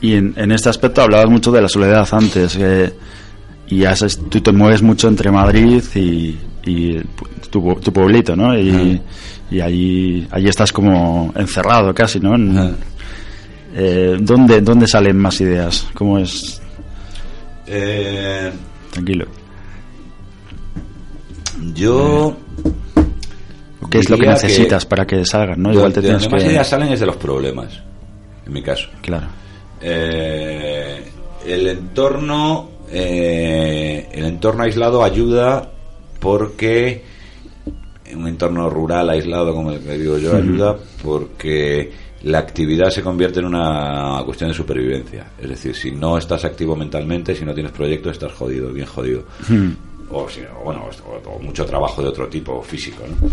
Y 0.01 0.15
en, 0.15 0.35
en 0.37 0.53
este 0.53 0.69
aspecto 0.69 1.03
hablabas 1.03 1.29
mucho 1.31 1.51
de 1.51 1.63
la 1.63 1.69
soledad 1.69 2.07
antes, 2.13 2.59
y 3.67 3.85
has- 3.85 4.19
tú 4.29 4.41
te 4.41 4.53
mueves 4.53 4.83
mucho 4.83 5.09
entre 5.09 5.31
Madrid 5.31 5.83
y, 5.95 6.37
y 6.65 7.01
tu, 7.51 7.75
tu 7.77 7.93
pueblito, 7.93 8.37
¿no? 8.37 8.57
Y, 8.59 9.01
y 9.51 9.61
allí, 9.61 10.27
allí 10.31 10.49
estás 10.49 10.73
como 10.73 11.33
encerrado 11.37 11.93
casi, 11.95 12.21
¿no? 12.21 12.35
En- 12.35 12.77
eh, 13.75 14.17
¿dónde, 14.21 14.61
¿Dónde 14.61 14.87
salen 14.87 15.17
más 15.17 15.41
ideas? 15.41 15.87
¿Cómo 15.95 16.19
es? 16.19 16.61
Eh, 17.67 18.53
Tranquilo. 18.91 19.27
yo. 21.75 22.37
¿Qué 23.91 23.99
es 23.99 24.11
lo 24.11 24.19
que 24.19 24.27
necesitas 24.27 24.87
para 24.87 25.07
que 25.07 25.25
salgan, 25.25 25.63
no? 25.63 25.73
Igual 25.73 25.93
te 25.93 26.01
de 26.01 26.09
tienes 26.09 26.27
que... 26.27 26.51
ideas 26.51 26.69
salen 26.69 26.93
es 26.93 27.01
de 27.01 27.07
los 27.07 27.17
problemas, 27.17 27.81
en 28.45 28.53
mi 28.53 28.63
caso. 28.63 28.89
Claro. 29.03 29.27
Eh, 29.81 31.05
el 31.47 31.69
entorno 31.69 32.71
eh, 32.91 34.09
el 34.13 34.25
entorno 34.25 34.65
aislado 34.65 35.03
ayuda 35.03 35.71
porque 36.21 37.03
un 38.15 38.29
entorno 38.29 38.71
rural 38.71 39.11
aislado 39.11 39.55
como 39.55 39.73
el 39.73 39.81
que 39.81 39.99
digo 39.99 40.19
yo 40.19 40.37
ayuda 40.37 40.77
porque 41.03 41.91
la 42.25 42.39
actividad 42.39 42.91
se 42.91 43.03
convierte 43.03 43.41
en 43.41 43.47
una 43.47 44.21
cuestión 44.25 44.51
de 44.51 44.55
supervivencia 44.57 45.27
es 45.41 45.49
decir 45.49 45.75
si 45.75 45.91
no 45.93 46.19
estás 46.19 46.45
activo 46.45 46.75
mentalmente 46.77 47.35
si 47.35 47.45
no 47.45 47.55
tienes 47.55 47.73
proyectos 47.73 48.13
estás 48.13 48.33
jodido 48.33 48.73
bien 48.73 48.87
jodido 48.87 49.25
o, 50.11 50.29
si- 50.29 50.41
o 50.43 50.65
bueno 50.65 50.85
o, 51.07 51.31
o 51.31 51.39
mucho 51.39 51.65
trabajo 51.67 52.03
de 52.03 52.09
otro 52.09 52.27
tipo 52.29 52.63
físico 52.63 53.03
¿no? 53.09 53.29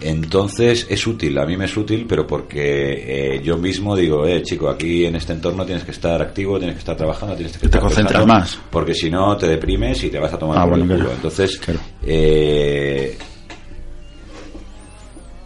Entonces 0.00 0.86
es 0.90 1.06
útil, 1.06 1.38
a 1.38 1.46
mí 1.46 1.56
me 1.56 1.66
es 1.66 1.76
útil, 1.76 2.06
pero 2.08 2.26
porque 2.26 3.36
eh, 3.36 3.40
yo 3.40 3.56
mismo 3.56 3.94
digo, 3.94 4.26
eh, 4.26 4.42
chico, 4.42 4.68
aquí 4.68 5.04
en 5.06 5.14
este 5.14 5.32
entorno 5.32 5.64
tienes 5.64 5.84
que 5.84 5.92
estar 5.92 6.20
activo, 6.20 6.58
tienes 6.58 6.74
que 6.74 6.80
estar 6.80 6.96
trabajando, 6.96 7.36
tienes 7.36 7.52
que 7.52 7.60
Te 7.60 7.66
estar 7.66 7.80
concentras 7.80 8.20
pensando, 8.24 8.34
más. 8.40 8.58
Porque 8.68 8.94
si 8.94 9.08
no 9.10 9.36
te 9.36 9.46
deprimes 9.46 10.02
y 10.02 10.10
te 10.10 10.18
vas 10.18 10.32
a 10.32 10.38
tomar 10.40 10.58
Ah, 10.58 10.64
por 10.64 10.72
el 10.74 10.80
bueno, 10.80 10.94
culo. 10.94 11.04
claro. 11.04 11.14
Entonces, 11.16 11.56
Claro. 11.58 11.78
eh, 12.02 13.16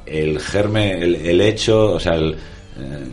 el 0.06 0.40
germe, 0.40 0.92
el, 0.92 1.16
el 1.16 1.40
hecho, 1.40 1.92
o 1.92 2.00
sea, 2.00 2.14
el, 2.14 2.32
eh, 2.32 3.04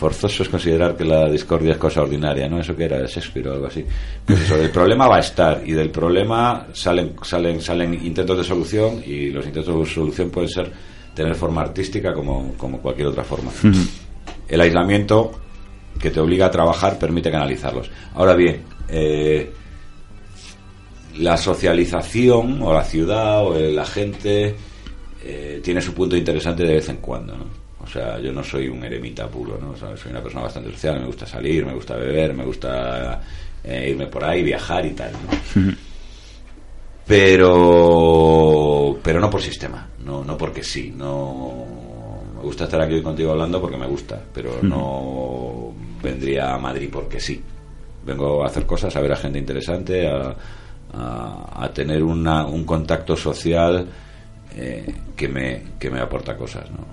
forzoso 0.00 0.42
es 0.42 0.48
considerar 0.48 0.96
que 0.96 1.04
la 1.04 1.28
discordia 1.30 1.72
es 1.72 1.78
cosa 1.78 2.00
ordinaria, 2.00 2.48
¿no? 2.48 2.58
Eso 2.58 2.74
que 2.74 2.84
era 2.84 3.04
Shakespeare 3.04 3.48
o 3.48 3.52
algo 3.52 3.66
así. 3.66 3.84
Pues 4.24 4.40
eso, 4.40 4.56
el 4.56 4.70
problema 4.70 5.06
va 5.06 5.16
a 5.16 5.20
estar 5.20 5.62
y 5.64 5.72
del 5.72 5.90
problema 5.90 6.68
salen, 6.72 7.14
salen, 7.22 7.60
salen 7.60 7.94
intentos 7.94 8.38
de 8.38 8.44
solución 8.44 9.02
y 9.04 9.28
los 9.28 9.44
intentos 9.44 9.78
de 9.78 9.94
solución 9.94 10.30
pueden 10.30 10.48
ser 10.48 10.72
tener 11.14 11.34
forma 11.34 11.60
artística 11.60 12.14
como, 12.14 12.54
como 12.56 12.80
cualquier 12.80 13.08
otra 13.08 13.24
forma. 13.24 13.50
El 14.48 14.60
aislamiento 14.60 15.32
que 16.00 16.10
te 16.10 16.18
obliga 16.18 16.46
a 16.46 16.50
trabajar 16.50 16.98
permite 16.98 17.30
canalizarlos. 17.30 17.90
Ahora 18.14 18.34
bien, 18.34 18.62
eh, 18.88 19.52
la 21.18 21.36
socialización 21.36 22.62
o 22.62 22.72
la 22.72 22.84
ciudad 22.84 23.44
o 23.44 23.58
la 23.58 23.84
gente 23.84 24.54
eh, 25.24 25.60
tiene 25.62 25.80
su 25.80 25.92
punto 25.94 26.16
interesante 26.16 26.64
de 26.64 26.74
vez 26.74 26.88
en 26.88 26.96
cuando, 26.98 27.36
¿no? 27.36 27.44
O 27.82 27.86
sea, 27.86 28.18
yo 28.20 28.30
no 28.32 28.44
soy 28.44 28.68
un 28.68 28.84
eremita 28.84 29.26
puro, 29.28 29.58
¿no? 29.60 29.70
O 29.70 29.76
sea, 29.76 29.96
soy 29.96 30.10
una 30.12 30.22
persona 30.22 30.44
bastante 30.44 30.70
social, 30.72 31.00
me 31.00 31.06
gusta 31.06 31.26
salir, 31.26 31.64
me 31.64 31.72
gusta 31.74 31.96
beber, 31.96 32.34
me 32.34 32.44
gusta 32.44 33.20
eh, 33.64 33.88
irme 33.90 34.06
por 34.06 34.22
ahí, 34.24 34.42
viajar 34.42 34.84
y 34.86 34.90
tal, 34.90 35.12
¿no? 35.12 35.18
pero 37.06 38.98
pero 39.02 39.20
no 39.20 39.28
por 39.30 39.42
sistema, 39.42 39.88
no 40.04 40.22
no 40.24 40.36
porque 40.36 40.62
sí, 40.62 40.92
no 40.96 41.64
me 42.36 42.42
gusta 42.42 42.64
estar 42.64 42.80
aquí 42.80 42.94
hoy 42.94 43.02
contigo 43.02 43.32
hablando 43.32 43.60
porque 43.60 43.76
me 43.76 43.86
gusta, 43.86 44.22
pero 44.32 44.60
no 44.62 45.72
vendría 46.02 46.54
a 46.54 46.58
Madrid 46.58 46.88
porque 46.92 47.20
sí. 47.20 47.42
Vengo 48.02 48.42
a 48.42 48.46
hacer 48.46 48.64
cosas, 48.64 48.96
a 48.96 49.00
ver 49.02 49.12
a 49.12 49.16
gente 49.16 49.38
interesante, 49.38 50.06
a, 50.08 50.34
a- 50.94 51.64
a 51.64 51.70
tener 51.72 52.02
una- 52.02 52.46
un 52.46 52.64
contacto 52.64 53.14
social 53.14 53.86
eh, 54.56 54.84
que, 55.16 55.28
me, 55.28 55.62
que 55.78 55.90
me 55.90 56.00
aporta 56.00 56.36
cosas, 56.36 56.70
¿no? 56.70 56.84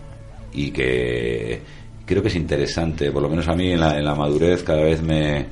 Y 0.54 0.72
que 0.72 1.62
creo 2.06 2.22
que 2.22 2.30
es 2.30 2.36
interesante, 2.36 3.12
por 3.12 3.22
lo 3.22 3.30
menos 3.30 3.48
a 3.48 3.56
mí 3.56 3.72
en 3.72 3.80
la, 3.80 3.98
en 3.98 4.06
la 4.06 4.16
madurez 4.16 4.64
cada 4.64 4.82
vez 4.82 5.02
me, 5.02 5.46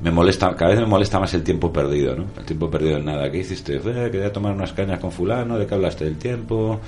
me 0.00 0.10
molesta, 0.10 0.54
cada 0.56 0.70
vez 0.70 0.80
me 0.80 0.86
molesta 0.86 1.18
más 1.18 1.32
el 1.34 1.42
tiempo 1.42 1.72
perdido, 1.72 2.16
¿no? 2.16 2.26
El 2.36 2.44
tiempo 2.44 2.70
perdido 2.70 2.98
en 2.98 3.04
nada. 3.04 3.30
¿Qué 3.30 3.38
hiciste? 3.38 3.76
Eh, 3.76 4.10
quería 4.10 4.32
tomar 4.32 4.52
unas 4.52 4.72
cañas 4.72 4.98
con 4.98 5.12
fulano, 5.12 5.58
¿de 5.58 5.66
qué 5.66 5.74
hablaste 5.74 6.04
del 6.04 6.16
tiempo? 6.16 6.80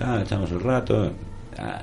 Ah, 0.00 0.20
echamos 0.22 0.50
el 0.52 0.60
rato. 0.60 1.12
Ah, 1.58 1.82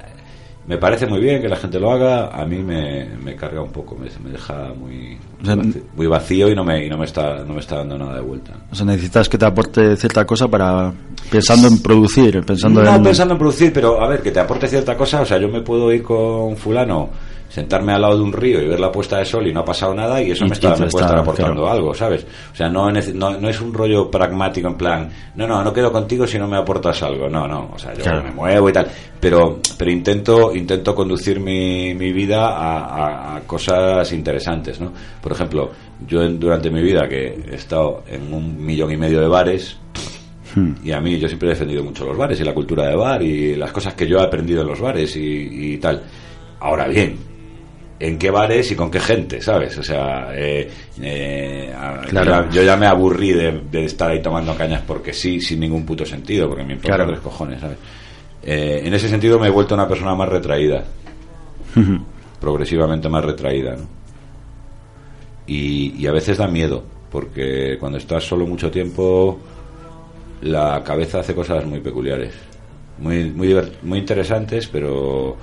me 0.68 0.78
parece 0.78 1.08
muy 1.08 1.20
bien 1.22 1.42
que 1.42 1.48
la 1.48 1.56
gente 1.56 1.80
lo 1.80 1.92
haga, 1.92 2.28
a 2.28 2.46
mí 2.46 2.58
me, 2.58 3.06
me 3.24 3.36
carga 3.36 3.62
un 3.62 3.72
poco, 3.72 3.96
me, 3.96 4.08
me 4.24 4.32
deja 4.32 4.74
muy, 4.78 5.18
O 5.42 5.46
sea, 5.46 5.56
muy 5.56 5.66
vaci- 5.68 5.84
muy 5.96 6.08
vacío 6.08 6.50
y 6.52 6.56
no 6.56 6.64
me, 6.66 6.86
y 6.86 6.90
no 6.90 6.98
me 6.98 7.06
está, 7.06 7.44
no 7.46 7.54
me 7.54 7.60
está 7.62 7.78
dando 7.78 7.98
nada 7.98 8.16
de 8.16 8.22
vuelta. 8.22 8.52
O 8.72 8.76
sea, 8.76 8.86
necesitas 8.86 9.30
que 9.30 9.38
te 9.38 9.46
aporte 9.46 9.96
cierta 9.96 10.26
cosa 10.26 10.48
para... 10.48 10.94
Pensando 11.32 11.68
en 11.68 11.82
producir, 11.82 12.42
pensando 12.46 12.82
no 12.84 12.96
en... 12.96 13.04
pensando 13.04 13.34
en 13.34 13.38
producir, 13.40 13.72
pero 13.74 14.02
a 14.02 14.08
ver, 14.08 14.22
que 14.22 14.32
te 14.32 14.40
aporte 14.40 14.68
cierta 14.68 14.96
cosa. 14.96 15.22
O 15.22 15.26
sea, 15.26 15.38
yo 15.38 15.48
me 15.50 15.62
puedo 15.62 15.92
ir 15.92 16.04
con 16.04 16.56
fulano, 16.56 17.10
sentarme 17.50 17.94
al 17.94 18.02
lado 18.02 18.18
de 18.18 18.24
un 18.24 18.34
río 18.34 18.62
y 18.62 18.68
ver 18.68 18.80
la 18.80 18.92
puesta 18.92 19.18
de 19.20 19.26
sol 19.26 19.48
y 19.48 19.54
no 19.54 19.62
ha 19.62 19.66
pasado 19.66 19.94
nada 19.94 20.22
y 20.22 20.32
eso 20.32 20.46
Y- 20.46 20.50
me, 20.50 20.54
está, 20.56 20.70
me 20.72 20.76
puede 20.76 20.88
está, 20.88 21.00
estar 21.02 21.18
aportando 21.20 21.62
claro. 21.62 21.70
algo, 21.72 21.94
¿sabes? 21.94 22.26
O 22.52 22.56
sea, 22.56 22.70
no, 22.70 22.90
nece- 22.92 23.14
no, 23.14 23.38
no 23.40 23.50
es 23.50 23.60
un 23.62 23.74
rollo 23.74 24.12
pragmático 24.12 24.68
en 24.68 24.76
plan, 24.76 25.10
no, 25.36 25.48
no, 25.48 25.64
no 25.64 25.72
quedo 25.74 25.92
contigo 25.92 26.28
si 26.28 26.38
no 26.38 26.48
me 26.48 26.58
aportas 26.58 27.02
algo. 27.04 27.30
No, 27.30 27.48
no, 27.48 27.72
o 27.74 27.80
sea, 27.80 27.94
yo 27.94 28.04
Claro. 28.04 28.24
me 28.24 28.32
muevo 28.32 28.70
y 28.70 28.74
tal. 28.74 28.88
Pero, 29.20 29.60
pero 29.78 29.92
intento, 29.92 30.54
intento 30.56 30.94
conducir 30.94 31.40
mi, 31.40 31.94
mi 31.96 32.12
vida 32.14 32.48
a, 32.50 32.78
a- 32.86 33.36
a 33.38 33.40
cosas 33.42 34.12
interesantes, 34.14 34.80
¿no? 34.80 34.92
Por 35.22 35.32
ejemplo, 35.32 35.72
yo 36.08 36.28
durante 36.30 36.70
mi 36.70 36.82
vida 36.82 37.08
que 37.08 37.40
he 37.52 37.56
estado 37.56 38.04
en 38.08 38.32
un 38.34 38.64
millón 38.64 38.92
y 38.92 38.98
medio 38.98 39.20
de 39.22 39.28
bares, 39.28 39.78
y 40.84 40.92
a 40.92 41.00
mí 41.00 41.20
yo 41.20 41.28
siempre 41.28 41.50
he 41.50 41.52
defendido 41.52 41.84
mucho 41.84 42.04
los 42.06 42.18
bares 42.18 42.40
y 42.40 42.44
la 42.44 42.54
cultura 42.54 42.88
de 42.88 42.96
bar 42.96 43.22
y 43.22 43.56
las 43.56 43.72
cosas 43.72 43.94
que 43.94 44.08
yo 44.08 44.18
he 44.18 44.24
aprendido 44.24 44.62
en 44.62 44.68
los 44.68 44.80
bares 44.80 45.16
y, 45.16 45.20
y 45.74 45.78
tal. 45.78 46.02
Ahora 46.60 46.88
bien, 46.88 47.16
¿en 48.00 48.18
qué 48.18 48.30
bares 48.32 48.72
y 48.72 48.76
con 48.76 48.92
qué 48.92 49.00
gente, 49.00 49.42
sabes? 49.42 49.78
O 49.78 49.84
sea, 49.84 50.30
eh, 50.36 50.70
eh, 51.02 51.74
Claro. 52.10 52.50
yo, 52.52 52.62
ya, 52.64 52.78
me 52.78 52.86
aburrí 52.86 53.34
de, 53.34 53.62
de 53.72 53.86
estar 53.86 54.12
ahí 54.12 54.22
tomando 54.22 54.56
cañas 54.56 54.82
porque 54.86 55.14
sí, 55.14 55.42
sin 55.42 55.60
ningún 55.60 55.86
puto 55.86 56.06
sentido, 56.06 56.48
porque 56.48 56.64
me 56.64 56.74
importa 56.74 56.96
Claro. 56.96 57.12
tres 57.12 57.22
cojones, 57.22 57.60
¿sabes? 57.62 57.78
Eh, 58.44 58.82
en 58.86 58.94
ese 58.94 59.10
sentido 59.10 59.40
me 59.40 59.48
he 59.48 59.52
vuelto 59.52 59.74
una 59.76 59.88
persona 59.88 60.14
más 60.16 60.30
retraída, 60.30 60.84
progresivamente 62.40 63.10
más 63.10 63.26
retraída, 63.26 63.76
¿no? 63.76 63.88
Y, 65.48 65.96
y 65.98 66.08
a 66.08 66.12
veces 66.12 66.38
da 66.38 66.48
miedo, 66.48 66.84
porque 67.12 67.78
cuando 67.80 67.98
estás 67.98 68.24
solo 68.26 68.46
mucho 68.46 68.70
tiempo, 68.70 69.40
la 70.42 70.84
cabeza 70.84 71.22
hace 71.22 71.34
cosas 71.34 71.66
muy 71.66 71.80
peculiares, 71.80 72.34
muy 73.00 73.32
muy 73.32 73.56
muy 73.82 74.00
interesantes, 74.00 74.68
pero 74.68 75.38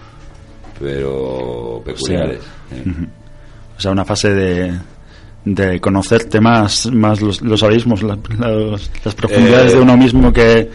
pero 0.79 1.83
peculiares. 1.85 2.41
¿eh? 2.73 2.85
O 3.77 3.81
sea, 3.81 3.91
una 3.91 4.05
fase 4.05 4.33
de, 4.33 4.73
de 5.45 5.81
conocerte 5.81 6.41
más, 6.41 6.87
más 6.93 7.21
los, 7.21 7.43
los 7.43 7.61
abismos, 7.65 8.05
la- 8.05 8.17
los- 8.39 8.89
las 9.05 9.15
profundidades 9.17 9.73
Eh, 9.73 9.75
de 9.77 9.83
uno 9.83 9.97
mismo 9.97 10.33
que, 10.33 10.71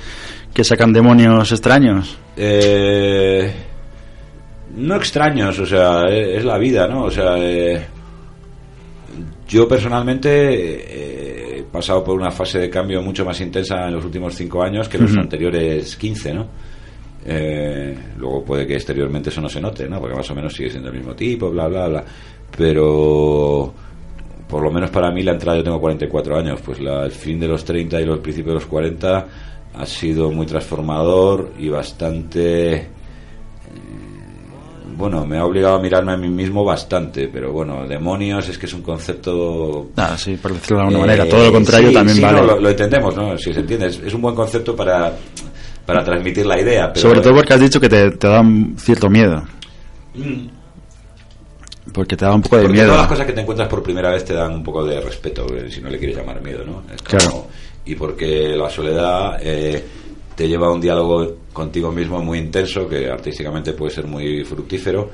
que 0.53 0.63
sacan 0.65 0.91
demonios 0.91 1.49
extraños. 1.49 2.17
Eh, 2.35 3.53
no 4.75 4.95
extraños, 4.97 5.57
o 5.59 5.65
sea, 5.65 6.03
eh, 6.09 6.35
es 6.37 6.43
la 6.43 6.57
vida, 6.57 6.89
¿no? 6.89 7.03
O 7.05 7.11
sea, 7.11 7.35
eh, 7.37 7.85
yo 9.47 9.65
personalmente 9.67 10.29
eh, 10.29 11.59
he 11.59 11.63
pasado 11.63 12.03
por 12.03 12.15
una 12.19 12.31
fase 12.31 12.59
de 12.59 12.69
cambio 12.69 13.01
mucho 13.01 13.23
más 13.25 13.39
intensa 13.41 13.87
en 13.87 13.93
los 13.95 14.03
últimos 14.03 14.35
cinco 14.35 14.61
años 14.61 14.89
que 14.89 14.97
los 14.97 15.11
Ujú. 15.11 15.21
anteriores 15.21 15.95
15, 15.95 16.33
¿no? 16.33 16.47
Eh, 17.25 17.97
luego 18.17 18.43
puede 18.43 18.65
que 18.65 18.75
exteriormente 18.75 19.29
eso 19.29 19.41
no 19.41 19.49
se 19.49 19.59
note, 19.61 19.87
¿no? 19.89 19.99
Porque 19.99 20.15
más 20.15 20.29
o 20.31 20.35
menos 20.35 20.53
sigue 20.53 20.69
siendo 20.69 20.89
el 20.89 20.95
mismo 20.97 21.13
tipo, 21.15 21.49
bla, 21.51 21.67
bla, 21.67 21.87
bla. 21.87 22.03
Pero 22.57 23.73
por 24.47 24.63
lo 24.63 24.71
menos 24.71 24.89
para 24.89 25.11
mí 25.11 25.21
la 25.23 25.33
entrada, 25.33 25.57
yo 25.57 25.63
tengo 25.63 25.79
44 25.79 26.37
años, 26.37 26.59
pues 26.65 26.79
la, 26.79 27.05
el 27.05 27.11
fin 27.11 27.39
de 27.39 27.47
los 27.47 27.63
30 27.63 28.01
y 28.01 28.05
los 28.05 28.19
principios 28.19 28.53
de 28.53 28.59
los 28.61 28.65
40 28.65 29.27
ha 29.75 29.85
sido 29.85 30.31
muy 30.31 30.45
transformador 30.47 31.51
y 31.59 31.69
bastante... 31.69 32.73
eh, 32.75 32.87
Bueno, 34.97 35.25
me 35.25 35.37
ha 35.37 35.45
obligado 35.45 35.75
a 35.75 35.79
mirarme 35.81 36.13
a 36.13 36.17
mí 36.17 36.27
mismo 36.29 36.65
bastante, 36.65 37.27
pero 37.31 37.51
bueno, 37.53 37.87
demonios 37.87 38.49
es 38.49 38.57
que 38.57 38.65
es 38.65 38.73
un 38.73 38.81
concepto 38.81 39.89
Ah, 39.95 40.17
sí, 40.17 40.35
por 40.41 40.53
decirlo 40.53 40.77
de 40.77 40.83
alguna 40.83 40.97
eh, 40.97 41.07
manera. 41.07 41.29
Todo 41.29 41.45
lo 41.45 41.51
contrario 41.53 41.89
sí, 41.89 41.93
también 41.93 42.15
sí, 42.17 42.21
vale. 42.23 42.41
no, 42.41 42.47
lo, 42.47 42.59
lo 42.59 42.69
entendemos, 42.69 43.15
¿no? 43.15 43.37
Si 43.37 43.53
se 43.53 43.59
entiende, 43.59 43.87
es, 43.87 43.99
es 43.99 44.13
un 44.13 44.21
buen 44.21 44.35
concepto 44.35 44.75
para, 44.75 45.13
para 45.89 46.03
transmitir 46.05 46.45
la 46.45 46.59
idea. 46.59 46.93
Pero, 46.93 47.01
Sobre 47.07 47.21
todo 47.21 47.33
porque 47.35 47.53
has 47.53 47.59
dicho 47.59 47.79
que 47.79 47.89
te, 47.89 48.11
te 48.11 48.27
da 48.27 48.41
un 48.41 48.75
cierto 48.77 49.09
miedo. 49.09 49.43
Mm. 50.13 50.47
Porque 51.93 52.15
te 52.15 52.25
da 52.25 52.33
un 52.35 52.41
poco 52.41 52.57
de 52.57 52.63
Porque 52.63 52.73
miedo. 52.73 52.87
todas 52.89 53.01
las 53.01 53.09
cosas 53.09 53.25
que 53.25 53.33
te 53.33 53.41
encuentras 53.41 53.67
por 53.67 53.81
primera 53.81 54.11
vez 54.11 54.23
te 54.23 54.33
dan 54.33 54.53
un 54.53 54.63
poco 54.63 54.85
de 54.85 55.01
respeto, 55.01 55.47
eh, 55.55 55.71
si 55.71 55.81
no 55.81 55.89
le 55.89 55.97
quieres 55.97 56.17
llamar 56.17 56.41
miedo, 56.41 56.63
¿no? 56.63 56.83
Es 56.93 57.01
como- 57.01 57.17
Claro. 57.17 57.47
Y 57.85 57.95
porque 57.95 58.49
la 58.55 58.69
soledad 58.69 59.37
eh, 59.41 59.83
te 60.35 60.47
lleva 60.47 60.67
a 60.67 60.71
un 60.71 60.79
diálogo 60.79 61.37
contigo 61.51 61.91
mismo 61.91 62.21
muy 62.21 62.37
intenso, 62.37 62.87
que 62.87 63.09
artísticamente 63.09 63.73
puede 63.73 63.91
ser 63.91 64.05
muy 64.05 64.43
fructífero, 64.43 65.09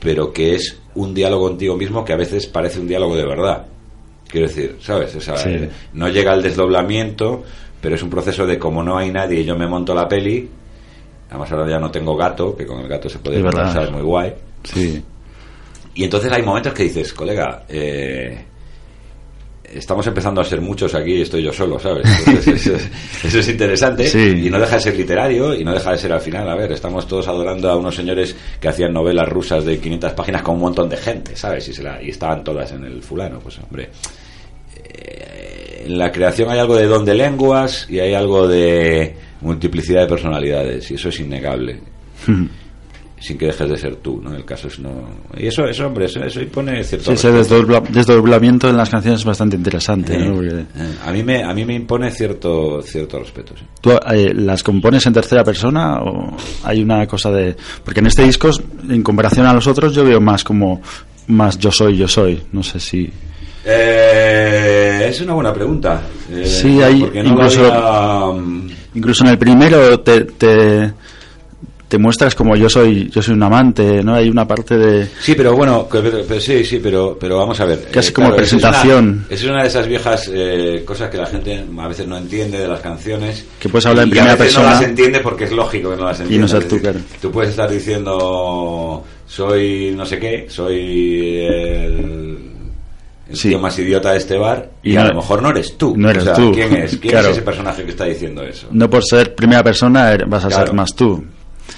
pero 0.00 0.32
que 0.32 0.56
es 0.56 0.76
un 0.96 1.14
diálogo 1.14 1.46
contigo 1.48 1.76
mismo 1.76 2.04
que 2.04 2.12
a 2.12 2.16
veces 2.16 2.46
parece 2.48 2.80
un 2.80 2.88
diálogo 2.88 3.14
de 3.16 3.24
verdad. 3.24 3.66
Quiero 4.28 4.48
decir, 4.48 4.76
¿sabes? 4.80 5.14
O 5.14 5.20
sea, 5.20 5.36
Sí. 5.36 5.50
eh, 5.50 5.70
no 5.92 6.08
llega 6.08 6.32
al 6.32 6.42
desdoblamiento, 6.42 7.44
pero 7.86 7.94
es 7.94 8.02
un 8.02 8.10
proceso 8.10 8.44
de 8.44 8.58
como 8.58 8.82
no 8.82 8.98
hay 8.98 9.12
nadie 9.12 9.42
y 9.42 9.44
yo 9.44 9.56
me 9.56 9.68
monto 9.68 9.94
la 9.94 10.08
peli. 10.08 10.48
Además 11.30 11.52
ahora 11.52 11.70
ya 11.70 11.78
no 11.78 11.88
tengo 11.88 12.16
gato, 12.16 12.56
que 12.56 12.66
con 12.66 12.80
el 12.80 12.88
gato 12.88 13.08
se 13.08 13.20
puede 13.20 13.36
Es 13.36 13.44
verdad. 13.44 13.66
conversar 13.68 13.92
muy 13.92 14.02
guay. 14.02 14.34
Sí. 14.64 15.04
Y 15.94 16.02
entonces 16.02 16.32
hay 16.32 16.42
momentos 16.42 16.72
que 16.72 16.82
dices, 16.82 17.12
colega, 17.12 17.62
eh, 17.68 18.44
estamos 19.72 20.04
empezando 20.08 20.40
a 20.40 20.44
ser 20.44 20.60
muchos 20.60 20.96
aquí 20.96 21.12
y 21.14 21.20
estoy 21.22 21.44
yo 21.44 21.52
solo, 21.52 21.78
¿sabes? 21.78 22.08
Entonces, 22.26 22.48
eso, 22.66 22.74
es- 22.74 22.90
eso 23.24 23.38
es 23.38 23.48
interesante 23.50 24.08
Sí. 24.08 24.46
y 24.46 24.50
no 24.50 24.58
deja 24.58 24.74
de 24.74 24.80
ser 24.82 24.96
literario 24.96 25.54
y 25.54 25.62
no 25.64 25.72
deja 25.72 25.92
de 25.92 25.98
ser 25.98 26.12
al 26.12 26.20
final, 26.20 26.50
a 26.50 26.56
ver, 26.56 26.72
estamos 26.72 27.06
todos 27.06 27.28
adorando 27.28 27.70
a 27.70 27.76
unos 27.76 27.94
señores 27.94 28.34
que 28.60 28.66
hacían 28.66 28.92
novelas 28.92 29.28
rusas 29.28 29.64
de 29.64 29.78
500 29.78 30.12
páginas 30.14 30.42
con 30.42 30.56
un 30.56 30.62
montón 30.62 30.88
de 30.88 30.96
gente, 30.96 31.36
¿sabes? 31.36 31.68
Y, 31.68 31.72
se 31.72 31.84
la- 31.84 32.02
y 32.02 32.10
estaban 32.10 32.42
todas 32.42 32.72
en 32.72 32.84
el 32.84 33.00
fulano, 33.00 33.38
pues 33.38 33.60
hombre. 33.60 33.90
eh, 34.84 35.25
en 35.86 35.98
la 35.98 36.10
creación 36.12 36.50
hay 36.50 36.58
algo 36.58 36.76
de 36.76 36.86
don 36.86 37.04
de 37.04 37.14
lenguas 37.14 37.86
y 37.88 37.98
hay 38.00 38.14
algo 38.14 38.46
de 38.48 39.16
multiplicidad 39.40 40.02
de 40.02 40.06
personalidades 40.08 40.90
y 40.90 40.94
eso 40.94 41.08
es 41.08 41.20
innegable 41.20 41.80
sin 43.18 43.38
que 43.38 43.46
dejes 43.46 43.68
de 43.68 43.76
ser 43.78 43.96
tú, 43.96 44.20
¿no? 44.22 44.34
El 44.36 44.44
caso 44.44 44.68
es 44.68 44.78
no... 44.78 44.90
Y 45.36 45.46
eso, 45.46 45.64
eso 45.64 45.86
hombre, 45.86 46.04
eso, 46.04 46.22
eso 46.22 46.40
impone 46.40 46.84
cierto... 46.84 47.06
Sí, 47.06 47.12
ese 47.14 47.32
desdobla- 47.32 47.80
desdoblamiento 47.88 48.68
en 48.68 48.76
las 48.76 48.90
canciones 48.90 49.20
es 49.20 49.24
bastante 49.26 49.56
interesante. 49.56 50.14
Eh, 50.14 50.18
¿no? 50.28 50.34
Porque 50.34 50.54
eh, 50.54 50.64
a 51.04 51.10
mí 51.12 51.22
me 51.22 51.42
a 51.42 51.52
mí 51.54 51.64
me 51.64 51.74
impone 51.74 52.10
cierto 52.10 52.82
cierto 52.82 53.18
respeto 53.18 53.54
sí. 53.56 53.64
¿Tú 53.80 53.90
eh, 53.92 54.32
las 54.34 54.62
compones 54.62 55.06
en 55.06 55.14
tercera 55.14 55.42
persona 55.42 55.98
o 56.02 56.36
hay 56.64 56.82
una 56.82 57.06
cosa 57.06 57.30
de...? 57.30 57.56
Porque 57.84 58.00
en 58.00 58.06
este 58.06 58.22
disco, 58.22 58.50
en 58.88 59.02
comparación 59.02 59.46
a 59.46 59.54
los 59.54 59.66
otros, 59.66 59.94
yo 59.94 60.04
veo 60.04 60.20
más 60.20 60.44
como... 60.44 60.82
Más 61.28 61.58
yo 61.58 61.72
soy, 61.72 61.96
yo 61.96 62.06
soy. 62.06 62.40
No 62.52 62.62
sé 62.62 62.78
si... 62.78 63.10
Eh, 63.68 65.06
es 65.10 65.20
una 65.20 65.34
buena 65.34 65.52
pregunta 65.52 66.00
Eh, 66.32 66.44
Sí, 66.46 66.80
hay 66.82 67.00
no 67.00 67.24
incluso- 67.24 67.72
había, 67.72 68.40
mm, 68.40 68.70
Incluso 68.94 69.24
en 69.24 69.30
el 69.30 69.38
primero 69.38 70.00
te, 70.00 70.22
te, 70.24 70.92
te 71.88 71.98
muestras 71.98 72.34
como 72.34 72.56
yo 72.56 72.68
soy 72.70 73.10
yo 73.10 73.20
soy 73.22 73.34
un 73.34 73.42
amante, 73.42 74.02
¿no? 74.02 74.14
Hay 74.14 74.28
una 74.30 74.46
parte 74.46 74.76
de... 74.78 75.06
Sí, 75.20 75.34
pero 75.36 75.54
bueno, 75.54 75.86
que- 75.88 75.98
pero- 76.00 76.40
sí, 76.40 76.64
sí, 76.64 76.80
pero, 76.82 77.16
pero 77.20 77.36
vamos 77.38 77.60
a 77.60 77.64
ver. 77.66 77.78
eh, 77.78 77.88
Casi 77.92 78.12
como 78.12 78.26
es 78.28 78.30
una- 78.30 78.36
presentación. 78.36 79.26
Es 79.28 79.44
una, 79.44 79.62
de 79.62 79.68
esas 79.68 79.86
viejas 79.86 80.30
eh, 80.32 80.82
cosas 80.86 81.10
que 81.10 81.18
la 81.18 81.26
gente 81.26 81.62
a 81.78 81.88
veces 81.88 82.06
no 82.08 82.16
entiende 82.16 82.58
de 82.58 82.68
las 82.68 82.80
canciones. 82.80 83.44
Que 83.60 83.68
puedes 83.68 83.84
hablar 83.86 84.04
en 84.04 84.08
y 84.08 84.12
primera 84.12 84.32
a 84.32 84.36
veces 84.36 84.54
persona. 84.54 84.74
no 84.74 84.80
las 84.80 84.88
entiende 84.88 85.20
porque 85.20 85.44
es 85.44 85.52
lógico 85.52 85.90
que 85.90 85.96
no 85.96 86.04
las 86.06 86.20
entienda. 86.20 86.42
no 86.42 86.48
ser 86.48 86.62
Es 86.62 86.68
tú, 86.68 86.80
claro. 86.80 86.98
Tú 87.20 87.30
puedes 87.30 87.50
estar 87.50 87.70
diciendo, 87.70 89.04
soy 89.26 89.92
no 89.96 90.06
sé 90.06 90.18
qué, 90.18 90.46
soy 90.48 91.40
el, 91.44 92.38
el 93.28 93.36
Sí. 93.36 93.48
tío 93.48 93.58
más 93.58 93.78
idiota 93.78 94.12
de 94.12 94.18
este 94.18 94.38
bar, 94.38 94.70
y, 94.82 94.92
Y 94.92 94.96
a 94.96 95.02
no- 95.02 95.08
lo 95.08 95.14
mejor 95.16 95.42
no 95.42 95.50
eres 95.50 95.76
tú. 95.76 95.94
no 95.96 96.10
eres 96.10 96.22
O 96.22 96.26
sea, 96.26 96.34
tú. 96.34 96.52
¿Quién 96.52 96.74
es? 96.76 96.96
¿Quién 96.96 97.10
Claro. 97.10 97.28
es 97.28 97.32
ese 97.36 97.42
personaje 97.42 97.84
que 97.84 97.90
está 97.90 98.04
diciendo 98.04 98.42
eso? 98.42 98.68
No 98.70 98.88
por 98.88 99.04
ser 99.04 99.34
primera 99.34 99.62
persona 99.64 100.12
er- 100.12 100.28
vas 100.28 100.44
a 100.44 100.48
Claro. 100.48 100.66
ser 100.66 100.74
más 100.74 100.94
tú. 100.94 101.24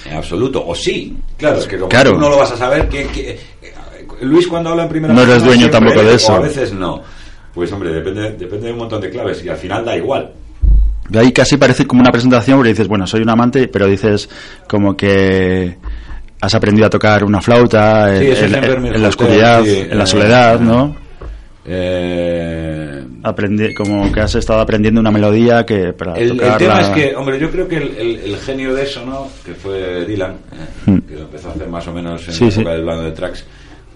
En 0.05 0.16
absoluto. 0.16 0.66
O 0.66 0.74
sí. 0.74 1.16
Claro, 1.38 1.59
es 1.59 1.66
que 1.66 1.76
como 1.76 1.88
Claro. 1.88 2.12
tú 2.12 2.18
no 2.18 2.28
lo 2.28 2.36
vas 2.36 2.53
a 2.53 2.57
saber. 2.57 2.88
¿quién- 2.88 3.09
quién- 3.09 3.26
eh, 3.28 3.38
Luis 4.20 4.46
cuando 4.46 4.70
habla 4.70 4.82
en 4.82 4.88
primera 4.88 5.14
No 5.14 5.20
eres 5.20 5.34
persona 5.34 5.46
dueño 5.49 5.61
siempre 5.68 5.80
tampoco 5.88 6.09
de 6.09 6.14
es, 6.16 6.22
eso. 6.22 6.32
O 6.32 6.36
a 6.36 6.40
veces 6.40 6.72
no. 6.72 7.03
Pues 7.55 7.72
hombre, 7.72 7.90
depende, 7.92 8.32
depende 8.32 8.66
de 8.66 8.72
un 8.72 8.78
montón 8.78 9.01
de 9.01 9.11
claves 9.11 9.42
y 9.44 9.49
al 9.49 9.57
final 9.57 9.84
da 9.84 9.96
igual. 9.96 10.32
De 11.09 11.18
ahí 11.20 11.32
casi 11.32 11.57
parece 11.57 11.86
como 11.86 12.03
una 12.03 12.11
presentación 12.11 12.59
porque 12.59 12.70
dices, 12.70 12.86
bueno, 12.88 13.07
soy 13.07 13.22
un 13.22 13.30
amante, 13.30 13.68
pero 13.68 13.86
dices 13.86 14.28
como 14.68 14.94
que 14.96 15.78
has 16.40 16.55
aprendido 16.55 16.86
a 16.86 16.90
tocar 16.90 17.24
una 17.24 17.40
flauta 17.40 18.14
en, 18.14 18.36
Sí, 18.36 18.44
en- 18.44 18.55
en 18.55 18.86
en 18.94 19.03
la 19.03 19.09
oscuridad, 19.09 19.62
sí, 19.64 19.86
en 19.88 19.96
la 19.99 20.05
eh, 20.05 20.07
soledad, 20.07 20.57
eh. 20.57 20.64
¿no? 20.64 20.96
Eh, 21.70 23.04
Aprendi 23.22 23.74
como 23.74 24.10
que 24.12 24.20
has 24.20 24.34
estado 24.34 24.60
aprendiendo 24.60 25.00
una 25.00 25.10
melodía 25.10 25.66
que 25.66 25.92
para 25.92 26.14
el, 26.16 26.38
tema 26.58 26.80
es 26.80 26.88
que, 26.88 27.14
hombre, 27.16 27.38
yo 27.38 27.50
creo 27.50 27.68
que 27.68 27.76
el, 27.76 27.96
el- 27.96 28.16
el 28.20 28.36
genio 28.38 28.74
de 28.74 28.84
eso, 28.84 29.04
¿no? 29.04 29.28
Que 29.44 29.54
fue 29.54 30.04
Dylan, 30.06 30.32
eh, 30.32 30.36
Hmm. 30.86 30.98
que 31.00 31.14
lo 31.14 31.20
empezó 31.22 31.48
a 31.48 31.52
hacer 31.52 31.68
más 31.68 31.86
o 31.88 31.92
menos 31.92 32.26
en 32.28 32.34
Sí, 32.34 32.44
la 32.46 32.50
sí. 32.50 32.60
época 32.60 32.74
del 32.74 32.82
plano 32.84 33.02
de 33.02 33.12
tracks, 33.12 33.44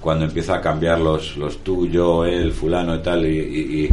cuando 0.00 0.24
empieza 0.24 0.56
a 0.56 0.60
cambiar 0.60 1.00
los, 1.00 1.36
los 1.36 1.58
tú, 1.64 1.86
yo, 1.88 2.24
él, 2.26 2.52
fulano 2.52 2.94
y 2.96 2.98
tal, 3.02 3.24
y, 3.24 3.38
y- 3.38 3.84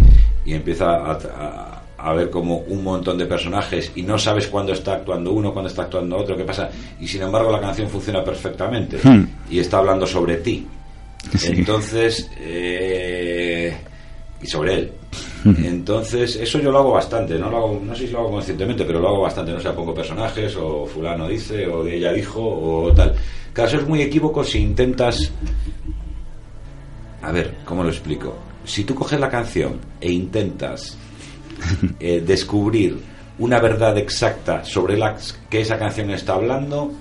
y- 0.46 0.52
y 0.52 0.54
empieza 0.56 0.86
a, 0.90 1.12
a- 1.14 1.82
a 1.98 2.14
ver 2.14 2.30
como 2.30 2.58
un 2.60 2.84
montón 2.84 3.18
de 3.18 3.26
personajes 3.26 3.92
y 3.96 4.02
no 4.04 4.18
sabes 4.18 4.48
cuándo 4.48 4.74
está 4.74 4.94
actuando 4.94 5.32
uno, 5.32 5.52
cuándo 5.54 5.70
está 5.70 5.84
actuando 5.84 6.18
otro, 6.18 6.36
qué 6.36 6.44
pasa, 6.44 6.70
y 7.00 7.08
sin 7.08 7.22
embargo 7.22 7.52
la 7.52 7.60
canción 7.62 7.88
funciona 7.90 8.24
perfectamente 8.24 8.98
Hmm. 9.04 9.24
y 9.50 9.60
está 9.60 9.78
hablando 9.78 10.06
sobre 10.08 10.38
ti. 10.38 10.66
Sí. 11.38 11.52
Entonces, 11.58 12.32
eh, 12.40 12.89
sobre 14.50 14.74
él. 14.74 14.92
Entonces, 15.46 16.36
eso 16.36 16.60
yo 16.60 16.72
lo 16.72 16.80
hago 16.80 16.92
bastante, 16.92 17.40
no 17.40 17.50
lo 17.50 17.58
hago, 17.58 17.82
no 17.84 17.96
sé 17.96 18.08
si 18.08 18.14
lo 18.14 18.20
hago 18.20 18.32
conscientemente, 18.32 18.84
pero 18.84 19.00
lo 19.00 19.08
hago 19.08 19.22
bastante, 19.22 19.52
no 19.52 19.60
sé, 19.60 19.70
pongo 19.72 19.94
personajes, 19.94 20.56
o 20.58 20.86
fulano 20.86 21.28
dice, 21.28 21.66
o 21.68 21.86
ella 21.88 22.12
dijo, 22.12 22.42
o 22.42 22.92
tal. 22.94 23.16
Caso 23.54 23.78
es 23.78 23.88
muy 23.88 24.02
equívoco 24.02 24.44
si 24.44 24.60
intentas. 24.60 25.32
A 27.22 27.32
ver, 27.32 27.58
¿cómo 27.66 27.84
lo 27.84 27.90
explico? 27.90 28.38
Si 28.66 28.84
tú 28.84 28.94
coges 28.96 29.20
la 29.20 29.30
canción 29.30 29.80
e 30.00 30.12
intentas 30.12 30.98
eh, 32.00 32.22
descubrir 32.26 32.98
una 33.40 33.60
verdad 33.60 33.98
exacta 33.98 34.64
sobre 34.64 34.98
la 34.98 35.18
que 35.50 35.62
esa 35.62 35.78
canción 35.80 36.12
está 36.12 36.34
hablando, 36.34 36.92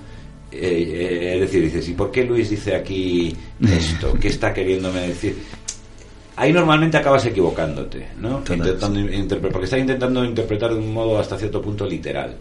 eh, 0.50 0.58
eh, 0.60 1.34
es 1.34 1.40
decir, 1.40 1.62
dices, 1.64 1.88
¿y 1.88 1.92
por 1.92 2.10
qué 2.10 2.24
Luis 2.24 2.50
dice 2.50 2.74
aquí 2.74 3.36
esto? 3.60 4.14
¿Qué 4.14 4.28
está 4.28 4.54
queriéndome 4.54 5.08
decir? 5.08 5.36
Ahí 6.40 6.52
normalmente 6.52 6.96
acabas 6.96 7.26
equivocándote, 7.26 8.08
¿no? 8.20 8.38
Intentando 8.38 9.00
interpre- 9.00 9.50
porque 9.50 9.64
estás 9.64 9.80
intentando 9.80 10.24
interpretar 10.24 10.72
de 10.72 10.78
un 10.78 10.94
modo 10.94 11.18
hasta 11.18 11.36
cierto 11.36 11.60
punto 11.60 11.84
literal. 11.84 12.36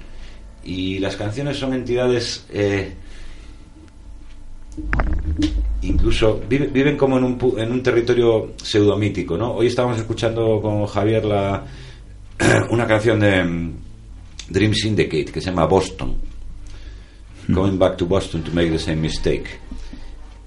Y 0.63 0.99
las 0.99 1.15
canciones 1.15 1.57
son 1.57 1.73
entidades 1.73 2.45
eh, 2.53 2.93
incluso 5.81 6.41
vive- 6.47 6.67
viven 6.67 6.97
como 6.97 7.17
en 7.17 7.23
un, 7.23 7.37
en 7.57 7.71
un 7.71 7.81
territorio 7.83 8.53
pseudomítico, 8.61 9.37
¿no? 9.37 9.53
Hoy 9.53 9.67
estábamos 9.67 9.97
escuchando 9.97 10.59
con 10.61 10.85
Javier 10.85 11.25
la 11.25 11.65
una 12.69 12.85
canción 12.85 13.19
de 13.19 13.43
mm, 13.43 13.73
Dream 14.49 14.73
Syndicate 14.73 15.25
que 15.25 15.41
se 15.41 15.49
llama 15.49 15.65
Boston. 15.65 16.15
Going 17.49 17.77
back 17.79 17.95
to 17.97 18.05
Boston 18.05 18.43
to 18.43 18.51
make 18.51 18.69
the 18.69 18.77
same 18.79 18.97
mistake. 18.97 19.45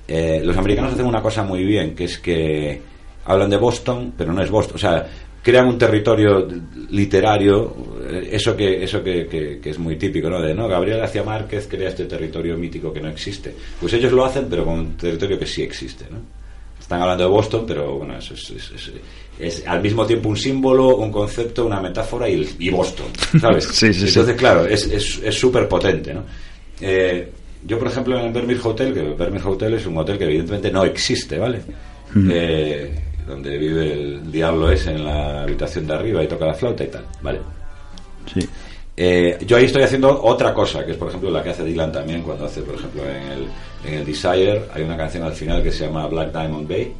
Eh, 0.06 0.42
los 0.44 0.54
americanos 0.56 0.92
hacen 0.92 1.06
una 1.06 1.22
cosa 1.22 1.42
muy 1.42 1.64
bien, 1.64 1.94
que 1.94 2.04
es 2.04 2.18
que 2.18 2.82
hablan 3.30 3.50
de 3.50 3.56
Boston, 3.56 4.12
pero 4.16 4.32
no 4.32 4.42
es 4.42 4.50
Boston. 4.50 4.76
O 4.76 4.78
sea, 4.78 5.06
crean 5.42 5.68
un 5.68 5.78
territorio 5.78 6.46
literario, 6.90 7.74
eh, 8.10 8.28
eso 8.32 8.56
que 8.56 8.82
eso 8.84 9.02
que, 9.02 9.26
que- 9.26 9.58
que 9.62 9.70
es 9.70 9.78
muy 9.78 9.96
típico, 9.96 10.28
¿no? 10.28 10.40
De, 10.40 10.54
no, 10.54 10.68
Gabriel 10.68 10.98
García 10.98 11.22
Márquez 11.22 11.66
crea 11.68 11.88
este 11.88 12.04
territorio 12.04 12.56
mítico 12.58 12.92
que 12.92 13.00
no 13.00 13.08
existe. 13.08 13.54
Pues 13.80 13.92
ellos 13.94 14.12
lo 14.12 14.24
hacen, 14.24 14.46
pero 14.50 14.64
con 14.64 14.78
un 14.80 14.96
territorio 14.96 15.38
que 15.38 15.46
sí 15.46 15.62
existe, 15.62 16.04
¿no? 16.10 16.18
Están 16.78 17.00
hablando 17.02 17.24
de 17.24 17.30
Boston, 17.30 17.64
pero 17.66 17.98
bueno, 17.98 18.18
eso 18.18 18.34
es, 18.34 18.50
es- 18.50 18.72
es- 18.74 18.92
es 19.38 19.66
al 19.66 19.80
mismo 19.80 20.04
tiempo 20.04 20.28
un 20.28 20.36
símbolo, 20.36 20.96
un 20.96 21.10
concepto, 21.10 21.64
una 21.64 21.80
metáfora 21.80 22.28
y, 22.28 22.46
y 22.58 22.68
Boston, 22.70 23.06
¿sabes? 23.40 23.64
Sí, 23.72 23.92
sí, 23.94 24.00
sí. 24.00 24.08
Entonces, 24.08 24.36
claro, 24.36 24.66
es 24.66 24.86
es- 24.86 25.20
es 25.24 25.34
súper 25.34 25.66
potente, 25.68 26.12
¿no? 26.12 26.24
Eh, 26.80 27.30
yo, 27.66 27.78
por 27.78 27.88
ejemplo, 27.88 28.18
en 28.18 28.26
el 28.26 28.32
Vermeer 28.32 28.58
Hotel, 28.62 28.92
que 28.92 29.00
el 29.00 29.14
Vermeer 29.14 29.46
Hotel 29.46 29.74
es 29.74 29.86
un 29.86 29.96
hotel 29.98 30.18
que 30.18 30.24
evidentemente 30.24 30.70
no 30.70 30.84
existe, 30.84 31.38
¿vale? 31.38 31.60
Eh, 32.30 32.92
donde 33.30 33.56
vive 33.56 33.92
el 33.92 34.30
diablo 34.30 34.70
es 34.70 34.86
en 34.86 35.04
la 35.04 35.42
habitación 35.42 35.86
de 35.86 35.94
arriba 35.94 36.22
y 36.22 36.28
toca 36.28 36.46
la 36.46 36.54
flauta 36.54 36.84
y 36.84 36.88
tal, 36.88 37.04
¿vale? 37.22 37.40
Sí. 38.32 38.40
Eh, 38.96 39.38
yo 39.46 39.56
ahí 39.56 39.64
estoy 39.64 39.82
haciendo 39.82 40.22
otra 40.22 40.52
cosa, 40.52 40.84
que 40.84 40.92
es 40.92 40.98
por 40.98 41.08
ejemplo 41.08 41.30
la 41.30 41.42
que 41.42 41.50
hace 41.50 41.64
Dylan 41.64 41.90
también 41.90 42.22
cuando 42.22 42.44
hace, 42.44 42.60
por 42.60 42.74
ejemplo, 42.74 43.02
en 43.04 43.22
el, 43.32 43.46
en 43.86 43.94
el 43.94 44.04
Desire, 44.04 44.64
hay 44.74 44.82
una 44.82 44.96
canción 44.96 45.22
al 45.22 45.32
final 45.32 45.62
que 45.62 45.72
se 45.72 45.86
llama 45.86 46.06
Black 46.06 46.32
Diamond 46.32 46.68
Bay. 46.68 46.92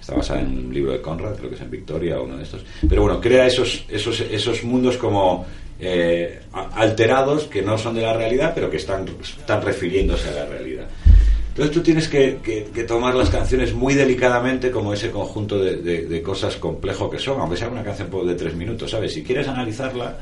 Está 0.00 0.14
basada 0.14 0.40
en 0.40 0.46
un 0.66 0.72
libro 0.72 0.92
de 0.92 1.00
Conrad, 1.00 1.34
creo 1.34 1.50
que 1.50 1.56
es 1.56 1.62
en 1.62 1.70
Victoria 1.70 2.20
o 2.20 2.24
uno 2.24 2.36
de 2.36 2.44
estos. 2.44 2.64
Pero 2.88 3.02
bueno, 3.02 3.20
crea 3.20 3.46
esos, 3.46 3.84
esos, 3.88 4.20
esos 4.20 4.62
mundos 4.62 4.96
como 4.96 5.44
eh, 5.80 6.40
alterados 6.52 7.44
que 7.44 7.62
no 7.62 7.76
son 7.76 7.94
de 7.96 8.02
la 8.02 8.12
realidad, 8.12 8.52
pero 8.54 8.70
que 8.70 8.76
están, 8.76 9.04
están 9.20 9.62
refiriéndose 9.62 10.28
a 10.28 10.32
la 10.32 10.46
realidad. 10.46 10.69
Entonces 11.60 11.74
tú 11.76 11.82
tienes 11.82 12.08
que, 12.08 12.38
que- 12.42 12.68
que 12.72 12.84
tomar 12.84 13.14
las 13.14 13.28
canciones 13.28 13.74
muy 13.74 13.92
delicadamente 13.94 14.70
como 14.70 14.94
ese 14.94 15.10
conjunto 15.10 15.58
de, 15.58 15.76
de- 15.76 16.06
de 16.06 16.22
cosas 16.22 16.56
complejo 16.56 17.10
que 17.10 17.18
son, 17.18 17.38
aunque 17.38 17.58
sea 17.58 17.68
una 17.68 17.82
canción 17.84 18.08
de 18.26 18.34
tres 18.34 18.54
minutos, 18.54 18.90
¿sabes? 18.90 19.12
Si 19.12 19.22
quieres 19.22 19.46
analizarla, 19.46 20.16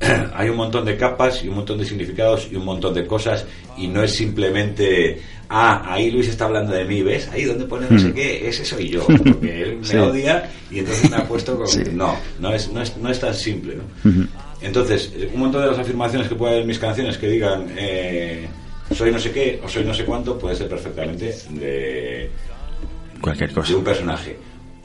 hay 0.34 0.48
un 0.48 0.56
montón 0.56 0.84
de 0.84 0.96
capas 0.96 1.42
y 1.42 1.48
un 1.48 1.56
montón 1.56 1.78
de 1.78 1.84
significados 1.84 2.46
y 2.50 2.54
un 2.54 2.64
montón 2.64 2.94
de 2.94 3.04
cosas 3.06 3.44
y 3.76 3.88
no 3.88 4.04
es 4.04 4.12
simplemente 4.14 5.20
ah 5.48 5.82
ahí 5.92 6.10
Luis 6.12 6.28
está 6.28 6.44
hablando 6.46 6.72
de 6.72 6.84
mí 6.84 7.02
ves 7.02 7.28
ahí 7.32 7.44
donde 7.44 7.64
pone 7.66 7.86
no 7.90 7.98
sé 7.98 8.08
Mm. 8.08 8.14
qué 8.14 8.48
ese 8.48 8.64
soy 8.64 8.88
yo 8.88 9.04
porque 9.06 9.62
él 9.62 9.78
me 9.78 9.84
Sí. 9.84 9.96
odia 9.96 10.48
y 10.70 10.78
entonces 10.78 11.10
me 11.10 11.16
ha 11.16 11.24
puesto 11.28 11.56
con 11.56 11.66
Sí. 11.68 11.82
no 11.92 12.16
no 12.40 12.54
es, 12.54 12.72
no 12.72 12.80
es 12.82 12.96
no 12.96 13.10
es 13.10 13.18
tan 13.20 13.34
simple 13.34 13.76
¿no? 13.76 14.26
Entonces 14.60 15.12
un 15.34 15.40
montón 15.40 15.62
de 15.62 15.68
las 15.68 15.78
afirmaciones 15.78 16.28
que 16.28 16.34
puede 16.36 16.52
haber 16.52 16.62
en 16.62 16.68
mis 16.68 16.78
canciones 16.78 17.18
que 17.18 17.28
digan 17.28 17.66
eh, 17.76 18.46
soy 18.94 19.10
no 19.10 19.18
sé 19.18 19.30
qué 19.32 19.60
o 19.64 19.68
soy 19.68 19.84
no 19.84 19.94
sé 19.94 20.04
cuánto 20.04 20.38
puede 20.38 20.54
ser 20.56 20.68
perfectamente 20.68 21.34
de 21.50 22.30
Cualquier 23.20 23.52
cosa. 23.52 23.68
de 23.72 23.78
un 23.78 23.84
personaje. 23.84 24.36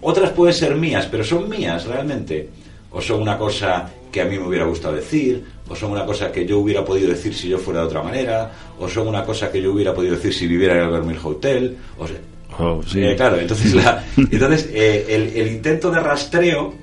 Otras 0.01 0.29
pueden 0.31 0.53
ser 0.53 0.75
mías, 0.75 1.07
pero 1.09 1.23
son 1.23 1.49
mías 1.49 1.85
realmente. 1.85 2.49
O 2.91 3.01
son 3.01 3.21
una 3.21 3.37
cosa 3.37 3.89
que 4.11 4.21
a 4.21 4.25
mí 4.25 4.37
me 4.39 4.47
hubiera 4.47 4.65
gustado 4.65 4.95
decir, 4.95 5.43
o 5.67 5.75
son 5.75 5.91
una 5.91 6.05
cosa 6.05 6.31
que 6.31 6.45
yo 6.45 6.59
hubiera 6.59 6.85
podido 6.85 7.09
decir 7.09 7.33
si 7.35 7.49
yo 7.49 7.57
fuera 7.57 7.81
de 7.81 7.87
otra 7.87 8.01
manera, 8.01 8.51
o 8.79 8.87
son 8.87 9.07
una 9.07 9.23
cosa 9.25 9.51
que 9.51 9.61
yo 9.61 9.73
hubiera 9.73 9.93
podido 9.93 10.15
decir 10.15 10.33
si 10.33 10.47
viviera 10.47 10.75
en 10.75 10.83
el 10.83 10.89
Vermeer 10.91 11.19
Hotel. 11.23 11.77
O 11.97 12.07
sea, 12.07 12.17
Oh, 12.59 12.81
sí. 12.81 13.03
eh, 13.03 13.15
claro, 13.15 13.37
entonces, 13.37 13.73
la- 13.75 14.03
entonces 14.17 14.69
eh, 14.73 15.05
el, 15.09 15.35
el 15.41 15.47
intento 15.51 15.91
de 15.91 15.99
rastreo 15.99 16.73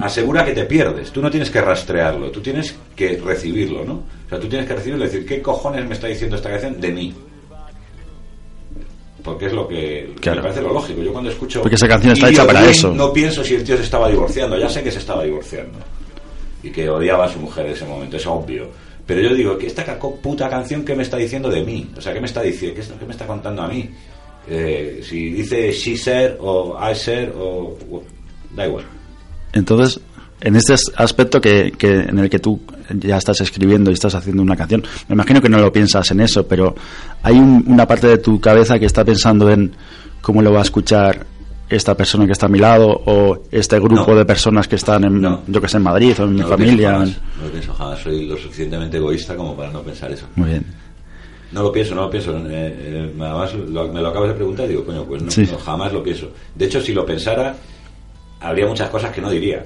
asegura 0.00 0.44
que 0.44 0.52
te 0.52 0.64
pierdes. 0.64 1.10
Tú 1.10 1.20
no 1.20 1.30
tienes 1.30 1.50
que 1.50 1.60
rastrearlo, 1.60 2.30
tú 2.30 2.40
tienes 2.40 2.74
que 2.96 3.16
recibirlo, 3.18 3.84
¿no? 3.84 3.94
O 3.94 4.28
sea, 4.28 4.38
tú 4.40 4.48
tienes 4.48 4.66
que 4.68 4.74
recibirlo 4.74 5.04
y 5.04 5.08
decir, 5.08 5.26
¿qué 5.26 5.40
cojones 5.42 5.86
me 5.86 5.94
está 5.94 6.06
diciendo 6.08 6.36
esta 6.36 6.50
canción 6.50 6.80
de 6.80 6.92
mí? 6.92 7.14
Porque 9.22 9.46
es 9.46 9.52
lo 9.52 9.68
que 9.68 10.12
Claro. 10.20 10.38
me 10.38 10.42
parece 10.42 10.62
lo 10.62 10.72
lógico. 10.72 11.00
Yo 11.02 11.12
cuando 11.12 11.30
escucho. 11.30 11.60
Porque 11.62 11.76
esa 11.76 11.86
canción 11.86 12.12
está 12.14 12.28
hecha 12.30 12.44
para 12.46 12.68
eso. 12.68 12.92
No 12.92 13.12
pienso 13.12 13.44
si 13.44 13.54
el 13.54 13.62
tío 13.62 13.76
se 13.76 13.84
estaba 13.84 14.08
divorciando. 14.08 14.58
Ya 14.58 14.68
sé 14.68 14.82
que 14.82 14.90
se 14.90 14.98
estaba 14.98 15.22
divorciando. 15.22 15.78
Y 16.62 16.70
que 16.70 16.88
odiaba 16.88 17.26
a 17.26 17.28
su 17.28 17.38
mujer 17.38 17.66
en 17.66 17.72
ese 17.72 17.84
momento, 17.84 18.16
es 18.16 18.26
obvio. 18.26 18.68
Pero 19.06 19.20
yo 19.20 19.34
digo, 19.34 19.56
que 19.58 19.66
esta 19.66 19.98
puta 19.98 20.48
canción, 20.48 20.84
¿qué 20.84 20.94
me 20.94 21.02
está 21.02 21.16
diciendo 21.16 21.48
de 21.50 21.62
mí? 21.64 21.88
O 21.96 22.00
sea, 22.00 22.12
¿qué 22.12 22.20
me 22.20 22.26
está 22.26 22.40
diciendo? 22.42 22.74
¿Qué, 22.74 22.80
es- 22.82 22.92
qué 22.98 23.04
me 23.04 23.12
está 23.12 23.26
contando 23.26 23.62
a 23.62 23.68
mí? 23.68 23.88
Eh, 24.48 25.00
si 25.04 25.30
dice 25.30 25.70
she 25.72 25.96
said 25.96 26.32
o 26.40 26.76
I 26.80 26.94
said 26.94 27.30
o. 27.36 27.76
o- 27.90 28.02
Da 28.56 28.66
igual. 28.66 28.84
Entonces, 29.52 30.00
en 30.44 30.56
este 30.56 30.74
as- 30.74 30.92
aspecto 30.96 31.40
que, 31.40 31.72
que 31.78 32.00
en 32.00 32.18
el 32.18 32.28
que 32.28 32.38
tú 32.38 32.60
ya 32.98 33.16
estás 33.16 33.40
escribiendo 33.40 33.90
y 33.90 33.94
estás 33.94 34.14
haciendo 34.14 34.42
una 34.42 34.56
canción, 34.56 34.82
me 35.08 35.14
imagino 35.14 35.40
que 35.40 35.48
no 35.48 35.58
lo 35.58 35.72
piensas 35.72 36.10
en 36.10 36.20
eso, 36.20 36.46
pero 36.46 36.74
hay 37.22 37.36
un- 37.38 37.64
una 37.66 37.86
parte 37.86 38.06
de 38.08 38.18
tu 38.18 38.40
cabeza 38.40 38.78
que 38.78 38.86
está 38.86 39.04
pensando 39.04 39.48
en 39.50 39.72
cómo 40.20 40.42
lo 40.42 40.52
va 40.52 40.58
a 40.60 40.62
escuchar 40.62 41.26
esta 41.70 41.96
persona 41.96 42.26
que 42.26 42.32
está 42.32 42.46
a 42.46 42.48
mi 42.50 42.58
lado 42.58 42.88
o 43.06 43.44
este 43.50 43.78
grupo 43.80 44.10
No. 44.12 44.16
de 44.18 44.24
personas 44.26 44.68
que 44.68 44.76
están 44.76 45.04
en, 45.04 45.20
No. 45.22 45.40
yo 45.46 45.60
que 45.60 45.68
sé, 45.68 45.78
en 45.78 45.84
Madrid 45.84 46.14
o 46.20 46.24
en 46.24 46.34
mi 46.34 46.40
No 46.42 46.48
familia. 46.48 46.92
jamás, 46.92 47.08
no 47.38 47.44
lo 47.46 47.50
pienso 47.50 47.72
jamás. 47.74 47.98
Soy 48.00 48.26
lo 48.26 48.36
suficientemente 48.36 48.96
egoísta 48.98 49.34
como 49.36 49.56
para 49.56 49.70
no 49.70 49.80
pensar 49.80 50.12
eso. 50.12 50.26
Muy 50.36 50.50
bien. 50.50 50.66
No 51.52 51.62
lo 51.62 51.72
pienso, 51.72 51.94
no 51.94 52.02
lo 52.02 52.10
pienso. 52.10 52.36
Eh, 52.36 52.42
eh, 52.50 53.12
además, 53.20 53.54
lo- 53.54 53.92
me 53.92 54.00
lo 54.02 54.08
acabas 54.08 54.28
de 54.30 54.34
preguntar 54.34 54.66
y 54.66 54.70
digo, 54.70 54.84
coño, 54.84 55.04
pues 55.04 55.22
no, 55.22 55.30
Sí. 55.30 55.48
no, 55.50 55.56
jamás 55.58 55.92
lo 55.92 56.02
pienso. 56.02 56.30
De 56.54 56.64
hecho, 56.66 56.80
si 56.80 56.92
lo 56.92 57.06
pensara, 57.06 57.54
habría 58.40 58.66
muchas 58.66 58.90
cosas 58.90 59.10
que 59.12 59.20
no 59.22 59.30
diría. 59.30 59.64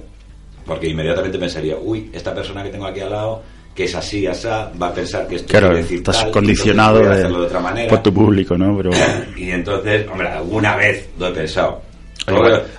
Porque 0.67 0.89
inmediatamente 0.89 1.39
pensaría, 1.39 1.77
uy, 1.81 2.11
esta 2.13 2.35
persona 2.35 2.63
que 2.63 2.71
tengo 2.71 2.87
aquí 2.87 3.01
al 3.01 3.11
lado, 3.11 3.43
que 3.75 3.85
es 3.85 3.95
así, 3.95 4.27
asá, 4.27 4.73
va 4.81 4.89
a 4.89 4.93
pensar 4.95 5.27
que 5.29 5.37
esto 5.37 5.49
Claro, 5.49 5.75
decir 5.77 5.99
estás 5.99 6.23
tal, 6.23 6.31
condicionado 6.33 6.99
de- 6.99 7.25
otra 7.27 7.61
manera. 7.61 7.89
por 7.91 8.03
tu 8.03 8.13
público, 8.13 8.57
¿no? 8.59 8.77
Pero 8.77 8.91
Y 9.37 9.51
entonces, 9.51 10.07
hombre, 10.09 10.29
alguna 10.29 10.75
vez 10.77 11.09
lo 11.19 11.29
he 11.29 11.33
pensado. 11.33 11.83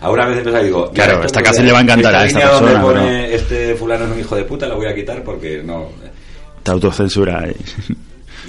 Alguna 0.01 0.25
vez 0.27 0.39
he 0.39 0.41
pensado 0.41 0.63
y 0.63 0.67
digo, 0.67 0.91
Claro, 0.91 1.23
esta 1.23 1.41
canción 1.41 1.65
le 1.67 1.71
va 1.71 1.79
a 1.79 1.81
encantar 1.83 2.13
a 2.15 2.25
esta 2.25 2.39
donde 2.49 2.59
persona, 2.73 2.81
pone 2.81 2.99
pero- 3.23 3.35
este 3.35 3.75
fulano 3.75 4.05
es 4.05 4.11
un 4.11 4.19
hijo 4.19 4.35
de 4.35 4.43
puta, 4.43 4.67
la 4.67 4.75
voy 4.75 4.87
a 4.87 4.93
quitar 4.95 5.23
porque 5.23 5.61
no. 5.63 5.87
te 6.63 6.71
autocensura. 6.71 7.45
Pero 7.45 7.55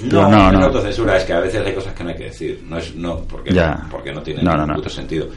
No, 0.03 0.23
no, 0.23 0.29
no, 0.31 0.53
no. 0.53 0.59
es 0.61 0.65
autocensura, 0.67 1.17
es 1.17 1.25
que 1.25 1.33
a 1.33 1.41
veces 1.41 1.65
hay 1.65 1.73
cosas 1.75 1.93
que 1.95 2.03
no 2.05 2.11
hay 2.11 2.17
que 2.17 2.25
decir. 2.25 2.61
No 2.69 2.79
es, 2.79 2.95
no, 2.97 3.19
porque, 3.25 3.53
Ya. 3.53 3.87
porque 3.91 4.13
no 4.13 4.23
tiene 4.23 4.43
No, 4.43 4.51
ningún 4.53 4.67
no, 4.69 4.73
no. 4.75 4.81
puto 4.81 4.91
sentido. 4.91 5.29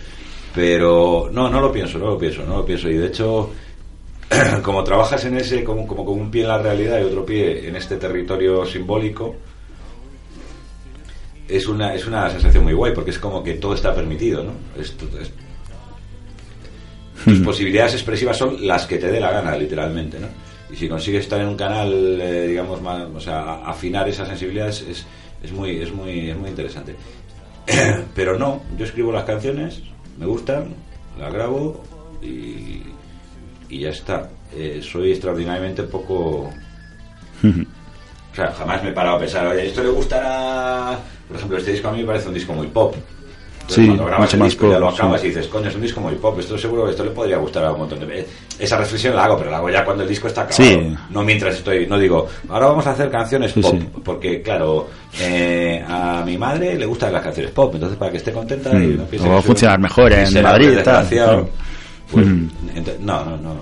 Pero 0.54 1.30
no, 1.32 1.49
no 1.49 1.62
lo 1.62 1.72
pienso, 1.72 1.97
no 1.97 2.08
lo 2.08 2.18
pienso, 2.18 2.43
no 2.43 2.58
lo 2.58 2.66
pienso. 2.66 2.89
Y 2.89 2.95
de 2.97 3.08
hecho, 3.08 3.52
como 4.64 4.84
trabajas 4.84 5.24
en 5.26 5.38
ese, 5.38 5.64
como, 5.64 5.86
como 5.88 6.06
con 6.06 6.20
un 6.20 6.32
pie 6.32 6.44
en 6.44 6.48
la 6.50 6.58
realidad 6.58 7.00
y 7.00 7.04
otro 7.04 7.26
pie 7.26 7.68
en 7.68 7.76
este 7.76 7.98
territorio 7.98 8.66
simbólico, 8.66 9.36
es 11.48 11.68
una, 11.68 11.94
es 11.94 12.06
una 12.08 12.30
sensación 12.30 12.64
muy 12.64 12.74
guay, 12.74 12.94
porque 12.94 13.12
es 13.12 13.20
como 13.20 13.44
que 13.44 13.56
todo 13.56 13.74
está 13.74 13.94
permitido, 13.94 14.44
¿no? 14.44 14.52
Es- 14.80 14.96
tus 17.26 17.40
posibilidades 17.42 17.94
expresivas 17.94 18.38
son 18.38 18.66
las 18.66 18.86
que 18.88 18.98
te 18.98 19.12
dé 19.12 19.20
la 19.20 19.32
gana, 19.32 19.56
literalmente, 19.56 20.20
¿no? 20.20 20.28
Y 20.72 20.76
si 20.76 20.88
consigues 20.88 21.24
estar 21.26 21.40
en 21.42 21.48
un 21.50 21.58
canal, 21.58 21.92
eh, 22.22 22.48
digamos, 22.48 22.82
más, 22.82 23.04
o 23.14 23.20
sea, 23.20 23.64
afinar 23.66 24.08
esas 24.08 24.28
sensibilidades 24.30 24.82
es, 24.90 25.06
es 25.44 25.52
muy, 25.52 25.82
es 25.82 25.92
muy, 25.94 26.30
es 26.30 26.38
muy 26.38 26.50
interesante. 26.50 26.96
Pero 28.16 28.40
no, 28.40 28.64
yo 28.78 28.86
escribo 28.86 29.12
las 29.12 29.26
canciones, 29.26 29.82
me 30.18 30.26
gustan, 30.26 30.74
las 31.20 31.32
grabo 31.34 31.84
y, 32.24 32.82
y 33.72 33.80
ya 33.80 33.89
está. 33.89 34.30
Eh, 34.55 34.82
soy 34.84 35.11
extraordinariamente 35.11 35.84
poco 35.84 36.51
o 38.32 38.36
sea, 38.36 38.51
jamás 38.51 38.84
me 38.84 38.89
he 38.89 38.93
parado 38.93 39.17
a 39.17 39.19
pensar, 39.19 39.47
oye, 39.47 39.67
esto 39.67 39.84
le 39.84 39.89
gustará. 39.89 40.97
Por 41.28 41.38
ejemplo, 41.38 41.57
este 41.57 41.72
disco 41.72 41.88
a 41.89 41.91
mí 41.91 41.99
me 41.99 42.05
parece 42.05 42.28
un 42.28 42.34
disco 42.34 42.53
muy 42.53 42.67
pop. 42.67 42.95
Entonces, 42.95 43.76
Sí, 43.76 43.86
cuando 43.86 44.05
grabas 44.05 44.34
el 44.34 44.41
disco 44.41 44.72
ya 44.72 44.80
lo 44.80 44.89
acabas 44.89 45.22
sí. 45.22 45.28
y 45.28 45.30
dices, 45.30 45.47
coño, 45.47 45.69
es 45.69 45.76
un 45.76 45.82
disco 45.82 46.01
muy 46.01 46.15
pop, 46.15 46.38
esto 46.39 46.57
seguro 46.57 46.89
esto 46.89 47.05
le 47.05 47.11
podría 47.11 47.38
gustar 47.38 47.63
a 47.65 47.72
un 47.72 47.80
montón 47.80 47.99
de. 47.99 48.28
Esa 48.59 48.78
reflexión 48.78 49.15
la 49.15 49.26
hago, 49.26 49.38
pero 49.38 49.51
la 49.51 49.57
hago 49.57 49.69
ya 49.69 49.86
cuando 49.86 50.03
el 50.03 50.09
disco 50.09 50.28
está 50.28 50.41
acabado. 50.41 50.63
Sí. 50.63 50.95
No 51.09 51.24
mientras 51.24 51.55
estoy, 51.55 51.88
no 51.88 51.97
digo, 51.97 52.28
ahora 52.49 52.67
vamos 52.67 52.86
a 52.88 52.91
hacer 52.91 53.09
canciones 53.09 53.53
pop, 53.53 53.76
porque 54.03 54.41
claro, 54.41 54.89
eh, 55.19 55.84
a 55.88 56.24
mi 56.26 56.38
madre 56.38 56.78
le 56.78 56.86
gustan 56.86 57.13
las 57.13 57.22
canciones 57.24 57.51
pop, 57.51 57.74
entonces 57.74 57.97
para 57.97 58.11
que 58.11 58.17
esté 58.17 58.32
contenta 58.32 58.72
y 58.74 58.88
Mm, 58.88 58.97
no 58.97 59.03
o 59.03 59.30
va 59.30 59.36
que 59.36 59.39
a 59.39 59.41
funcionar 59.41 59.78
un 59.78 59.84
mejor 59.84 60.11
en 60.11 60.43
Madrid 60.43 60.80
tal. 60.84 61.47
Pues, 62.12 62.28
no, 62.99 63.26
no, 63.26 63.38
no, 63.38 63.53
no. 63.53 63.62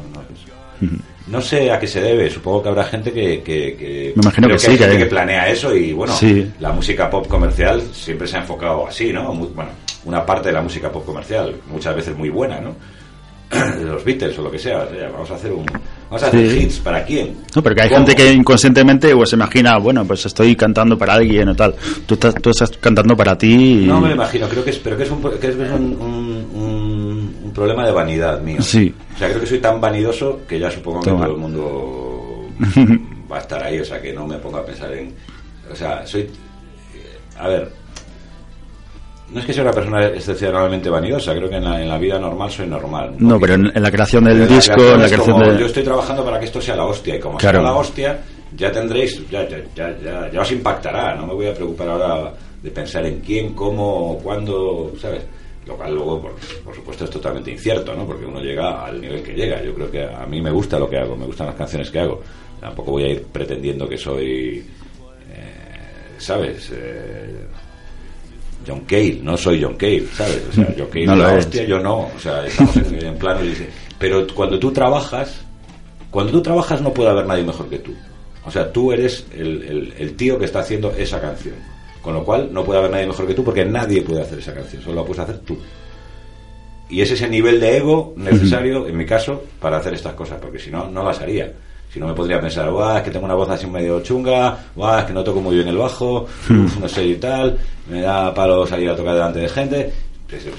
No 1.27 1.41
sé 1.41 1.69
a 1.71 1.77
qué 1.77 1.85
se 1.85 2.01
debe, 2.01 2.27
supongo 2.29 2.63
que 2.63 2.69
habrá 2.69 2.85
gente 2.85 3.11
que... 3.11 3.43
que, 3.43 3.75
que- 3.75 4.13
Me 4.15 4.21
imagino 4.23 4.47
creo 4.47 4.57
que 4.57 4.63
sí, 4.63 4.71
hay 4.71 4.77
que 4.77 4.83
gente 4.85 4.97
hay. 4.97 5.03
que 5.03 5.09
planea 5.09 5.47
eso 5.49 5.75
y 5.75 5.93
bueno, 5.93 6.13
Sí. 6.15 6.49
la 6.59 6.71
música 6.71 7.07
pop 7.09 7.27
comercial 7.27 7.83
siempre 7.93 8.27
se 8.27 8.37
ha 8.37 8.39
enfocado 8.39 8.87
así, 8.87 9.13
¿no? 9.13 9.31
Muy- 9.33 9.49
bueno, 9.49 9.69
una 10.05 10.25
parte 10.25 10.49
de 10.49 10.53
la 10.55 10.61
música 10.63 10.91
pop 10.91 11.05
comercial, 11.05 11.53
muchas 11.71 11.95
veces 11.95 12.17
muy 12.17 12.29
buena, 12.29 12.59
¿no? 12.59 12.73
De 13.51 13.83
los 13.85 14.03
Beatles 14.03 14.37
o 14.39 14.43
lo 14.43 14.49
que 14.51 14.57
sea, 14.57 14.79
o 14.79 14.89
sea, 14.89 15.09
vamos 15.09 15.29
a 15.29 15.35
hacer 15.35 15.51
un... 15.51 15.65
Vamos 16.09 16.23
a 16.23 16.27
hacer 16.27 16.43
hits, 16.57 16.79
¿para 16.79 17.03
quién? 17.05 17.35
No, 17.55 17.61
porque 17.61 17.81
hay 17.83 17.89
¿Cómo? 17.89 18.05
gente 18.07 18.15
que 18.23 18.31
inconscientemente 18.31 19.15
pues, 19.15 19.29
se 19.29 19.35
imagina, 19.35 19.77
bueno, 19.77 20.05
pues 20.05 20.25
estoy 20.25 20.55
cantando 20.55 20.97
para 20.97 21.13
alguien 21.13 21.49
o 21.49 21.55
tal. 21.55 21.75
Tú 22.07 22.15
estás, 22.15 22.33
tú 22.41 22.49
estás 22.49 22.71
cantando 22.79 23.15
para 23.15 23.37
ti 23.37 23.83
y... 23.83 23.85
No 23.85 24.01
me 24.01 24.13
imagino, 24.13 24.47
creo 24.49 24.63
que 24.63 24.71
es, 24.71 24.77
pero 24.79 24.97
que 24.97 25.03
es 25.03 25.11
un, 25.11 25.21
que 25.39 25.47
es 25.47 25.55
un, 25.55 25.95
un- 25.99 26.47
un- 26.53 27.08
un 27.43 27.51
problema 27.53 27.85
de 27.85 27.91
vanidad 27.91 28.41
mío. 28.41 28.61
Sí. 28.61 28.93
O 29.15 29.17
sea, 29.17 29.27
creo 29.29 29.41
que 29.41 29.47
soy 29.47 29.59
tan 29.59 29.79
vanidoso 29.81 30.41
que 30.47 30.59
ya 30.59 30.69
supongo 30.71 31.01
que 31.01 31.09
todo 31.11 31.25
el 31.25 31.37
mundo 31.37 32.47
va 33.31 33.37
a 33.37 33.39
estar 33.39 33.63
ahí, 33.63 33.79
o 33.79 33.85
sea, 33.85 34.01
que 34.01 34.11
no 34.13 34.25
me 34.27 34.37
ponga 34.37 34.59
a 34.59 34.65
pensar 34.65 34.91
en... 34.93 35.13
O 35.71 35.75
sea, 35.75 36.05
soy... 36.05 36.21
eh, 36.21 36.29
A 37.37 37.47
ver, 37.47 37.71
no 39.31 39.39
es 39.39 39.45
que 39.45 39.53
sea 39.53 39.61
una 39.63 39.71
persona 39.73 40.07
excepcionalmente 40.07 40.89
vanidosa, 40.89 41.35
creo 41.35 41.47
que 41.49 41.57
en 41.57 41.63
la, 41.63 41.79
en 41.81 41.87
la 41.87 41.97
vida 41.99 42.17
normal 42.17 42.49
soy 42.49 42.65
normal. 42.65 43.13
No, 43.19 43.39
pero 43.39 43.53
en, 43.53 43.71
en 43.75 43.83
la 43.83 43.91
creación 43.91 44.23
del 44.23 44.33
Pero 44.33 44.45
en 44.45 44.49
la 44.49 44.55
disco, 44.55 44.73
creación 44.73 44.95
en 44.95 45.01
la 45.01 45.07
creación 45.07 45.37
como, 45.39 45.51
de... 45.51 45.59
Yo 45.59 45.65
estoy 45.67 45.83
trabajando 45.83 46.25
para 46.25 46.39
que 46.39 46.45
esto 46.45 46.59
sea 46.61 46.75
la 46.75 46.85
hostia, 46.85 47.15
y 47.15 47.19
como 47.19 47.37
Claro. 47.37 47.59
sea 47.59 47.63
la 47.71 47.75
hostia, 47.75 48.19
ya 48.55 48.71
tendréis, 48.71 49.29
ya, 49.29 49.47
ya, 49.47 49.57
ya, 49.75 49.95
ya, 50.03 50.31
ya 50.31 50.41
os 50.41 50.51
impactará, 50.51 51.13
no 51.15 51.27
me 51.27 51.33
voy 51.35 51.47
a 51.47 51.53
preocupar 51.53 51.87
ahora 51.89 52.33
de 52.63 52.71
pensar 52.71 53.05
en 53.05 53.19
quién, 53.19 53.53
cómo, 53.53 54.17
cuándo, 54.23 54.91
¿sabes? 54.99 55.21
Lo 55.69 55.77
cual 55.77 55.93
luego, 55.93 56.19
por, 56.21 56.35
por 56.65 56.75
supuesto, 56.75 57.03
es 57.05 57.09
totalmente 57.11 57.51
incierto, 57.51 57.93
¿no? 57.95 58.05
Porque 58.05 58.25
uno 58.25 58.41
llega 58.41 58.85
al 58.85 58.99
nivel 58.99 59.21
que 59.21 59.33
llega. 59.33 59.61
Yo 59.63 59.73
creo 59.75 59.91
que 59.91 60.03
a 60.03 60.25
mí 60.25 60.41
me 60.41 60.49
gusta 60.51 60.77
lo 60.79 60.89
que 60.89 60.97
hago, 60.97 61.15
me 61.15 61.25
gustan 61.27 61.45
las 61.47 61.55
canciones 61.55 61.91
que 61.91 61.99
hago. 61.99 62.21
Tampoco 62.59 62.91
voy 62.91 63.03
a 63.03 63.07
ir 63.09 63.23
pretendiendo 63.31 63.87
que 63.87 63.97
soy, 63.97 64.65
eh, 65.31 66.15
¿sabes? 66.17 66.71
Eh, 66.73 67.45
John 68.67 68.81
Cale, 68.81 69.19
no 69.23 69.37
soy 69.37 69.61
John 69.63 69.75
Cale, 69.75 70.05
¿sabes? 70.13 70.41
O 70.49 70.53
sea, 70.53 70.73
John 70.77 70.87
Cale 70.87 71.05
No 71.05 71.15
la 71.15 71.33
hostia, 71.37 71.63
yo 71.63 71.79
no. 71.79 71.99
O 72.15 72.19
sea, 72.19 72.45
estamos 72.45 72.75
en, 72.77 73.05
en 73.05 73.15
plano. 73.17 73.43
y 73.45 73.49
dice- 73.49 73.69
Pero 73.97 74.25
cuando 74.33 74.59
tú 74.59 74.71
trabajas, 74.71 75.41
cuando 76.11 76.31
tú 76.31 76.41
trabajas 76.41 76.81
no 76.81 76.93
puede 76.93 77.09
haber 77.09 77.25
nadie 77.25 77.43
mejor 77.43 77.69
que 77.69 77.79
tú. 77.79 77.93
O 78.45 78.51
sea, 78.51 78.71
tú 78.71 78.91
eres 78.91 79.25
el, 79.33 79.61
el- 79.63 79.93
el 79.97 80.15
tío 80.15 80.37
que 80.39 80.45
está 80.45 80.59
haciendo 80.59 80.91
esa 80.97 81.21
canción. 81.21 81.55
Con 82.01 82.13
lo 82.13 82.23
cual 82.23 82.49
no 82.51 82.63
puede 82.63 82.79
haber 82.79 82.91
nadie 82.91 83.07
mejor 83.07 83.27
que 83.27 83.33
tú 83.33 83.43
porque 83.43 83.65
nadie 83.65 84.01
puede 84.01 84.21
hacer 84.21 84.39
esa 84.39 84.53
canción, 84.53 84.81
solo 84.81 85.01
la 85.01 85.03
puedes 85.03 85.19
hacer 85.19 85.39
tú. 85.39 85.57
Y 86.89 87.01
es 87.01 87.11
ese 87.11 87.27
nivel 87.29 87.59
de 87.59 87.77
ego 87.77 88.13
necesario, 88.17 88.87
en 88.87 88.97
mi 88.97 89.05
caso, 89.05 89.43
para 89.59 89.77
hacer 89.77 89.93
estas 89.93 90.13
cosas, 90.13 90.39
porque 90.41 90.57
si 90.57 90.71
no, 90.71 90.89
no 90.89 91.03
las 91.03 91.19
haría. 91.19 91.51
Si 91.93 91.99
no 91.99 92.07
me 92.07 92.13
podría 92.13 92.39
pensar, 92.39 92.69
guau, 92.71 92.97
es 92.97 93.03
que 93.03 93.11
tengo 93.11 93.25
una 93.25 93.35
voz 93.35 93.49
así 93.49 93.67
medio 93.67 94.01
chunga, 94.01 94.57
guau, 94.75 94.99
es 94.99 95.05
que 95.05 95.13
no 95.13 95.23
toco 95.23 95.41
muy 95.41 95.55
bien 95.55 95.67
el 95.67 95.77
bajo, 95.77 96.21
uf, 96.49 96.79
no 96.79 96.87
sé 96.87 97.05
y 97.05 97.15
tal, 97.15 97.57
me 97.89 98.01
da 98.01 98.33
palo 98.33 98.65
salir 98.65 98.89
a 98.89 98.95
tocar 98.95 99.13
delante 99.15 99.39
de 99.39 99.49
gente. 99.49 99.93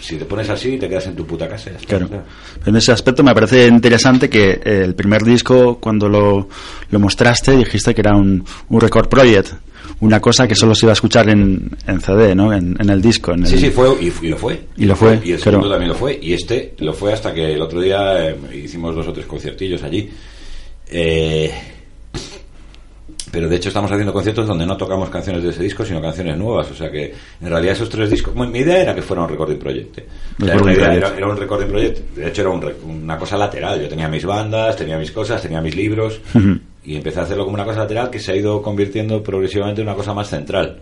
Si 0.00 0.16
te 0.16 0.24
pones 0.24 0.50
así, 0.50 0.76
te 0.76 0.88
quedas 0.88 1.06
en 1.06 1.14
tu 1.14 1.24
puta 1.24 1.48
casa. 1.48 1.70
Claro. 1.86 2.06
O 2.06 2.08
sea, 2.08 2.24
En 2.66 2.74
ese 2.74 2.90
aspecto 2.90 3.22
me 3.22 3.32
parece 3.32 3.68
interesante 3.68 4.28
que 4.28 4.60
eh, 4.64 4.82
el 4.84 4.96
primer 4.96 5.22
disco, 5.22 5.78
cuando 5.78 6.08
lo, 6.08 6.48
lo 6.90 6.98
mostraste, 6.98 7.56
dijiste 7.56 7.94
que 7.94 8.00
era 8.00 8.16
un, 8.16 8.44
un 8.68 8.80
record 8.80 9.08
project. 9.08 9.52
Una 10.00 10.18
cosa 10.20 10.48
que 10.48 10.54
solo 10.54 10.74
se 10.74 10.86
iba 10.86 10.92
a 10.92 10.94
escuchar 10.94 11.28
en, 11.28 11.76
en 11.86 12.00
CD, 12.00 12.34
¿no? 12.34 12.52
En, 12.54 12.74
en 12.80 12.88
el 12.90 13.02
disco. 13.02 13.32
En 13.32 13.46
Sí, 13.46 13.54
el- 13.54 13.60
sí, 13.60 13.70
fue 13.70 13.88
y, 14.00 14.12
y 14.26 14.28
lo 14.30 14.36
fue. 14.38 14.60
Y 14.76 14.86
lo 14.86 14.96
fue, 14.96 15.20
Y 15.22 15.32
el 15.32 15.38
segundo 15.40 15.68
también 15.70 15.90
lo 15.90 15.94
fue. 15.94 16.18
Y 16.22 16.32
este 16.32 16.74
lo 16.78 16.92
fue 16.94 17.12
hasta 17.12 17.34
que 17.34 17.52
el 17.52 17.60
otro 17.60 17.80
día 17.80 18.30
eh, 18.30 18.36
hicimos 18.64 18.94
dos 18.94 19.06
o 19.08 19.12
tres 19.12 19.26
conciertillos 19.26 19.82
allí. 19.82 20.08
Eh, 20.88 21.50
pero 23.32 23.48
de 23.48 23.56
hecho 23.56 23.68
estamos 23.68 23.90
haciendo 23.92 24.12
conciertos 24.12 24.48
donde 24.48 24.66
no 24.66 24.76
tocamos 24.76 25.08
canciones 25.08 25.44
de 25.44 25.50
ese 25.50 25.62
disco, 25.62 25.84
sino 25.84 26.00
canciones 26.02 26.36
nuevas. 26.36 26.68
O 26.70 26.74
sea 26.74 26.90
que 26.90 27.14
en 27.40 27.48
realidad 27.48 27.74
esos 27.74 27.88
tres 27.88 28.10
discos... 28.10 28.34
Mi 28.34 28.46
mi 28.48 28.58
idea 28.60 28.82
era 28.82 28.94
que 28.94 29.02
fuera 29.02 29.22
un 29.22 29.28
recording 29.28 29.56
project. 29.58 29.98
O 30.40 30.44
sea, 30.46 30.54
era, 30.54 30.62
project. 30.62 30.80
era- 30.96 31.16
era 31.16 31.28
un 31.28 31.36
recording 31.36 31.68
project. 31.68 31.98
De 32.16 32.26
hecho 32.28 32.40
era 32.40 32.50
un 32.50 32.64
una 33.02 33.16
cosa 33.18 33.36
lateral. 33.36 33.80
Yo 33.82 33.88
tenía 33.88 34.08
mis 34.08 34.24
bandas, 34.24 34.74
tenía 34.76 34.98
mis 34.98 35.12
cosas, 35.12 35.40
tenía 35.42 35.60
mis 35.60 35.76
libros. 35.76 36.20
Y 36.84 36.96
empecé 36.96 37.20
a 37.20 37.22
hacerlo 37.24 37.44
como 37.44 37.54
una 37.54 37.64
cosa 37.64 37.80
lateral 37.80 38.10
que 38.10 38.18
se 38.18 38.32
ha 38.32 38.36
ido 38.36 38.62
convirtiendo 38.62 39.22
progresivamente 39.22 39.82
en 39.82 39.88
una 39.88 39.96
cosa 39.96 40.14
más 40.14 40.28
central 40.28 40.80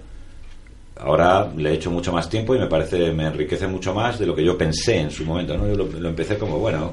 ahora 1.00 1.48
le 1.56 1.70
he 1.70 1.74
hecho 1.74 1.90
mucho 1.90 2.12
más 2.12 2.28
tiempo 2.28 2.54
y 2.54 2.58
me 2.58 2.66
parece, 2.66 3.12
me 3.12 3.26
enriquece 3.26 3.66
mucho 3.68 3.94
más 3.94 4.18
de 4.18 4.26
lo 4.26 4.34
que 4.34 4.44
yo 4.44 4.58
pensé 4.58 4.98
en 4.98 5.10
su 5.12 5.24
momento, 5.24 5.56
¿no? 5.56 5.68
Yo 5.68 5.76
lo, 5.76 5.84
lo 5.86 6.08
empecé 6.08 6.36
como, 6.36 6.58
bueno, 6.58 6.92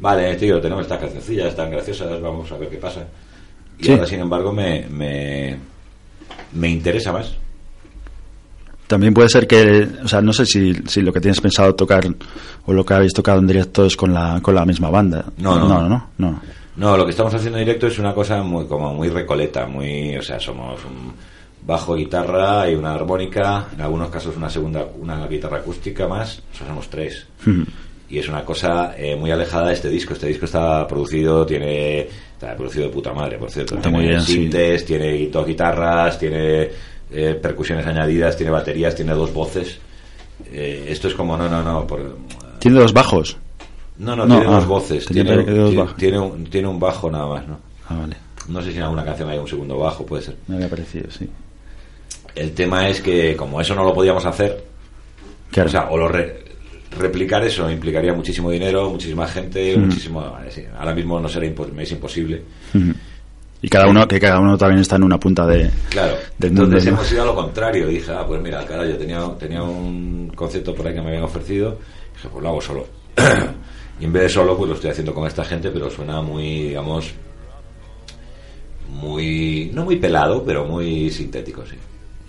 vale, 0.00 0.34
tío, 0.36 0.60
tenemos 0.60 0.82
estas 0.82 0.98
cancioncillas, 1.00 1.46
están 1.48 1.70
graciosas, 1.70 2.20
vamos 2.20 2.52
a 2.52 2.58
ver 2.58 2.68
qué 2.68 2.76
pasa. 2.76 3.06
Y 3.78 3.84
Sí. 3.86 3.92
ahora, 3.92 4.06
sin 4.06 4.20
embargo, 4.20 4.52
me, 4.52 4.86
me, 4.90 5.56
me 6.52 6.68
interesa 6.68 7.10
más. 7.10 7.34
También 8.86 9.14
puede 9.14 9.30
ser 9.30 9.46
que, 9.46 9.88
o 10.04 10.08
sea, 10.08 10.20
no 10.20 10.34
sé 10.34 10.44
si, 10.44 10.74
si 10.86 11.00
lo 11.00 11.10
que 11.12 11.20
tienes 11.20 11.40
pensado 11.40 11.74
tocar 11.74 12.04
o 12.66 12.72
lo 12.74 12.84
que 12.84 12.92
habéis 12.92 13.14
tocado 13.14 13.38
en 13.38 13.46
directo 13.46 13.86
es 13.86 13.96
con 13.96 14.12
la, 14.12 14.40
con 14.42 14.54
la 14.54 14.66
misma 14.66 14.90
banda. 14.90 15.24
No, 15.38 15.58
no. 15.58 15.66
no, 15.68 15.80
no, 15.80 15.88
no. 15.88 16.08
No, 16.18 16.40
lo 16.76 17.04
que 17.04 17.10
estamos 17.10 17.34
haciendo 17.34 17.58
en 17.58 17.64
directo 17.64 17.86
es 17.86 17.98
una 17.98 18.14
cosa 18.14 18.42
muy 18.42 18.66
como 18.66 18.94
muy 18.94 19.08
recoleta, 19.08 19.66
muy, 19.66 20.16
o 20.16 20.22
sea, 20.22 20.40
somos 20.40 20.84
un 20.84 21.12
bajo, 21.64 21.94
guitarra 21.94 22.68
y 22.70 22.74
una 22.74 22.94
armónica, 22.94 23.68
en 23.72 23.80
algunos 23.80 24.10
casos 24.10 24.36
una 24.36 24.50
segunda, 24.50 24.86
una 24.98 25.26
guitarra 25.26 25.58
acústica 25.58 26.08
más, 26.08 26.42
o 26.52 26.56
sea, 26.56 26.66
somos 26.66 26.88
tres. 26.88 27.26
Y 28.08 28.18
es 28.18 28.28
una 28.28 28.44
cosa 28.44 28.94
eh, 28.96 29.16
muy 29.16 29.30
alejada 29.30 29.68
de 29.68 29.74
este 29.74 29.88
disco. 29.88 30.12
Este 30.12 30.26
disco 30.26 30.44
está 30.44 30.86
producido, 30.86 31.46
tiene, 31.46 32.00
está 32.00 32.54
producido 32.54 32.86
de 32.86 32.92
puta 32.92 33.14
madre, 33.14 33.38
por 33.38 33.50
cierto. 33.50 33.76
Está 33.76 33.88
tiene 33.88 33.98
muy 33.98 34.06
bien, 34.08 34.20
sí. 34.20 34.34
sintes, 34.34 34.84
tiene 34.84 35.26
dos 35.28 35.46
guitarras, 35.46 36.18
tiene 36.18 36.68
eh, 37.10 37.38
percusiones 37.40 37.86
añadidas, 37.86 38.36
tiene 38.36 38.52
baterías, 38.52 38.94
tiene 38.94 39.14
dos 39.14 39.32
voces. 39.32 39.78
Eh, 40.50 40.86
esto 40.88 41.08
es 41.08 41.14
como, 41.14 41.38
no, 41.38 41.48
no, 41.48 41.62
no, 41.62 41.86
por, 41.86 42.18
Tiene 42.58 42.80
dos 42.80 42.92
bajos. 42.92 43.38
No, 43.98 44.16
no, 44.16 44.26
No, 44.26 44.38
tiene 44.38 44.52
ah, 44.52 44.56
dos 44.56 44.66
voces, 44.66 45.04
tenía 45.06 45.24
tiene, 45.24 45.44
tiene- 45.96 46.18
un, 46.18 46.44
tiene 46.44 46.68
un 46.68 46.78
bajo 46.80 47.10
nada 47.10 47.26
más, 47.26 47.46
¿no? 47.48 47.58
Ah, 47.88 47.96
vale. 48.00 48.16
No 48.48 48.60
sé 48.62 48.72
si 48.72 48.78
en 48.78 48.82
alguna 48.84 49.04
canción 49.04 49.28
hay 49.28 49.38
un 49.38 49.46
segundo 49.48 49.78
bajo, 49.78 50.04
puede 50.04 50.22
ser. 50.22 50.36
Me 50.48 50.56
había 50.56 50.68
parecido, 50.68 51.10
sí. 51.10 51.28
El 52.34 52.52
tema 52.52 52.88
es 52.88 53.00
que 53.00 53.36
como 53.36 53.60
eso 53.60 53.74
no 53.74 53.84
lo 53.84 53.92
podíamos 53.94 54.24
hacer, 54.24 54.64
Claro. 55.50 55.68
o 55.68 55.70
sea, 55.70 55.90
o 55.90 55.96
lo 55.98 56.08
re- 56.08 56.42
replicar 56.98 57.44
eso 57.44 57.70
implicaría 57.70 58.12
muchísimo 58.14 58.50
dinero, 58.50 58.88
muchísima 58.90 59.26
gente, 59.28 59.76
muchísimo... 59.76 60.36
sí, 60.50 60.64
ahora 60.78 60.94
mismo 60.94 61.20
no 61.20 61.28
será 61.28 61.46
es 61.46 61.92
imposible. 61.92 62.42
Y 63.64 63.68
cada 63.68 63.86
uno, 63.86 64.08
que 64.08 64.18
cada 64.18 64.40
uno 64.40 64.58
también 64.58 64.80
está 64.80 64.96
en 64.96 65.04
una 65.04 65.20
punta 65.20 65.46
de, 65.46 65.70
Claro, 65.90 66.14
del 66.36 66.50
mundo. 66.50 66.64
entonces 66.64 66.90
¿no? 66.90 66.98
hemos 66.98 67.12
ido 67.12 67.22
a 67.22 67.26
lo 67.26 67.34
contrario. 67.36 67.86
Dije, 67.86 68.10
ah, 68.10 68.24
pues 68.26 68.40
mira, 68.42 68.64
cara, 68.64 68.84
yo 68.86 68.96
tenía, 68.96 69.20
tenía 69.38 69.62
un 69.62 70.32
concepto 70.34 70.74
por 70.74 70.86
ahí 70.88 70.94
que 70.94 71.00
me 71.00 71.08
habían 71.08 71.22
ofrecido. 71.24 71.78
Dije, 72.14 72.28
pues 72.28 72.42
lo 72.42 72.48
hago 72.48 72.60
solo. 72.60 72.86
y 74.02 74.04
en 74.04 74.12
vez 74.12 74.24
de 74.24 74.28
solo, 74.30 74.56
pues 74.56 74.68
lo 74.68 74.74
estoy 74.74 74.90
haciendo 74.90 75.14
con 75.14 75.28
esta 75.28 75.44
gente, 75.44 75.70
pero 75.70 75.88
suena 75.88 76.20
muy, 76.20 76.64
digamos, 76.64 77.12
muy, 78.88 79.70
no 79.72 79.84
muy 79.84 79.94
pelado, 79.94 80.42
pero 80.44 80.64
muy 80.64 81.08
sintético, 81.08 81.62
sí. 81.64 81.76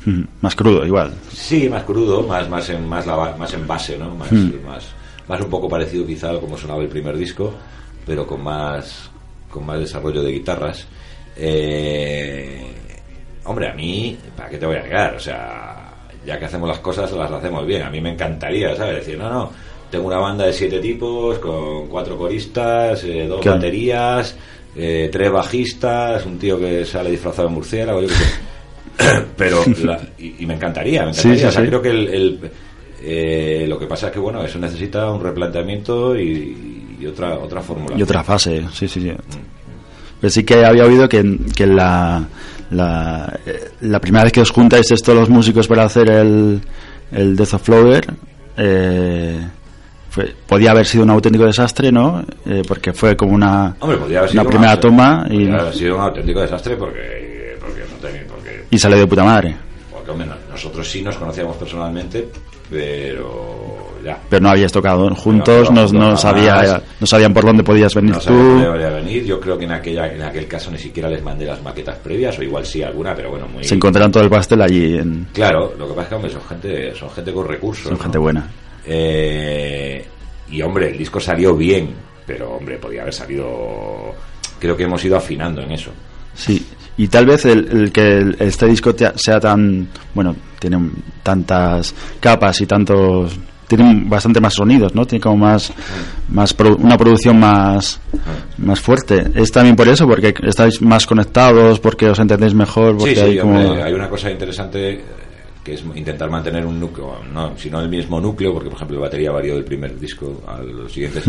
Ujú. 0.08 0.24
Más 0.42 0.56
crudo, 0.56 0.86
igual. 0.86 1.16
Sí, 1.32 1.68
más 1.68 1.82
crudo, 1.82 2.22
más, 2.22 2.48
más, 2.48 2.70
en, 2.70 2.88
más, 2.88 3.08
la 3.08 3.36
más 3.40 3.52
en 3.56 3.66
base, 3.66 3.98
¿no? 3.98 4.14
Más, 4.14 4.32
más, 4.32 4.84
más 5.28 5.42
un 5.42 5.50
poco 5.50 5.68
parecido 5.68 6.06
quizá 6.06 6.30
a 6.30 6.40
como 6.40 6.60
sonaba 6.60 6.84
el 6.84 6.90
primer 6.90 7.18
disco, 7.18 7.52
pero 8.06 8.28
con 8.28 8.44
más, 8.44 9.10
con 9.50 9.66
más 9.66 9.80
desarrollo 9.80 10.22
de 10.22 10.32
guitarras. 10.32 10.86
Eh, 11.36 12.72
hombre, 13.46 13.72
a 13.72 13.74
mí, 13.74 14.16
¿para 14.38 14.48
qué 14.48 14.60
te 14.60 14.68
voy 14.68 14.76
a 14.76 14.84
negar? 14.84 15.16
O 15.16 15.20
sea, 15.20 15.92
ya 16.24 16.38
que 16.38 16.46
hacemos 16.46 16.70
las 16.70 16.82
cosas, 16.82 17.12
las 17.14 17.32
hacemos 17.32 17.66
bien. 17.66 17.82
A 17.82 17.90
mí 17.90 18.00
me 18.00 18.12
encantaría, 18.12 18.76
¿sabes? 18.76 18.98
Decir, 18.98 19.18
no, 19.18 19.28
no, 19.28 19.73
tengo 19.94 20.08
una 20.08 20.18
banda 20.18 20.46
de 20.48 20.54
siete 20.54 20.80
tipos, 20.80 21.38
con 21.38 21.86
cuatro 21.88 22.18
coristas, 22.18 23.04
eh, 23.04 23.28
dos 23.28 23.46
baterías, 23.46 24.36
eh, 24.76 25.08
tres 25.12 25.32
bajistas, 25.32 26.26
un 26.26 26.40
tío 26.40 26.58
que 26.60 26.84
sale 26.84 27.12
disfrazado 27.12 27.48
de 27.48 27.54
murciélago, 27.54 28.02
yo 28.02 28.08
qué 28.08 28.14
sé. 28.16 29.24
pero 29.38 29.64
la- 29.84 30.02
y, 30.18 30.34
y 30.40 30.46
me 30.48 30.56
encantaría, 30.56 31.04
me 31.04 31.12
encantaría. 31.12 31.38
sí, 31.42 31.46
o 31.46 31.52
sea, 31.52 31.62
sí. 31.62 31.68
creo 31.68 31.80
que 31.84 31.90
el, 31.92 32.08
el- 32.08 32.40
eh, 33.04 33.66
lo 33.70 33.78
que 33.78 33.86
pasa 33.86 34.08
es 34.08 34.14
que 34.14 34.20
bueno, 34.20 34.44
eso 34.44 34.58
necesita 34.58 35.12
un 35.12 35.22
replanteamiento 35.22 36.18
y, 36.18 36.96
y 37.00 37.06
otra 37.06 37.38
otra 37.38 37.62
fórmula. 37.62 37.96
Y 37.96 38.02
otra 38.02 38.24
fase, 38.24 38.66
sí, 38.74 38.88
sí, 38.88 39.00
sí. 39.00 39.12
Pero 40.20 40.32
sí 40.32 40.44
que 40.44 40.66
había 40.66 40.86
oído 40.86 41.08
que, 41.08 41.38
que 41.56 41.68
la, 41.68 42.26
la, 42.72 43.40
la 43.82 44.00
primera 44.00 44.24
vez 44.24 44.34
que 44.34 44.42
os 44.42 44.50
juntáis 44.50 44.88
todos 45.04 45.20
los 45.20 45.30
músicos 45.30 45.68
para 45.68 45.84
hacer 45.84 46.10
el, 46.10 46.62
el 47.12 47.36
Death 47.36 47.54
of 47.54 47.62
Flower, 47.62 48.08
eh, 48.58 49.38
fue, 50.14 50.32
podía 50.48 50.70
haber 50.72 50.86
sido 50.86 51.04
un 51.06 51.10
auténtico 51.10 51.46
desastre, 51.46 51.92
¿no? 51.92 52.24
Eh, 52.46 52.62
porque 52.68 52.94
fue 52.94 53.18
como 53.18 53.34
una, 53.34 53.76
Hombre, 53.80 53.98
podría 53.98 54.20
haber 54.20 54.30
sido 54.30 54.42
una 54.44 54.50
primera 54.52 54.72
una- 54.74 54.80
toma 54.80 55.26
y, 55.30 55.48
haber 55.50 55.74
sido 55.74 55.96
un 55.96 56.02
auténtico 56.04 56.42
desastre 56.42 56.76
porque 56.78 57.58
porque 57.60 57.80
no 57.82 58.08
tenía 58.08 58.28
porque, 58.28 58.66
y 58.70 58.78
salió 58.78 58.98
de 59.00 59.08
puta 59.08 59.24
madre. 59.24 59.56
porque, 59.92 60.12
hombre, 60.12 60.28
no- 60.28 60.36
nosotros 60.52 60.88
sí 60.88 61.02
nos 61.02 61.16
conocíamos 61.18 61.58
personalmente, 61.58 62.28
pero 62.70 63.92
ya. 64.04 64.20
Pero 64.30 64.42
no 64.44 64.50
habías 64.50 64.72
tocado 64.72 65.10
juntos, 65.16 65.72
no, 65.72 66.18
sabía, 66.18 66.82
no 67.00 67.08
sabían 67.08 67.34
por 67.34 67.46
dónde 67.46 67.64
podías 67.64 67.96
venir 67.96 68.12
No 68.12 68.20
tú. 68.20 68.34
dónde 68.34 68.90
venir. 68.90 69.26
Yo 69.26 69.40
creo 69.40 69.58
que 69.58 69.66
en 69.66 69.72
aquella 69.72 70.14
en 70.14 70.22
aquel 70.22 70.46
caso 70.48 70.70
ni 70.72 70.78
siquiera 70.78 71.10
les 71.10 71.24
mandé 71.24 71.46
las 71.46 71.62
maquetas 71.64 71.96
previas 71.98 72.38
o 72.38 72.44
igual 72.44 72.66
sí 72.66 72.84
alguna, 72.84 73.16
pero 73.16 73.30
bueno, 73.32 73.48
muy 73.48 73.64
Se 73.64 73.76
encontraron 73.76 74.12
todo 74.12 74.24
el 74.24 74.30
pastel 74.30 74.62
allí. 74.62 74.98
En, 74.98 75.28
Claro, 75.34 75.74
lo 75.78 75.88
que 75.88 75.94
pasa 75.94 76.04
es 76.04 76.10
que 76.10 76.16
hombre, 76.16 76.32
son 76.32 76.42
gente, 76.44 76.96
son 76.96 77.10
gente 77.12 77.32
con 77.34 77.48
recursos. 77.48 77.88
son 77.88 78.00
gente 78.00 78.18
buena. 78.18 78.48
Eh, 78.86 80.06
y 80.52 80.62
hombre, 80.62 80.90
el 80.92 80.98
disco 80.98 81.20
salió 81.20 81.56
bien, 81.56 81.90
pero 82.26 82.52
hombre, 82.56 82.78
podía 82.78 83.02
haber 83.02 83.14
salido. 83.14 84.14
Creo 84.60 84.78
que 84.78 84.84
hemos 84.84 85.04
ido 85.04 85.18
afinando 85.18 85.62
en 85.62 85.72
eso. 85.72 85.92
Sí, 86.36 86.66
y 86.98 87.08
tal 87.08 87.26
vez 87.26 87.46
el, 87.46 87.68
el 87.72 87.92
que 87.92 88.02
el- 88.18 88.38
este 88.40 88.68
disco 88.68 88.94
te- 88.96 89.12
sea 89.18 89.40
tan, 89.40 89.88
bueno, 90.14 90.36
tiene 90.60 90.80
tantas 91.22 91.94
capas 92.20 92.62
y 92.62 92.66
tantos, 92.66 93.38
tiene 93.68 94.04
bastante 94.06 94.40
más 94.40 94.54
sonidos, 94.54 94.94
¿no? 94.96 95.06
Tiene 95.06 95.22
como 95.22 95.38
más, 95.38 95.72
más 96.30 96.56
produ- 96.58 96.78
una 96.80 96.98
producción 96.98 97.40
más, 97.40 98.00
más 98.58 98.80
fuerte. 98.80 99.24
Es 99.36 99.52
también 99.52 99.76
por 99.76 99.88
eso, 99.88 100.08
porque 100.08 100.34
estáis 100.44 100.82
más 100.82 101.06
conectados, 101.06 101.80
porque 101.80 102.08
os 102.10 102.20
entendéis 102.20 102.54
mejor, 102.54 102.96
porque 102.98 103.16
Sí, 103.16 103.22
sí, 103.22 103.28
hay 103.28 103.40
como, 103.40 103.60
hombre, 103.60 103.84
hay 103.84 103.94
una 103.94 104.10
cosa 104.10 104.30
interesante 104.32 105.04
que 105.64 105.74
es 105.74 105.84
intentar 105.96 106.30
mantener 106.30 106.66
un 106.66 106.80
núcleo, 106.80 107.20
no, 107.32 107.58
sino 107.58 107.80
el 107.80 107.90
mismo 107.90 108.20
núcleo, 108.20 108.54
porque 108.54 108.70
por 108.70 108.76
ejemplo 108.76 108.98
la 108.98 109.04
batería 109.04 109.32
varió 109.32 109.56
del 109.56 109.64
primer 109.64 109.98
disco 110.00 110.42
a 110.46 110.62
los 110.62 110.92
siguientes. 110.92 111.24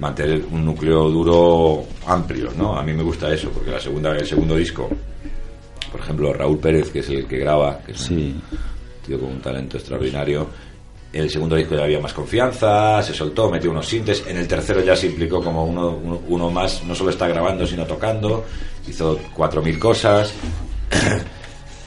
mantener 0.00 0.44
un 0.50 0.64
núcleo 0.64 1.08
duro 1.08 1.84
amplio, 2.06 2.50
¿no? 2.56 2.76
A 2.76 2.82
mí 2.82 2.92
me 2.92 3.02
gusta 3.02 3.32
eso, 3.32 3.50
porque 3.50 3.70
la 3.70 3.80
segunda, 3.80 4.10
el 4.10 4.26
segundo 4.26 4.56
disco, 4.56 4.88
por 5.92 6.00
ejemplo, 6.00 6.32
Raúl 6.32 6.58
Pérez, 6.58 6.90
que 6.90 6.98
es 6.98 7.08
el 7.10 7.26
que 7.26 7.38
graba, 7.38 7.78
que 7.78 7.92
es 7.92 8.10
un 8.10 8.16
sí, 8.16 8.34
tío 9.06 9.20
con 9.20 9.30
un 9.30 9.40
talento 9.40 9.76
extraordinario. 9.76 10.48
El 11.12 11.30
segundo 11.30 11.54
disco 11.54 11.76
ya 11.76 11.84
había 11.84 12.00
más 12.00 12.12
confianza, 12.12 13.00
se 13.00 13.14
soltó, 13.14 13.48
metió 13.48 13.70
unos 13.70 13.86
sintes. 13.86 14.24
En 14.26 14.36
el 14.36 14.48
tercero 14.48 14.82
ya 14.82 14.96
se 14.96 15.06
implicó 15.06 15.40
como 15.40 15.64
uno, 15.64 15.90
uno, 15.90 16.20
uno 16.26 16.50
más, 16.50 16.82
no 16.82 16.92
solo 16.92 17.10
está 17.10 17.28
grabando, 17.28 17.64
sino 17.64 17.86
tocando. 17.86 18.44
Hizo 18.88 19.20
cuatro 19.32 19.62
mil 19.62 19.78
cosas. 19.78 20.34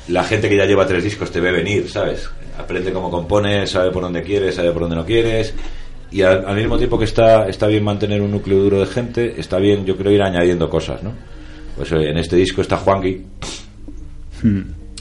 La 0.10 0.24
gente 0.24 0.48
que 0.50 0.56
ya 0.56 0.66
lleva 0.66 0.88
tres 0.88 1.04
discos 1.04 1.32
te 1.32 1.40
ve 1.40 1.52
venir, 1.52 1.90
¿sabes? 1.90 2.30
Aprende 2.58 2.94
cómo 2.94 3.12
compones, 3.12 3.70
sabe 3.70 3.92
por 3.92 4.04
dónde 4.04 4.24
quieres, 4.24 4.56
sabe 4.56 4.72
por 4.72 4.84
dónde 4.84 4.96
no 4.96 5.06
quieres. 5.06 5.54
Y 6.12 6.22
al, 6.22 6.46
al 6.46 6.56
mismo 6.56 6.78
tiempo 6.78 6.98
que 6.98 7.06
está, 7.06 7.48
está 7.48 7.68
bien 7.68 7.84
mantener 7.84 8.22
un 8.22 8.32
núcleo 8.32 8.60
duro 8.60 8.80
de 8.80 8.86
gente, 8.86 9.40
está 9.40 9.58
bien, 9.58 9.86
yo 9.86 9.98
creo, 9.98 10.12
ir 10.12 10.22
añadiendo 10.22 10.70
cosas, 10.70 11.04
¿no? 11.04 11.12
Pues 11.76 11.92
eh, 11.92 12.10
en 12.10 12.18
este 12.18 12.38
disco 12.38 12.62
está 12.62 12.78
Juangui, 12.78 13.26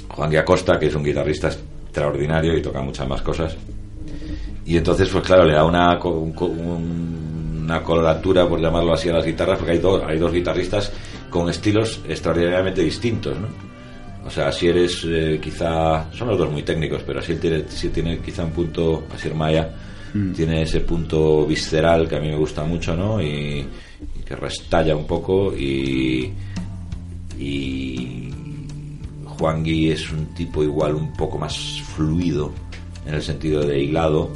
Juan 0.08 0.36
Acosta, 0.36 0.78
que 0.78 0.86
es 0.86 0.94
un 0.94 1.04
guitarrista 1.04 1.48
extraordinario 1.48 2.56
y 2.56 2.62
toca 2.62 2.82
muchas 2.82 3.08
más 3.08 3.22
cosas. 3.22 3.56
Y 4.64 4.76
entonces, 4.76 5.08
pues 5.08 5.24
claro, 5.24 5.44
le 5.44 5.54
da 5.54 5.64
una, 5.64 5.96
un 6.00 6.34
una 7.66 7.82
coloratura, 7.82 8.48
por 8.48 8.60
llamarlo 8.60 8.92
así, 8.92 9.08
a 9.08 9.14
las 9.14 9.26
guitarras, 9.26 9.58
porque 9.58 9.72
hay, 9.72 9.78
dos 9.78 10.00
hay 10.06 10.18
dos 10.18 10.32
guitarristas 10.32 10.92
con 11.28 11.50
estilos 11.50 12.00
extraordinariamente 12.08 12.80
distintos, 12.80 13.36
¿no? 13.38 13.48
O 14.26 14.30
sea, 14.30 14.50
si 14.50 14.68
eres 14.68 15.04
eh, 15.06 15.38
quizá. 15.40 16.12
Son 16.12 16.28
los 16.28 16.38
dos 16.38 16.50
muy 16.50 16.62
técnicos, 16.62 17.02
pero 17.06 17.20
así 17.20 17.36
tiene, 17.36 17.64
sí 17.68 17.90
tiene 17.90 18.18
quizá 18.18 18.44
un 18.44 18.50
punto. 18.50 19.06
Así 19.14 19.30
Maya 19.30 19.74
tiene 20.34 20.62
ese 20.62 20.80
punto 20.80 21.46
visceral 21.46 22.08
que 22.08 22.16
a 22.16 22.20
mí 22.20 22.28
me 22.28 22.36
gusta 22.36 22.64
mucho, 22.64 22.96
¿no? 22.96 23.20
Y, 23.20 23.66
y 24.18 24.22
que 24.24 24.36
restalla 24.36 24.96
un 24.96 25.06
poco. 25.06 25.54
Y. 25.54 26.32
Y. 27.38 28.30
Juan 29.38 29.62
Gui 29.62 29.90
es 29.90 30.10
un 30.10 30.34
tipo 30.34 30.62
igual 30.62 30.94
un 30.94 31.12
poco 31.12 31.38
más 31.38 31.82
fluido 31.94 32.52
en 33.04 33.14
el 33.14 33.22
sentido 33.22 33.62
de 33.66 33.78
hilado 33.78 34.30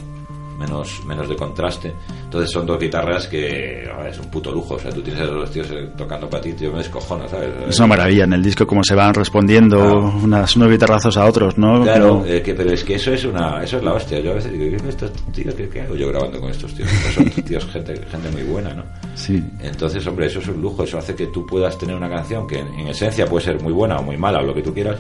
menos, 0.60 1.02
menos 1.06 1.28
de 1.28 1.34
contraste. 1.36 1.94
Entonces 2.24 2.50
son 2.50 2.66
dos 2.66 2.78
guitarras 2.78 3.26
que 3.26 3.82
es 4.08 4.18
un 4.18 4.30
puto 4.30 4.52
lujo. 4.52 4.74
O 4.74 4.78
sea, 4.78 4.92
tú 4.92 5.00
tienes 5.02 5.22
a 5.22 5.24
los 5.24 5.50
tíos 5.50 5.68
eh, 5.70 5.88
tocando 5.96 6.28
para 6.28 6.42
ti, 6.42 6.52
tío, 6.52 6.70
me 6.70 6.78
descojono, 6.78 7.26
¿sabes? 7.28 7.48
Es 7.68 7.78
una 7.78 7.88
maravilla 7.88 8.24
en 8.24 8.34
el 8.34 8.42
disco 8.42 8.66
como 8.66 8.84
se 8.84 8.94
van 8.94 9.14
respondiendo 9.14 9.76
Claro. 9.78 10.14
unas, 10.22 10.54
unos 10.56 10.70
guitarrazos 10.70 11.16
a 11.16 11.24
otros, 11.26 11.56
¿no? 11.58 11.82
Claro, 11.82 12.20
Pero- 12.22 12.36
eh, 12.36 12.42
que, 12.42 12.54
pero 12.54 12.70
es 12.70 12.84
que 12.84 12.94
eso 12.96 13.12
es 13.12 13.24
una 13.24 13.62
eso 13.64 13.78
es 13.78 13.82
la 13.82 13.94
hostia. 13.94 14.20
Yo 14.20 14.32
a 14.32 14.34
veces 14.34 14.52
digo, 14.52 14.76
¿qué, 14.82 14.88
estos 14.88 15.10
tíos, 15.32 15.54
¿qué, 15.54 15.68
qué 15.68 15.80
hago 15.80 15.96
yo 15.96 16.08
grabando 16.08 16.38
con 16.40 16.50
estos 16.50 16.72
tíos? 16.74 16.88
Pues 17.02 17.14
son 17.14 17.44
tíos, 17.44 17.66
gente, 17.66 17.94
gente 18.10 18.30
muy 18.30 18.42
buena, 18.42 18.74
¿no? 18.74 18.84
sí. 19.14 19.42
Entonces, 19.62 20.06
hombre, 20.06 20.26
eso 20.26 20.38
es 20.40 20.48
un 20.48 20.60
lujo. 20.60 20.84
Eso 20.84 20.98
hace 20.98 21.14
que 21.14 21.26
tú 21.28 21.46
puedas 21.46 21.76
tener 21.78 21.96
una 21.96 22.08
canción 22.10 22.46
que 22.46 22.58
en, 22.58 22.68
en 22.78 22.88
esencia 22.88 23.26
puede 23.26 23.44
ser 23.44 23.60
muy 23.62 23.72
buena 23.72 23.96
o 23.98 24.02
muy 24.02 24.16
mala 24.16 24.40
o 24.40 24.42
lo 24.42 24.54
que 24.54 24.62
tú 24.62 24.72
quieras, 24.74 24.98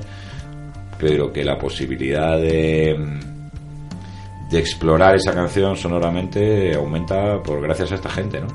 pero 0.98 1.32
que 1.32 1.44
la 1.44 1.58
posibilidad 1.58 2.38
de, 2.38 2.96
de 4.50 4.58
explorar 4.58 5.14
esa 5.14 5.32
canción 5.32 5.76
sonoramente 5.76 6.74
aumenta 6.74 7.40
por 7.42 7.60
gracias 7.62 7.92
a 7.92 7.94
esta 7.94 8.10
gente, 8.10 8.40
¿no? 8.40 8.48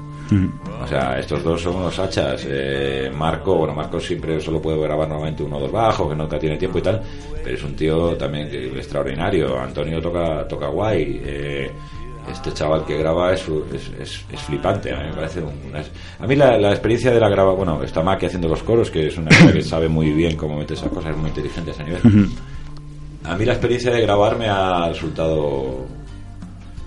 O 0.84 0.88
sea, 0.88 1.18
estos 1.20 1.44
dos 1.44 1.62
son 1.62 1.76
unos 1.78 1.98
hachas. 2.00 2.46
Eh, 2.50 3.12
Marco, 3.16 3.56
bueno, 3.58 3.74
Marco 3.74 4.00
siempre 4.00 4.40
solo 4.42 4.62
puede 4.62 4.80
grabar 4.82 5.08
normalmente 5.08 5.44
uno 5.44 5.58
o 5.58 5.60
dos 5.62 5.72
bajos, 5.72 6.10
que 6.10 6.16
nunca 6.16 6.38
tiene 6.40 6.58
tiempo 6.58 6.80
y 6.80 6.82
tal, 6.82 7.02
pero 7.44 7.56
es 7.56 7.64
un 7.64 7.76
tío 7.76 8.16
también 8.18 8.50
que- 8.50 8.66
extraordinario. 8.78 9.58
Antonio 9.60 10.02
toca, 10.02 10.48
toca 10.48 10.68
guay. 10.68 11.22
eh, 11.24 11.72
este 12.32 12.52
chaval 12.54 12.84
que 12.86 12.98
graba 12.98 13.34
es, 13.34 13.46
es, 13.72 13.92
es- 14.02 14.26
es 14.34 14.42
flipante. 14.42 14.92
A 14.92 14.98
mí 14.98 15.10
me 15.10 15.14
parece 15.14 15.42
una- 15.42 15.84
a 16.20 16.26
mí 16.28 16.36
la, 16.36 16.58
la 16.58 16.72
experiencia 16.72 17.12
de 17.12 17.20
la 17.20 17.30
graba, 17.30 17.54
bueno, 17.54 17.84
está 17.84 18.02
Maki 18.02 18.26
haciendo 18.26 18.48
los 18.48 18.64
coros, 18.64 18.90
que 18.90 19.08
es 19.08 19.18
una 19.18 19.30
que 19.54 19.62
sabe 19.62 19.88
muy 19.88 20.10
bien 20.12 20.36
cómo 20.36 20.58
meter 20.58 20.76
esas 20.76 20.90
cosas, 20.90 21.12
es 21.12 21.18
muy 21.18 21.30
inteligente 21.30 21.70
a 21.70 21.74
ese 21.76 21.84
nivel. 21.84 22.02
A 23.28 23.36
mí 23.36 23.46
la 23.46 23.54
experiencia 23.54 23.92
de 23.92 24.02
grabar 24.02 24.38
me 24.38 24.48
ha 24.48 24.88
resultado 24.90 25.86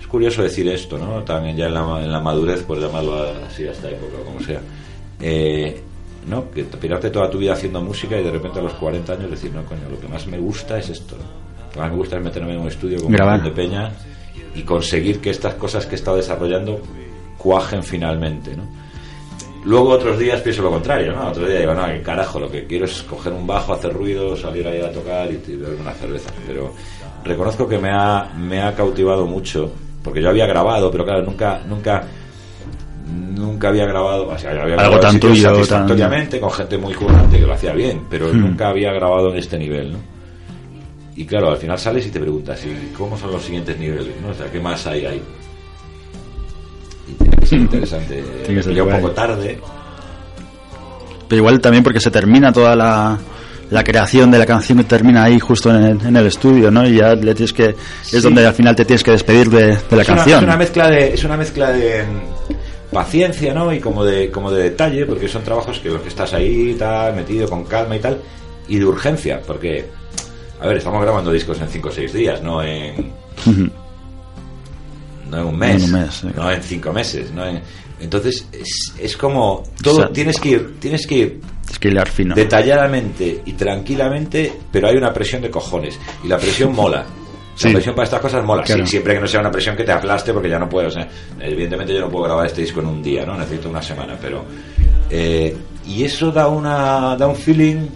es 0.01 0.07
curioso 0.07 0.43
decir 0.43 0.69
esto, 0.69 0.97
¿no? 0.99 1.23
También 1.23 1.57
ya 1.57 1.67
en 1.67 1.75
la, 1.75 2.03
en 2.03 2.11
la 2.11 2.21
madurez, 2.21 2.63
por 2.63 2.81
llamarlo 2.81 3.25
así 3.47 3.67
a 3.67 3.73
esta 3.73 3.91
época, 3.91 4.17
o 4.23 4.25
como 4.25 4.41
sea. 4.41 4.61
Eh, 5.21 5.83
¿no? 6.29 6.51
Que 6.51 6.65
toda 6.65 7.31
tu 7.31 7.39
vida 7.39 7.55
haciendo 7.55 7.81
música 7.81 8.19
y 8.19 8.23
de 8.23 8.31
repente 8.31 8.59
a 8.59 8.63
los 8.63 8.75
40 8.75 9.13
años 9.13 9.31
decir, 9.31 9.53
no, 9.53 9.65
coño, 9.65 9.89
lo 9.91 9.99
que 10.01 10.09
más 10.09 10.27
me 10.27 10.39
gusta 10.39 10.79
es 10.79 10.91
esto. 10.91 11.17
Lo 11.17 11.73
que 11.73 11.79
más 11.81 11.91
me 11.91 11.97
gusta 11.97 12.17
es 12.17 12.25
meterme 12.25 12.55
en 12.55 12.61
un 12.61 12.69
estudio 12.69 13.03
con 13.03 13.13
Grabar. 13.13 13.43
de 13.43 13.51
peña 13.51 13.93
y 14.55 14.63
conseguir 14.63 15.21
que 15.21 15.31
estas 15.31 15.55
cosas 15.55 15.87
que 15.87 15.93
he 15.93 15.99
estado 15.99 16.17
desarrollando 16.17 16.81
cuajen 17.39 17.83
finalmente, 17.83 18.57
¿no? 18.57 18.65
Luego 19.65 19.91
otros 19.91 20.19
días 20.19 20.41
pienso 20.41 20.63
lo 20.63 20.71
contrario, 20.71 21.13
¿no? 21.13 21.29
Otro 21.29 21.47
día 21.47 21.61
digo, 21.61 21.75
no, 21.75 21.87
que 21.87 22.01
carajo, 22.01 22.39
lo 22.41 22.51
que 22.51 22.65
quiero 22.67 22.85
es 22.87 23.03
coger 23.03 23.33
un 23.33 23.47
bajo, 23.47 23.73
hacer 23.75 23.93
ruido, 23.93 24.37
salir 24.37 24.67
ahí 24.67 24.81
a 24.81 24.91
tocar 24.93 25.29
y, 25.31 25.37
beber 25.57 25.79
una 25.81 25.93
cerveza. 25.93 26.31
Pero 26.47 26.73
reconozco 27.25 27.69
que 27.69 27.77
me 27.79 27.91
ha, 27.91 28.31
me 28.39 28.63
ha 28.63 28.75
cautivado 28.75 29.27
mucho, 29.27 29.71
porque 30.03 30.23
yo 30.23 30.31
había 30.31 30.47
grabado, 30.47 30.91
pero 30.91 31.05
claro, 31.05 31.23
nunca, 31.23 31.61
nunca, 31.69 32.05
nunca 33.35 33.69
había 33.69 33.85
grabado, 33.87 34.29
o 34.29 34.39
sea, 34.39 34.51
Algo 34.53 35.01
tan 35.01 35.19
tuyo, 35.21 35.43
tan- 35.49 35.55
satisfactoriamente, 35.57 36.41
con 36.41 36.51
gente 36.51 36.79
muy 36.79 36.95
que 36.95 37.39
lo 37.41 37.53
hacía 37.53 37.73
bien, 37.73 38.03
pero 38.09 38.29
Hmm. 38.33 38.41
nunca 38.41 38.69
había 38.69 38.93
grabado 38.93 39.31
en 39.31 39.39
este 39.39 39.59
nivel, 39.59 39.93
¿no? 39.93 39.99
Y 41.17 41.27
claro, 41.27 41.51
al 41.51 41.57
final 41.57 41.79
sales 41.79 42.07
y 42.07 42.11
te 42.11 42.21
preguntas, 42.21 42.65
¿y 42.65 42.93
cómo 42.97 43.19
son 43.19 43.33
los 43.33 43.43
siguientes 43.43 43.77
niveles? 43.77 44.15
¿no? 44.23 44.29
O 44.29 44.35
sea, 44.35 44.47
¿qué 44.51 44.61
más 44.61 44.87
hay 44.87 45.05
ahí? 45.05 45.23
Ser 47.49 47.59
interesante. 47.61 48.23
Llegué 48.49 48.83
un 48.83 48.89
poco 49.01 49.11
tarde, 49.13 49.59
Pero 51.29 51.39
igual 51.39 51.61
también 51.61 51.83
porque 51.85 52.01
se 52.01 52.11
termina 52.11 52.53
toda 52.53 52.75
la, 52.77 53.19
la 53.71 53.85
creación 53.85 54.31
de 54.31 54.39
la 54.39 54.47
canción 54.47 54.79
que 54.79 54.85
termina 54.85 55.25
ahí 55.25 55.39
justo 55.39 55.71
en 55.71 55.83
el, 55.83 56.07
en 56.07 56.17
el 56.17 56.27
estudio, 56.27 56.71
¿no? 56.71 56.87
Y 56.87 56.97
ya 56.97 57.15
le 57.15 57.35
tienes 57.35 57.53
que... 57.53 57.67
Es 57.69 57.77
Sí. 58.11 58.21
donde 58.21 58.47
al 58.47 58.55
final 58.55 58.75
te 58.77 58.85
tienes 58.85 59.03
que 59.03 59.11
despedir 59.13 59.51
de, 59.51 59.77
de 59.77 59.97
la 59.97 60.03
es 60.03 60.09
una, 60.09 60.17
canción. 60.17 60.39
es 60.39 60.45
una 60.45 60.57
mezcla 60.57 60.89
de 60.89 61.15
es 61.15 61.25
una 61.25 61.37
mezcla 61.37 61.71
de 61.73 62.05
mm, 62.05 62.95
paciencia 62.95 63.53
no 63.53 63.73
y 63.73 63.81
como 63.81 64.05
de 64.05 64.31
como 64.31 64.51
de 64.51 64.63
detalle 64.65 65.05
porque 65.05 65.29
son 65.29 65.43
trabajos 65.43 65.79
que 65.81 65.91
los 65.91 66.01
que 66.01 66.09
estás 66.09 66.33
ahí 66.33 66.75
tal 66.79 67.15
metido 67.15 67.47
con 67.49 67.65
calma 67.65 67.97
y 67.97 68.01
tal 68.01 68.19
y 68.67 68.79
de 68.79 68.85
urgencia 68.87 69.41
porque 69.47 69.85
a 70.61 70.67
ver 70.67 70.79
estamos 70.79 71.03
grabando 71.03 71.31
discos 71.31 71.61
en 71.61 71.69
5 71.69 71.89
o 71.89 71.93
6 71.93 72.13
días 72.15 72.43
no 72.43 72.63
en. 72.63 73.13
No 75.31 75.39
en 75.41 75.47
un 75.47 75.59
mes, 75.59 75.83
En 75.85 75.95
un 75.95 76.01
mes, 76.01 76.15
sí. 76.15 76.29
no 76.35 76.51
en 76.51 76.63
cinco 76.63 76.93
meses 76.93 77.31
no 77.33 77.47
en- 77.47 77.61
entonces 78.01 78.47
es, 78.53 78.93
es 78.99 79.17
como 79.17 79.65
todo 79.83 80.09
tienes 80.11 80.39
que 80.41 80.49
ir 80.51 80.81
tienes 80.81 81.07
que 81.07 81.15
ir 81.17 81.41
que 81.81 81.89
hilar 81.89 82.09
fino. 82.09 82.35
detalladamente 82.35 83.43
y 83.45 83.53
tranquilamente, 83.53 84.53
pero 84.73 84.89
hay 84.89 84.97
una 84.97 85.13
presión 85.13 85.43
de 85.43 85.51
cojones. 85.51 85.99
Y 86.25 86.29
la 86.29 86.39
presión 86.39 86.75
mola. 86.75 87.05
Sí. 87.55 87.69
La 87.69 87.75
presión 87.75 87.95
para 87.95 88.05
estas 88.05 88.21
cosas 88.21 88.45
mola. 88.45 88.63
Claro. 88.63 88.85
Sí, 88.87 88.93
siempre 88.93 89.15
que 89.15 89.21
no 89.21 89.27
sea 89.27 89.41
una 89.41 89.51
presión 89.51 89.77
que 89.77 89.85
te 89.85 89.93
aplaste, 89.93 90.33
porque 90.33 90.49
ya 90.49 90.59
no 90.59 90.69
puedo. 90.69 90.89
o 90.89 90.91
sea, 90.91 91.07
evidentemente 91.41 91.93
yo 91.93 92.01
no 92.01 92.09
puedo 92.09 92.25
grabar 92.25 92.47
este 92.47 92.63
disco 92.63 92.81
en 92.81 92.87
un 92.87 93.03
día, 93.03 93.27
¿no? 93.27 93.37
Necesito 93.37 93.69
una 93.69 93.83
semana, 93.83 94.17
pero. 94.21 94.45
eh, 95.11 95.57
y 95.87 96.05
eso 96.05 96.31
da, 96.33 96.49
una, 96.49 97.17
da 97.17 97.27
un 97.27 97.37
feeling 97.37 97.87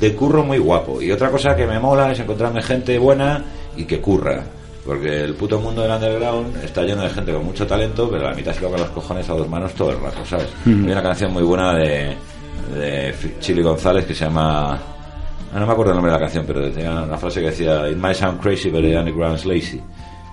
de 0.00 0.14
curro 0.14 0.44
muy 0.44 0.58
guapo. 0.58 1.02
Y 1.02 1.10
otra 1.10 1.30
cosa 1.30 1.54
que 1.56 1.66
me 1.66 1.78
mola 1.80 2.12
es 2.12 2.20
encontrarme 2.20 2.62
gente 2.62 2.98
buena 2.98 3.44
y 3.76 3.84
que 3.84 4.00
curra. 4.00 4.44
Porque 4.88 5.22
el 5.24 5.34
puto 5.34 5.60
mundo 5.60 5.82
del 5.82 5.90
underground 5.90 6.56
está 6.64 6.82
lleno 6.82 7.02
de 7.02 7.10
gente 7.10 7.30
con 7.30 7.44
mucho 7.44 7.66
talento, 7.66 8.08
pero 8.10 8.24
la 8.24 8.34
mitad 8.34 8.54
se 8.54 8.60
toca 8.62 8.78
los 8.78 8.88
cojones 8.88 9.28
a 9.28 9.34
dos 9.34 9.46
manos 9.46 9.74
todo 9.74 9.90
el 9.90 10.00
rato, 10.00 10.24
¿sabes? 10.24 10.48
Hay 10.64 10.72
una 10.72 11.02
canción 11.02 11.30
muy 11.30 11.42
buena 11.42 11.74
de, 11.74 12.16
de 12.74 13.14
Chili 13.38 13.60
González 13.62 14.06
que 14.06 14.14
se 14.14 14.24
llama. 14.24 14.72
ah, 15.52 15.58
no 15.58 15.66
me 15.66 15.72
acuerdo 15.72 15.92
el 15.92 15.96
nombre 15.96 16.10
de 16.10 16.16
la 16.18 16.24
canción, 16.24 16.44
pero 16.46 16.70
tenía 16.72 16.90
una 17.02 17.18
frase 17.18 17.40
que 17.40 17.48
decía: 17.50 17.86
It 17.86 17.98
might 17.98 18.14
sound 18.16 18.40
crazy, 18.40 18.70
but 18.70 18.80
the 18.80 18.96
underground's 18.98 19.44
lazy. 19.44 19.78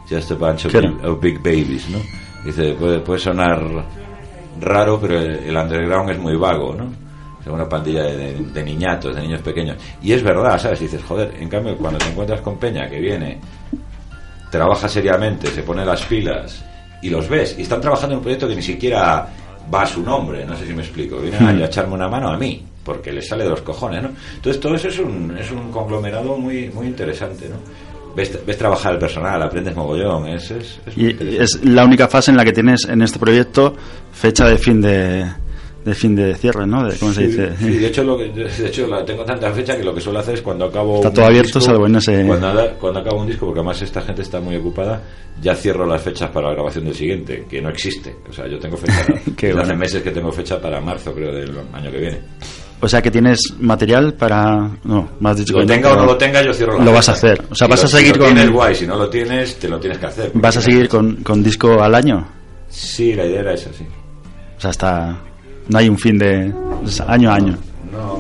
Just 0.10 0.32
a 0.32 0.36
bunch 0.36 0.66
of, 0.66 0.72
big, 0.72 1.06
of 1.06 1.20
big 1.20 1.38
babies, 1.44 1.90
¿no? 1.90 1.98
Dice: 2.46 2.76
puede, 2.80 3.00
puede 3.00 3.20
sonar 3.20 3.62
raro, 4.62 5.00
pero 5.02 5.20
el, 5.20 5.54
underground 5.58 6.12
es 6.12 6.18
muy 6.20 6.38
vago, 6.38 6.74
¿no? 6.76 6.86
Es 7.42 7.48
una 7.48 7.68
pandilla 7.68 8.04
de, 8.04 8.16
de- 8.18 8.34
de 8.54 8.64
niñatos, 8.64 9.14
de 9.16 9.22
niños 9.22 9.42
pequeños. 9.42 9.76
Y 10.02 10.14
es 10.14 10.24
verdad, 10.24 10.58
¿sabes? 10.58 10.80
Dices, 10.80 11.04
joder, 11.04 11.34
en 11.40 11.50
cambio, 11.50 11.76
cuando 11.78 12.00
te 12.00 12.08
encuentras 12.10 12.40
con 12.42 12.58
Peña 12.58 12.90
que 12.90 13.00
viene, 13.02 13.40
trabaja 14.56 14.88
seriamente, 14.88 15.48
se 15.48 15.64
pone 15.64 15.86
las 15.86 16.04
pilas 16.06 16.64
y 17.02 17.10
los 17.10 17.28
ves, 17.30 17.56
y 17.58 17.64
están 17.64 17.82
trabajando 17.82 18.14
en 18.14 18.18
un 18.18 18.24
proyecto 18.24 18.48
que 18.48 18.56
ni 18.56 18.62
siquiera 18.62 19.28
va 19.74 19.82
a 19.82 19.86
su 19.86 20.02
nombre, 20.02 20.46
no 20.46 20.56
sé 20.56 20.66
si 20.66 20.74
me 20.74 20.82
explico. 20.82 21.18
Vienen 21.18 21.62
a 21.62 21.66
echarme 21.66 21.94
una 21.94 22.08
mano 22.08 22.30
a 22.30 22.38
mí, 22.38 22.64
porque 22.84 23.12
les 23.12 23.28
sale 23.28 23.44
de 23.44 23.50
los 23.50 23.62
cojones, 23.62 24.04
¿no? 24.04 24.10
Entonces, 24.36 24.60
todo 24.60 24.76
eso 24.76 24.88
es 24.88 25.00
un, 25.00 25.36
es 25.38 25.52
un 25.52 25.72
conglomerado 25.72 26.38
muy, 26.38 26.70
muy 26.70 26.88
interesante, 26.88 27.50
¿no? 27.50 27.56
Ves, 28.16 28.40
ves 28.46 28.58
trabajar 28.58 28.94
al 28.94 29.00
personal, 29.00 29.42
aprendes 29.42 29.76
mogollón, 29.76 30.28
es, 30.28 30.50
es, 30.52 30.80
es 30.86 30.98
muy 30.98 31.18
Y 31.20 31.38
es 31.38 31.66
la 31.66 31.84
única 31.84 32.08
fase 32.08 32.32
en 32.32 32.38
la 32.38 32.46
que 32.46 32.54
tienes 32.54 32.86
en 32.88 33.02
este 33.02 33.20
proyecto 33.20 33.76
fecha 34.14 34.48
de 34.48 34.58
fin 34.58 34.80
de, 34.80 35.26
de 35.86 35.94
fin 35.94 36.16
de 36.16 36.34
cierre, 36.36 36.66
¿no? 36.66 36.84
De, 36.88 36.98
¿Cómo 36.98 37.14
se 37.14 37.22
Sí, 37.22 37.28
dice? 37.28 37.56
sí, 37.60 37.70
de 37.78 37.88
hecho, 37.88 38.04
lo 38.04 38.18
que, 38.18 38.30
de 38.30 38.68
hecho 38.68 38.88
la 38.88 39.06
tengo 39.06 39.24
tanta 39.24 39.52
fecha 39.54 39.78
que 39.78 39.84
lo 39.84 39.94
que 39.94 40.02
suelo 40.02 40.20
hacer 40.20 40.34
es 40.34 40.42
cuando 40.42 40.66
acabo 40.66 40.96
Está 40.96 41.10
un 41.10 41.14
todo 41.14 41.26
abierto, 41.26 41.62
salvo 41.62 41.86
en 41.86 41.96
ese- 41.98 42.26
cuando, 42.26 43.00
acabo 43.00 43.22
un 43.22 43.28
disco 43.28 43.46
porque 43.46 43.60
además 43.60 43.82
esta 43.84 44.02
gente 44.02 44.24
está 44.24 44.40
muy 44.42 44.56
ocupada 44.56 45.02
ya 45.42 45.54
cierro 45.56 45.86
las 45.86 46.02
fechas 46.02 46.30
para 46.32 46.48
la 46.48 46.54
grabación 46.56 46.86
del 46.86 46.96
siguiente 46.96 47.46
que 47.50 47.62
no 47.62 47.70
existe 47.70 48.16
o 48.28 48.34
sea 48.34 48.48
yo 48.48 48.58
tengo 48.58 48.78
fecha 48.78 49.06
Qué 49.38 49.52
hace 49.52 49.76
meses 49.76 50.02
que 50.02 50.10
tengo 50.12 50.32
fecha 50.32 50.60
para 50.60 50.82
marzo 50.82 51.14
creo 51.14 51.32
del 51.34 51.52
año 51.74 51.92
que 51.92 51.98
viene 52.00 52.20
O 52.82 52.88
sea 52.88 53.02
que 53.02 53.12
tienes 53.12 53.40
material 53.60 54.14
para... 54.16 54.70
No, 54.86 55.08
has 55.24 55.38
dicho 55.38 55.54
lo 55.54 55.60
que 55.60 55.66
tenga 55.68 55.92
o 55.94 55.96
no 55.98 56.06
lo 56.06 56.18
tenga 56.18 56.42
yo 56.44 56.54
cierro 56.54 56.78
la 56.80 56.86
Lo 56.86 56.94
vas 56.94 57.10
a 57.10 57.12
hacer. 57.12 57.42
O 57.52 57.54
sea, 57.56 57.68
Si 57.68 57.72
vas 57.72 57.80
lo- 57.82 57.86
a 57.86 57.90
seguir 57.90 58.14
si 58.14 58.20
lo 58.20 58.26
con... 58.26 58.34
tienes 58.34 58.52
guay 58.52 58.76
si 58.76 58.88
no 58.88 58.96
lo 58.98 59.10
tienes 59.10 59.56
te 59.60 59.68
lo 59.70 59.80
tienes 59.80 59.98
que 60.00 60.06
hacer 60.08 60.32
¿Vas 60.34 60.58
a 60.58 60.62
seguir 60.62 60.88
con, 60.90 61.18
con 61.18 61.44
disco 61.44 61.80
al 61.82 61.94
año? 61.94 62.28
sí 62.70 63.14
la 63.14 63.26
idea 63.26 63.42
era 63.42 63.54
esa 63.54 63.72
sí 63.74 63.86
O 64.58 64.62
sea, 64.62 64.72
hasta... 64.72 65.18
No 65.70 65.78
hay 65.80 65.90
un 65.90 65.98
fin 65.98 66.18
de... 66.18 66.52
es 66.86 67.02
año 67.02 67.32
a 67.32 67.36
año. 67.36 67.58
no, 67.92 68.20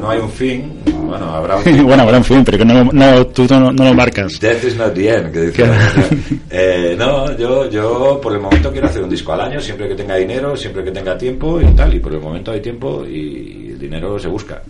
no 0.00 0.10
hay- 0.10 0.18
un 0.20 0.30
fin 0.30 0.72
bueno 1.06 1.26
habrá 1.34 1.56
un 1.56 1.62
fin 1.64 1.84
bueno, 1.84 2.02
habrá 2.02 2.18
un 2.18 2.24
fin, 2.24 2.44
pero 2.44 2.58
que 2.58 2.64
no, 2.64 2.84
no, 2.92 3.26
tú 3.28 3.46
no, 3.50 3.72
no 3.72 3.84
lo 3.84 3.94
marcas. 3.94 4.38
Death 4.40 4.64
is 4.64 4.76
not 4.76 4.94
the 4.94 5.08
end, 5.14 5.32
que 5.32 5.40
dice. 5.42 5.64
Eh, 6.50 6.94
no, 6.96 7.36
yo, 7.36 7.68
yo 7.68 8.20
por 8.22 8.32
el 8.32 8.40
momento 8.40 8.70
quiero 8.70 8.86
hacer 8.86 9.02
un 9.02 9.10
disco 9.10 9.32
al 9.32 9.40
año, 9.40 9.60
siempre 9.60 9.88
que 9.88 9.94
tenga 9.96 10.14
dinero, 10.16 10.56
siempre 10.56 10.84
que 10.84 10.90
tenga 10.92 11.16
tiempo 11.18 11.60
y 11.60 11.66
tal. 11.74 11.92
Y 11.94 11.98
por 12.00 12.12
el 12.14 12.20
momento 12.20 12.52
hay 12.52 12.60
tiempo 12.60 13.04
y 13.04 13.70
el 13.72 13.78
dinero 13.78 14.18
se 14.18 14.28
busca. 14.28 14.62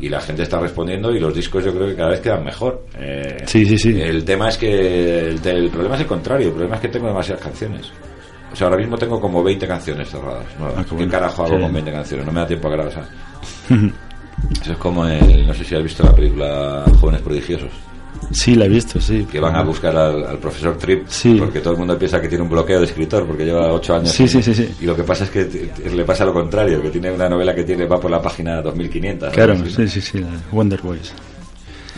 Y 0.00 0.08
la 0.10 0.20
gente 0.20 0.42
está 0.42 0.58
respondiendo 0.60 1.10
y 1.14 1.18
los 1.20 1.34
discos 1.34 1.64
yo 1.64 1.72
creo 1.72 1.86
que 1.86 1.94
cada 1.94 2.10
vez 2.10 2.20
quedan 2.20 2.44
mejor. 2.44 2.84
Eh, 2.98 3.38
Sí, 3.46 3.64
sí, 3.64 3.78
sí. 3.78 3.98
El 4.00 4.24
tema 4.24 4.48
es 4.50 4.58
que. 4.58 5.28
El, 5.28 5.40
el 5.46 5.70
problema 5.70 5.94
es 5.94 6.02
el 6.02 6.06
contrario, 6.08 6.48
el 6.48 6.52
problema 6.52 6.74
es 6.76 6.82
que 6.82 6.88
tengo 6.88 7.06
demasiadas 7.06 7.42
canciones. 7.42 7.90
O 8.52 8.56
sea, 8.56 8.66
ahora 8.66 8.78
mismo 8.78 8.96
tengo 8.98 9.20
como 9.20 9.42
20 9.42 9.66
canciones 9.66 10.08
cerradas. 10.10 10.44
nuevas. 10.58 10.74
Ah, 10.78 10.82
qué 10.82 10.88
¿Qué 10.90 10.94
bueno. 10.96 11.10
carajo 11.10 11.44
hago 11.44 11.56
Sí. 11.56 11.62
con 11.62 11.72
20 11.72 11.92
canciones? 11.92 12.26
No 12.26 12.32
me 12.32 12.40
da 12.40 12.46
tiempo 12.46 12.68
a 12.68 12.70
grabar. 12.72 12.92
Eso 14.62 14.72
es 14.72 14.78
como 14.78 15.06
el, 15.06 15.46
no 15.46 15.54
sé 15.54 15.64
si 15.64 15.74
has 15.74 15.82
visto 15.82 16.02
la 16.02 16.14
película 16.14 16.84
Jóvenes 17.00 17.22
Prodigiosos, 17.22 17.70
Sí, 18.30 18.54
la 18.54 18.64
he 18.66 18.68
visto, 18.68 19.00
sí. 19.00 19.26
que 19.30 19.40
van 19.40 19.54
a 19.56 19.62
buscar 19.62 19.94
al, 19.96 20.24
al 20.24 20.38
profesor 20.38 20.76
Tripp, 20.78 21.06
Sí. 21.08 21.34
porque 21.38 21.60
todo 21.60 21.72
el 21.74 21.78
mundo 21.80 21.98
piensa 21.98 22.20
que 22.20 22.28
tiene 22.28 22.42
un 22.44 22.50
bloqueo 22.50 22.78
de 22.78 22.86
escritor, 22.86 23.26
porque 23.26 23.44
lleva 23.44 23.72
ocho 23.72 23.94
años. 23.94 24.10
Sí, 24.10 24.26
sí, 24.28 24.42
sí. 24.42 24.68
Y 24.80 24.86
lo 24.86 24.94
que 24.96 25.02
pasa 25.02 25.24
es 25.24 25.30
que 25.30 25.70
le 25.92 26.04
pasa 26.04 26.24
lo 26.24 26.32
contrario, 26.32 26.80
que 26.80 26.90
tiene 26.90 27.10
una 27.10 27.28
novela 27.28 27.54
que 27.54 27.64
tiene 27.64 27.86
va 27.86 27.98
por 28.00 28.10
la 28.10 28.22
página 28.22 28.62
2500. 28.62 29.32
Claro, 29.32 29.54
¿no? 29.54 29.66
sí, 29.66 29.86
sí, 29.88 30.00
sí, 30.00 30.24
Wonder 30.50 30.80
Boys. 30.82 31.12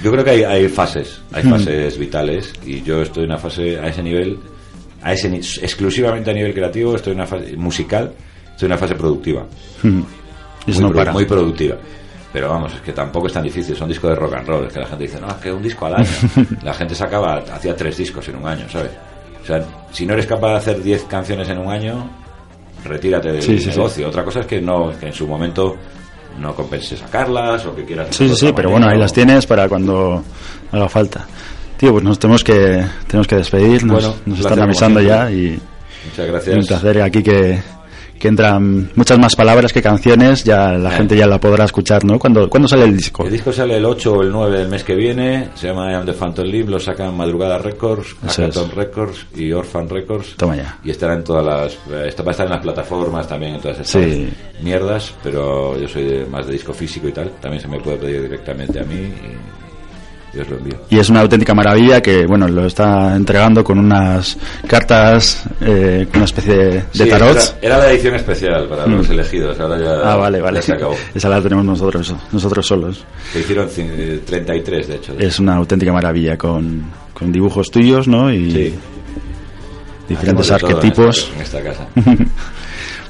Yo 0.02 0.11
creo 0.11 0.24
que 0.24 0.30
hay, 0.30 0.42
hay 0.44 0.68
fases, 0.68 1.20
hay 1.32 1.44
Mm. 1.44 1.50
fases 1.50 1.98
vitales, 1.98 2.52
y 2.64 2.82
yo 2.82 3.02
estoy 3.02 3.24
en 3.24 3.30
una 3.30 3.38
fase 3.38 3.78
a 3.78 3.86
ese 3.88 4.02
nivel, 4.02 4.38
a 5.05 5.12
ese 5.12 5.28
exclusivamente 5.62 6.30
a 6.30 6.34
nivel 6.34 6.55
creativo, 6.55 6.96
estoy 6.96 7.12
en 7.12 7.18
una 7.18 7.26
fase 7.26 7.57
musical, 7.57 8.12
estoy 8.50 8.66
en 8.66 8.72
una 8.72 8.78
fase 8.78 8.94
productiva. 8.94 9.46
Mm. 9.82 10.00
Eso 10.66 10.80
muy, 10.80 10.90
no 10.90 10.96
para. 10.96 11.12
muy 11.12 11.26
productiva. 11.26 11.76
Pero 12.32 12.48
vamos, 12.48 12.72
es 12.74 12.80
que 12.80 12.92
tampoco 12.92 13.26
es 13.28 13.32
tan 13.34 13.44
difícil, 13.44 13.76
son 13.76 13.88
discos 13.88 14.11
de 14.11 14.16
rock 14.16 14.34
and 14.34 14.48
roll, 14.48 14.66
es 14.66 14.72
que 14.72 14.80
la 14.80 14.86
gente 14.86 15.05
dice, 15.05 15.20
no, 15.20 15.28
es 15.28 15.34
que 15.34 15.52
un 15.52 15.62
disco 15.62 15.86
al 15.86 15.96
año. 15.96 16.09
la 16.62 16.74
gente 16.74 16.94
sacaba, 16.94 17.34
hacía 17.52 17.76
tres 17.76 17.96
discos 17.98 18.26
en 18.28 18.36
un 18.36 18.48
año, 18.48 18.68
¿sabes? 18.68 18.90
O 19.42 19.46
sea, 19.46 19.62
si 19.92 20.07
no 20.07 20.14
eres 20.14 20.26
capaz 20.26 20.48
de 20.52 20.57
hacer 20.57 20.82
diez 20.82 21.05
canciones 21.05 21.48
en 21.50 21.59
un 21.59 21.70
año, 21.70 22.11
retírate 22.82 23.30
del 23.30 23.42
Sí, 23.42 23.59
sí, 23.59 23.64
sí. 23.70 23.76
negocio. 23.76 24.09
Otra 24.09 24.24
cosa 24.24 24.40
es 24.40 24.46
que 24.46 24.61
no, 24.61 24.90
que 24.98 25.07
en 25.09 25.12
su 25.12 25.28
momento 25.28 25.76
no 26.40 26.55
compense 26.55 26.96
sacarlas 26.96 27.66
o 27.66 27.74
que 27.76 27.84
quieras. 27.84 28.09
Sí, 28.11 28.34
sí, 28.34 28.52
pero 28.57 28.70
bueno, 28.70 28.88
ahí 28.88 28.98
las 28.98 29.12
tienes 29.12 29.46
para 29.46 29.68
cuando 29.68 30.24
haga 30.72 30.88
falta. 30.88 31.26
Tío, 31.77 31.93
pues 31.93 32.05
nos 32.05 32.18
tenemos 32.18 32.45
que 32.45 32.85
tenemos 33.07 33.27
que 33.27 33.37
despedir, 33.37 33.85
nos, 33.85 34.03
Bueno, 34.03 34.14
nos 34.27 34.39
un 34.41 34.45
están 34.47 34.61
avisando 34.62 35.01
como 35.01 35.09
ya 35.11 35.31
y 35.31 35.59
Muchas 36.07 36.27
un 36.27 36.33
gracias. 36.33 36.66
placer 36.68 37.03
aquí 37.03 37.22
que, 37.22 37.61
que 38.18 38.29
entran 38.29 38.91
muchas 38.95 39.18
más 39.18 39.35
palabras 39.35 39.72
que 39.72 39.83
canciones, 39.83 40.45
ya 40.45 40.72
la 40.72 40.91
Eh. 40.91 40.97
gente 40.99 41.16
ya 41.16 41.27
la 41.27 41.39
podrá 41.41 41.64
escuchar, 41.64 42.05
¿no? 42.05 42.18
¿Cuándo, 42.18 42.49
¿cuándo 42.49 42.68
sale 42.68 42.85
el 42.85 42.97
disco? 42.97 43.25
El 43.25 43.33
disco 43.33 43.53
sale 43.53 43.77
el 43.77 43.85
8 43.85 44.12
o 44.14 44.22
el 44.22 44.31
9 44.31 44.59
del 44.61 44.68
mes 44.68 44.85
que 44.85 44.95
viene, 44.95 45.49
se 45.57 45.66
llama 45.68 45.91
I 45.91 45.95
Am 45.95 46.07
the 46.07 46.12
Phantom 46.12 46.45
Limb, 46.47 46.68
lo 46.70 46.79
sacan 46.79 47.14
Madrugada 47.16 47.59
Records, 47.59 48.14
Hackathon. 48.25 48.70
Records 48.70 49.27
y 49.35 49.51
Orphan 49.53 49.89
Records. 49.89 50.37
Toma 50.37 50.57
ya. 50.57 50.79
Y 50.85 50.91
estará 50.91 51.14
en 51.14 51.25
todas 51.25 51.45
las. 51.45 51.72
eh, 51.93 52.07
Está, 52.09 52.22
va 52.22 52.31
a 52.31 52.33
estar 52.33 52.47
en 52.47 52.53
las 52.53 52.62
plataformas 52.62 53.27
también, 53.27 53.57
en 53.57 53.61
todas 53.61 53.81
estas 53.81 54.03
Sí. 54.05 54.29
mierdas, 54.62 55.12
pero 55.22 55.79
yo 55.79 55.89
soy 55.89 56.05
de- 56.05 56.27
más 56.27 56.47
de 56.47 56.53
disco 56.53 56.72
físico 56.72 57.09
y 57.09 57.12
tal. 57.12 57.31
También 57.41 57.61
se 57.61 57.68
me 57.68 57.81
puede 57.81 57.97
pedir 57.97 58.22
directamente 58.22 58.79
a 58.81 58.85
mí 58.85 58.95
y, 58.95 59.63
y 60.37 60.41
os 60.41 60.49
lo 60.49 60.57
envío. 60.59 60.74
Y 60.91 60.99
es 60.99 61.09
una 61.09 61.20
auténtica 61.20 61.55
maravilla 61.55 62.01
que, 62.01 62.26
bueno, 62.26 62.47
lo 62.49 62.66
está 62.66 63.14
entregando 63.16 63.62
con 63.64 63.78
unas 63.78 64.37
cartas, 64.66 65.45
eh, 65.61 66.07
con 66.11 66.16
una 66.18 66.24
especie 66.24 66.55
de, 66.55 66.85
Sí, 66.93 67.09
tarots. 67.09 67.55
Era, 67.62 67.76
era 67.76 67.78
la 67.87 67.91
edición 67.93 68.14
especial 68.14 68.68
para 68.68 68.87
los 68.87 69.09
elegidos, 69.11 69.59
ahora 69.61 69.78
ya, 69.78 70.12
Ah, 70.12 70.16
vale, 70.16 70.41
vale. 70.41 70.57
ya 70.59 70.62
se 70.62 70.72
acabó. 70.74 70.97
Esa 71.14 71.28
la 71.28 71.41
tenemos 71.43 71.64
nosotros, 71.64 72.14
nosotros 72.32 72.66
solos. 72.66 73.05
Se 73.32 73.41
hicieron 73.41 73.68
cin- 73.68 73.91
eh, 73.97 74.20
33, 74.24 74.89
de 74.89 74.95
hecho. 74.97 75.14
Es 75.18 75.39
una 75.39 75.57
auténtica 75.57 75.93
maravilla 75.93 76.37
con, 76.37 76.82
con 77.12 77.30
dibujos 77.32 77.70
tuyos, 77.70 78.09
¿no? 78.09 78.32
Y 78.32 78.51
Sí. 78.51 78.74
diferentes 80.09 80.49
en 80.49 80.55
arquetipos. 80.55 81.18
esta- 81.18 81.35
En 81.37 81.43
esta, 81.43 81.62
casa. 81.62 81.89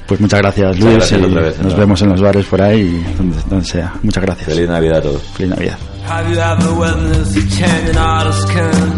Pues 0.07 0.21
muchas 0.21 0.39
gracias, 0.39 0.77
Muchas 0.77 0.83
Luis. 0.83 0.95
gracias 0.97 1.19
y 1.19 1.33
vez, 1.33 1.59
nos 1.63 1.73
¿no? 1.73 1.79
vemos 1.79 2.01
en 2.03 2.09
los 2.09 2.21
bares 2.21 2.45
por 2.45 2.61
ahí, 2.61 3.03
donde, 3.17 3.37
donde 3.49 3.65
sea. 3.65 3.91
Muchas 4.03 4.23
gracias. 4.23 4.49
Feliz 4.49 4.69
Navidad 4.69 4.97
a 4.97 5.01
todos. 5.01 5.23
Feliz 5.35 5.49
Navidad. 5.49 5.77
Have 6.07 6.29
you 6.29 6.37
ever 6.37 6.75
witnessed 6.79 7.35
a 7.35 7.57
chanting 7.57 7.97
artist 7.97 8.47
can? 8.49 8.97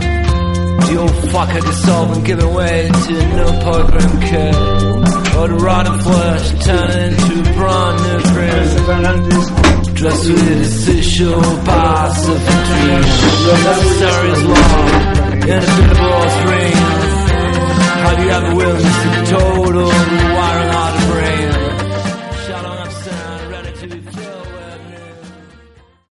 The 0.88 0.98
old 1.00 1.10
fucker 1.32 1.62
dissolving, 1.62 2.24
giving 2.26 2.54
way 2.54 2.90
to 2.90 3.14
a 3.18 3.28
new 3.38 3.52
program 3.64 4.22
kid. 4.22 4.56
Or 5.38 5.48
the 5.48 5.58
rotten 5.58 6.00
flesh 6.00 6.66
turning 6.66 7.14
into 7.14 7.54
brand 7.54 7.98
new 8.04 8.20
cream. 8.34 9.96
Dressed 9.96 10.30
with 10.30 10.62
a 10.62 10.66
social 10.66 11.42
pass 11.64 12.28
of 12.28 12.40
dreams. 12.68 13.14
Necessary 13.64 14.32
as 14.32 14.44
law, 14.44 15.32
inevitable 15.32 16.22
as 16.28 16.36
rain. 16.52 16.78
Have 18.04 18.20
you 18.24 18.30
ever 18.30 18.56
witnessed 18.56 19.06
a 19.06 19.38
total 19.38 19.88
wiring 19.88 20.67